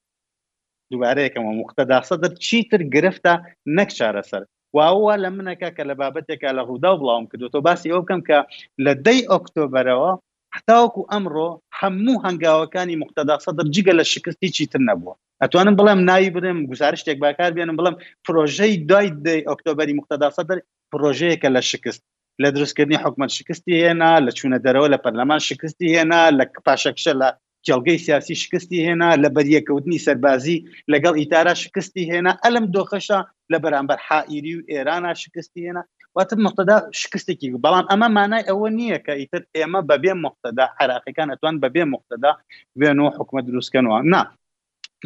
[0.90, 3.32] دووارەیەکەمە مقتدا سەدر چیتر گرفتە
[3.77, 4.43] نەک چارەسەر
[4.77, 8.20] واوە لە منەکە کە لە بابەتێکە لە ڕوودا و بڵاوم کردو تۆ باسی ئەو بکەم
[8.28, 8.39] کە
[8.85, 10.12] لە دەی ئۆکتۆبرەوە
[10.56, 11.48] حتاوەکو ئەمڕۆ
[11.81, 15.14] هەموو هەنگاوەکانی مقتدا سەدر جگە لە شکستی چیتر نەبووە
[15.45, 17.95] ئەتوانم بڵێم ناوی برم گزارش شتێک باکار بێنم بڵم
[18.27, 20.59] پرۆژەی دوای دی ئۆکتۆبری مختداسە دەر
[20.93, 22.03] پرۆژەیەکە لە شکست
[22.43, 27.29] لە دروستکردنی حکومت شکستی هێنا لە چوونە دەرەوە لە پەرلەمان شکستی هێنا لە پاشەکشە لە
[27.69, 30.59] جلگەی سیاسی شکستی هێنا لە بەریەکەوتنی سەربازی
[30.93, 33.19] لەگەڵ ئیتارا شکستی هێنا ئەلم دۆخەشە
[33.53, 35.83] لە بەرامبەر حائری و ئێرانە شکستی هێنا
[36.17, 41.57] واتە مختدا شکستێکی بەڵام ئەمە مانای ئەوە نییە کە ئیتر ئێمە بەبێ مختدا عراقیەکان ئەتوان
[41.65, 42.33] بەبێ مختدا
[42.81, 44.23] بێن و حکومە دروستکەنەوە نا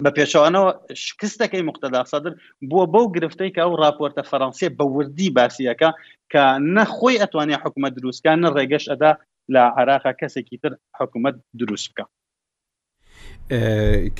[0.02, 0.70] بە پێشوانەوە
[1.06, 2.32] شکستەکەی مختدا سەدر
[2.70, 5.90] بووە بەو گرفتەی کە ئەو راپۆرتە فەڕەنسیە بە وردی باسیەکە
[6.32, 6.42] کە
[6.76, 9.12] نەخۆی ئەتوانێت حکوومەت دروستکان ڕێگەش ئەدا
[9.54, 12.04] لە عراقا کەسێکی تر حکوومەت دروست بکە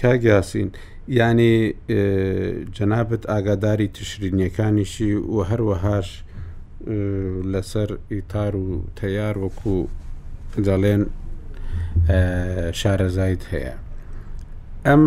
[0.01, 0.71] کاگیاسین
[1.19, 1.55] ینی
[2.77, 6.11] جەنابەت ئاگاداری تشرینیەکانیشی و هەروەهاش
[7.53, 8.69] لەسەر ئیتار و
[9.01, 9.75] تەیار وەکو
[10.67, 11.03] جاڵێن
[12.81, 13.75] شارەزایت هەیە
[14.91, 15.03] ئەم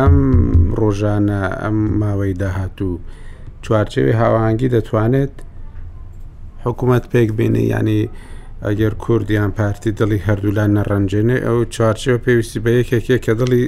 [0.00, 0.16] ئەم
[0.80, 2.92] ڕۆژانە ئەم ماوەی داهاتوو
[3.64, 5.34] چوارچەوی هاوانگی دەتوانێت
[6.64, 8.02] حکوومەت پێک بینی ینی
[8.66, 13.64] ئەگەر کوردیان پارتی دڵی هەردوولان نەڕەنجێنێ ئەو چوارچەوە پێویستی بە یەکێکێ کە دڵی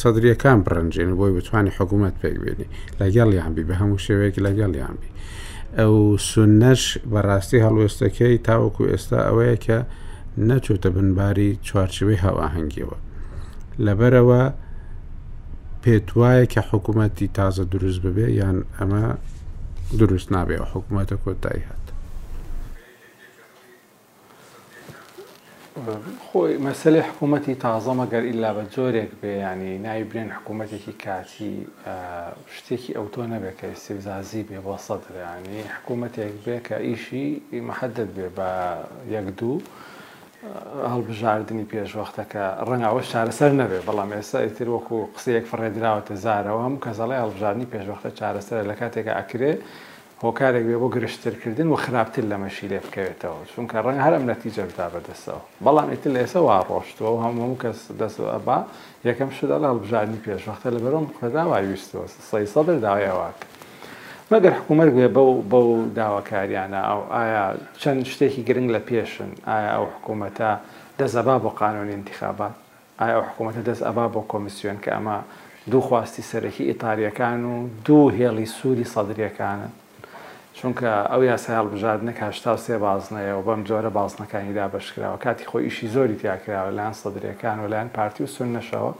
[0.00, 2.68] سەدرریەکان بڕنجێن بۆی بتوانانی حکوومەت پێک بینی
[3.00, 5.08] لەگەڵیانبی بە هەموو شێوەیەکی لەگەڵیانبی
[5.78, 5.94] ئەو
[6.30, 6.82] سنەش
[7.12, 9.78] بەڕاستی هەڵوێستەکەی تاوەکو ئێستا ئەوەیە کە
[10.48, 12.96] نەچۆتە بنباری چوارچوەی هەواهنگیەوە
[13.86, 14.42] لەبەرەوە
[15.82, 19.04] پێت وایە کە حکوومەتی تازە دروست ببێ یان ئەمە
[20.00, 21.80] دروست نابێەوە حکوومەتە کۆتایی هات
[26.26, 31.54] خۆی مەسلی حکوومەتی تازەمەگەر ئللا بە جۆرێک بێ ینی ناوی برێن حکوومەتێکی کاتی
[32.56, 37.26] شتێکی ئەوتۆ نەبێت کە سێزازی بێ بۆ سەدرانی حکوومەتێک بێ کە ئیشی
[37.68, 38.50] محەدت بێ بە
[39.14, 39.58] یەک دوو.
[40.92, 47.70] هەڵبژاردننی پێشوەختەکە ڕەنگەوە چارەسەر نەبێ بەڵام ئێستا ئیتر وەکو قسەیەک فڕێدراوەتە زارەوە هەم کەزەڵی هەڵبژاردننی
[47.74, 49.52] پێشوەختە چارەسەر لە کاتێکە ئەکرێ
[50.24, 54.86] هۆکارێک بێ بۆ گرشترکردن و خراپتر لە مەشی لێ بکەوێتەوە چونکە ڕەنگ هەرم نەتیجە بدا
[54.94, 58.58] بەدەستەوە بەڵام ئیتر لە ئێستا وا ڕۆشتەوە و هەموو کەس دەست ئەبا
[59.08, 63.46] یەکەم شدا لە هەڵبژاردننی پێشوەختە لە بەرم خدا وای ویستەوە سەی سەدر داوایەواکە
[64.32, 65.68] مەگەر حکوومەت گوێ بەو بەو
[65.98, 67.44] داواکاریانە ئەو ئایا
[67.82, 70.50] چەند شتێکی گرنگ لە پێشن ئایا ئەو حکوومەتە
[70.98, 72.54] دەزەبا بۆ قانونی انتخابات
[73.00, 75.18] ئایا ئەو حکوومەتە دەست ئەبا بۆ کۆمیسیۆن کە ئەمە
[75.70, 77.54] دوو خواستی سەرەکی ئیتالیەکان و
[77.86, 79.72] دوو هێڵی سووری سەدرریەکانن
[80.58, 85.88] چونکە ئەو یاسای هەڵبژاردنە کاشتا سێ بازنەیە و بەم جۆرە بازنەکانی دابشکراوە کاتی خۆی ئیشی
[85.94, 88.92] زۆری تیاکراوە لاەن سەدرریەکان و لایەن پارتی و سون نەشەوە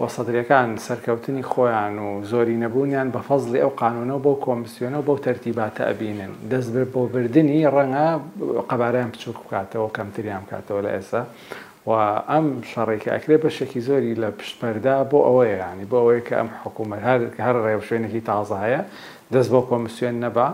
[0.00, 6.32] وەسەدرەکان سەرکەوتنی خۆیان و زۆری نەبوونیان بە فەزلی ئەو قانونەوە بۆ کۆمسیۆنەوە بۆ تەرتیباتە ئەبینن
[6.50, 8.06] دەست بر بۆ بردننی ڕەنگە
[8.70, 11.22] قەبارەیان بچووک بکاتەوە کەمتریان بکاتەوە لە ئێستا
[11.88, 11.90] و
[12.32, 17.02] ئەم شەڕێکی ئەکرێ بەشێکی زۆری لە پشتمەردا بۆ ئەوەیە ینی بۆ ئەوەیە کە ئەم حکوومەت
[17.46, 18.80] هەر ڕێو شوێنێکی تازایە
[19.34, 20.48] دەست بۆ کۆمسیۆن نەبا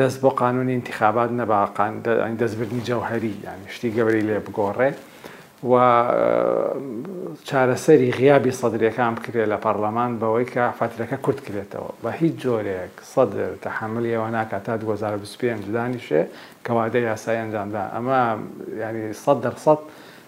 [0.00, 1.92] دەست بۆ قانونی انتخابات نەباقان
[2.40, 4.98] دەستبردنی جەوهری یان شتی گەوری لێ بگۆڕێت
[5.64, 5.74] و
[7.48, 13.50] چارەسەری غیابی سەدرەکان بکرێت لە پەرلەمان بەوەی کە فاترەکە کورت کرێتەوە بە هیچ جۆرێک سەدر
[13.64, 16.22] تەحملیەوە ناکات تا 2025 دانیشێ
[16.66, 18.20] کەوادە یاسای ئەنجامدا ئەمە
[18.82, 19.78] ینی سەد دەرسەد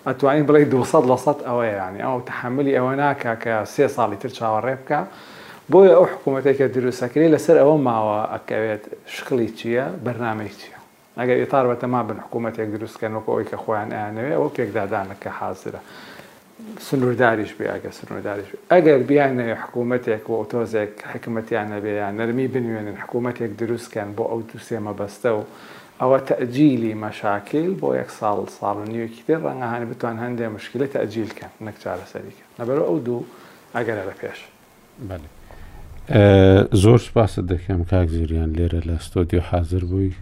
[0.08, 4.30] ئەتوانین بڵێ 200 لە سەد ئەوەیە ینی ئەو تحملی ئەوە ناکا کە سێ ساڵی تر
[4.38, 5.00] چاوەڕێ بکە.
[5.72, 8.82] بۆیە ئەو حکوومەتێکە دروستەکری لەسەر ئەوە ماوە ئەکەوێت
[9.14, 10.77] شخلی چییە بەرنمەی چییە
[11.20, 15.80] ئەگەر ئێتارەتەما بن حکوومەتێک دروستکەنەوە ئەوی کە خۆیان ئەیانەوێ ئەو پێکدادانەکە حاضرە.
[16.86, 24.08] سنوورداریش بێ ئەگە سنوورداریش ئەگەر بیانەوێ حکوومەتێک و ئۆتۆزێک حکمتیانە بێیان نەرمی بنوێنن حکوومەتێک دروستکەن
[24.16, 25.42] بۆ ئەو تو سێمە بەستە و
[26.00, 31.76] ئەوە تەجیلی مەشاکیل بۆ یەک ساڵ ساڵ نیوەکی تێ ڕەنگەهانی بتوان هەندێک مشکلە تەجیلکەن نەک
[31.82, 33.22] چارەسەریکە نەبەر ئەو دوو
[33.76, 34.38] ئەگەر لە پێش
[36.82, 40.14] زۆر سپاسە دەکەم کاک زیریان لێرە لە ستۆدیو حاضر بووی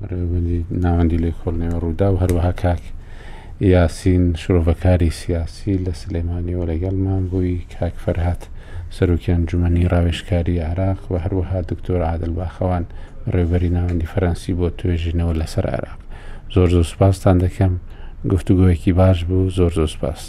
[0.00, 2.82] بەندی ناوەندی لی کۆڵنەوە ڕوودا و هەروەها کاک
[3.60, 8.42] یاسین شرۆڤەکاری سیاسی لە سلێمانیەوە لەگەڵمان بووی کاک فەرهات
[8.96, 12.84] سەرۆکیان جومەنی ڕاوێشکاری عراق و هەروەها دکتۆر عادل باخەوان
[13.34, 16.00] ڕێبەری ناوەندی فەرەنسی بۆ توێژینەوە لەسەر عراق
[16.54, 17.72] زۆر زۆر سوپاسان دەکەم
[18.32, 20.20] گفتوگوۆیەکی باش بوو زۆر زۆر سپاس.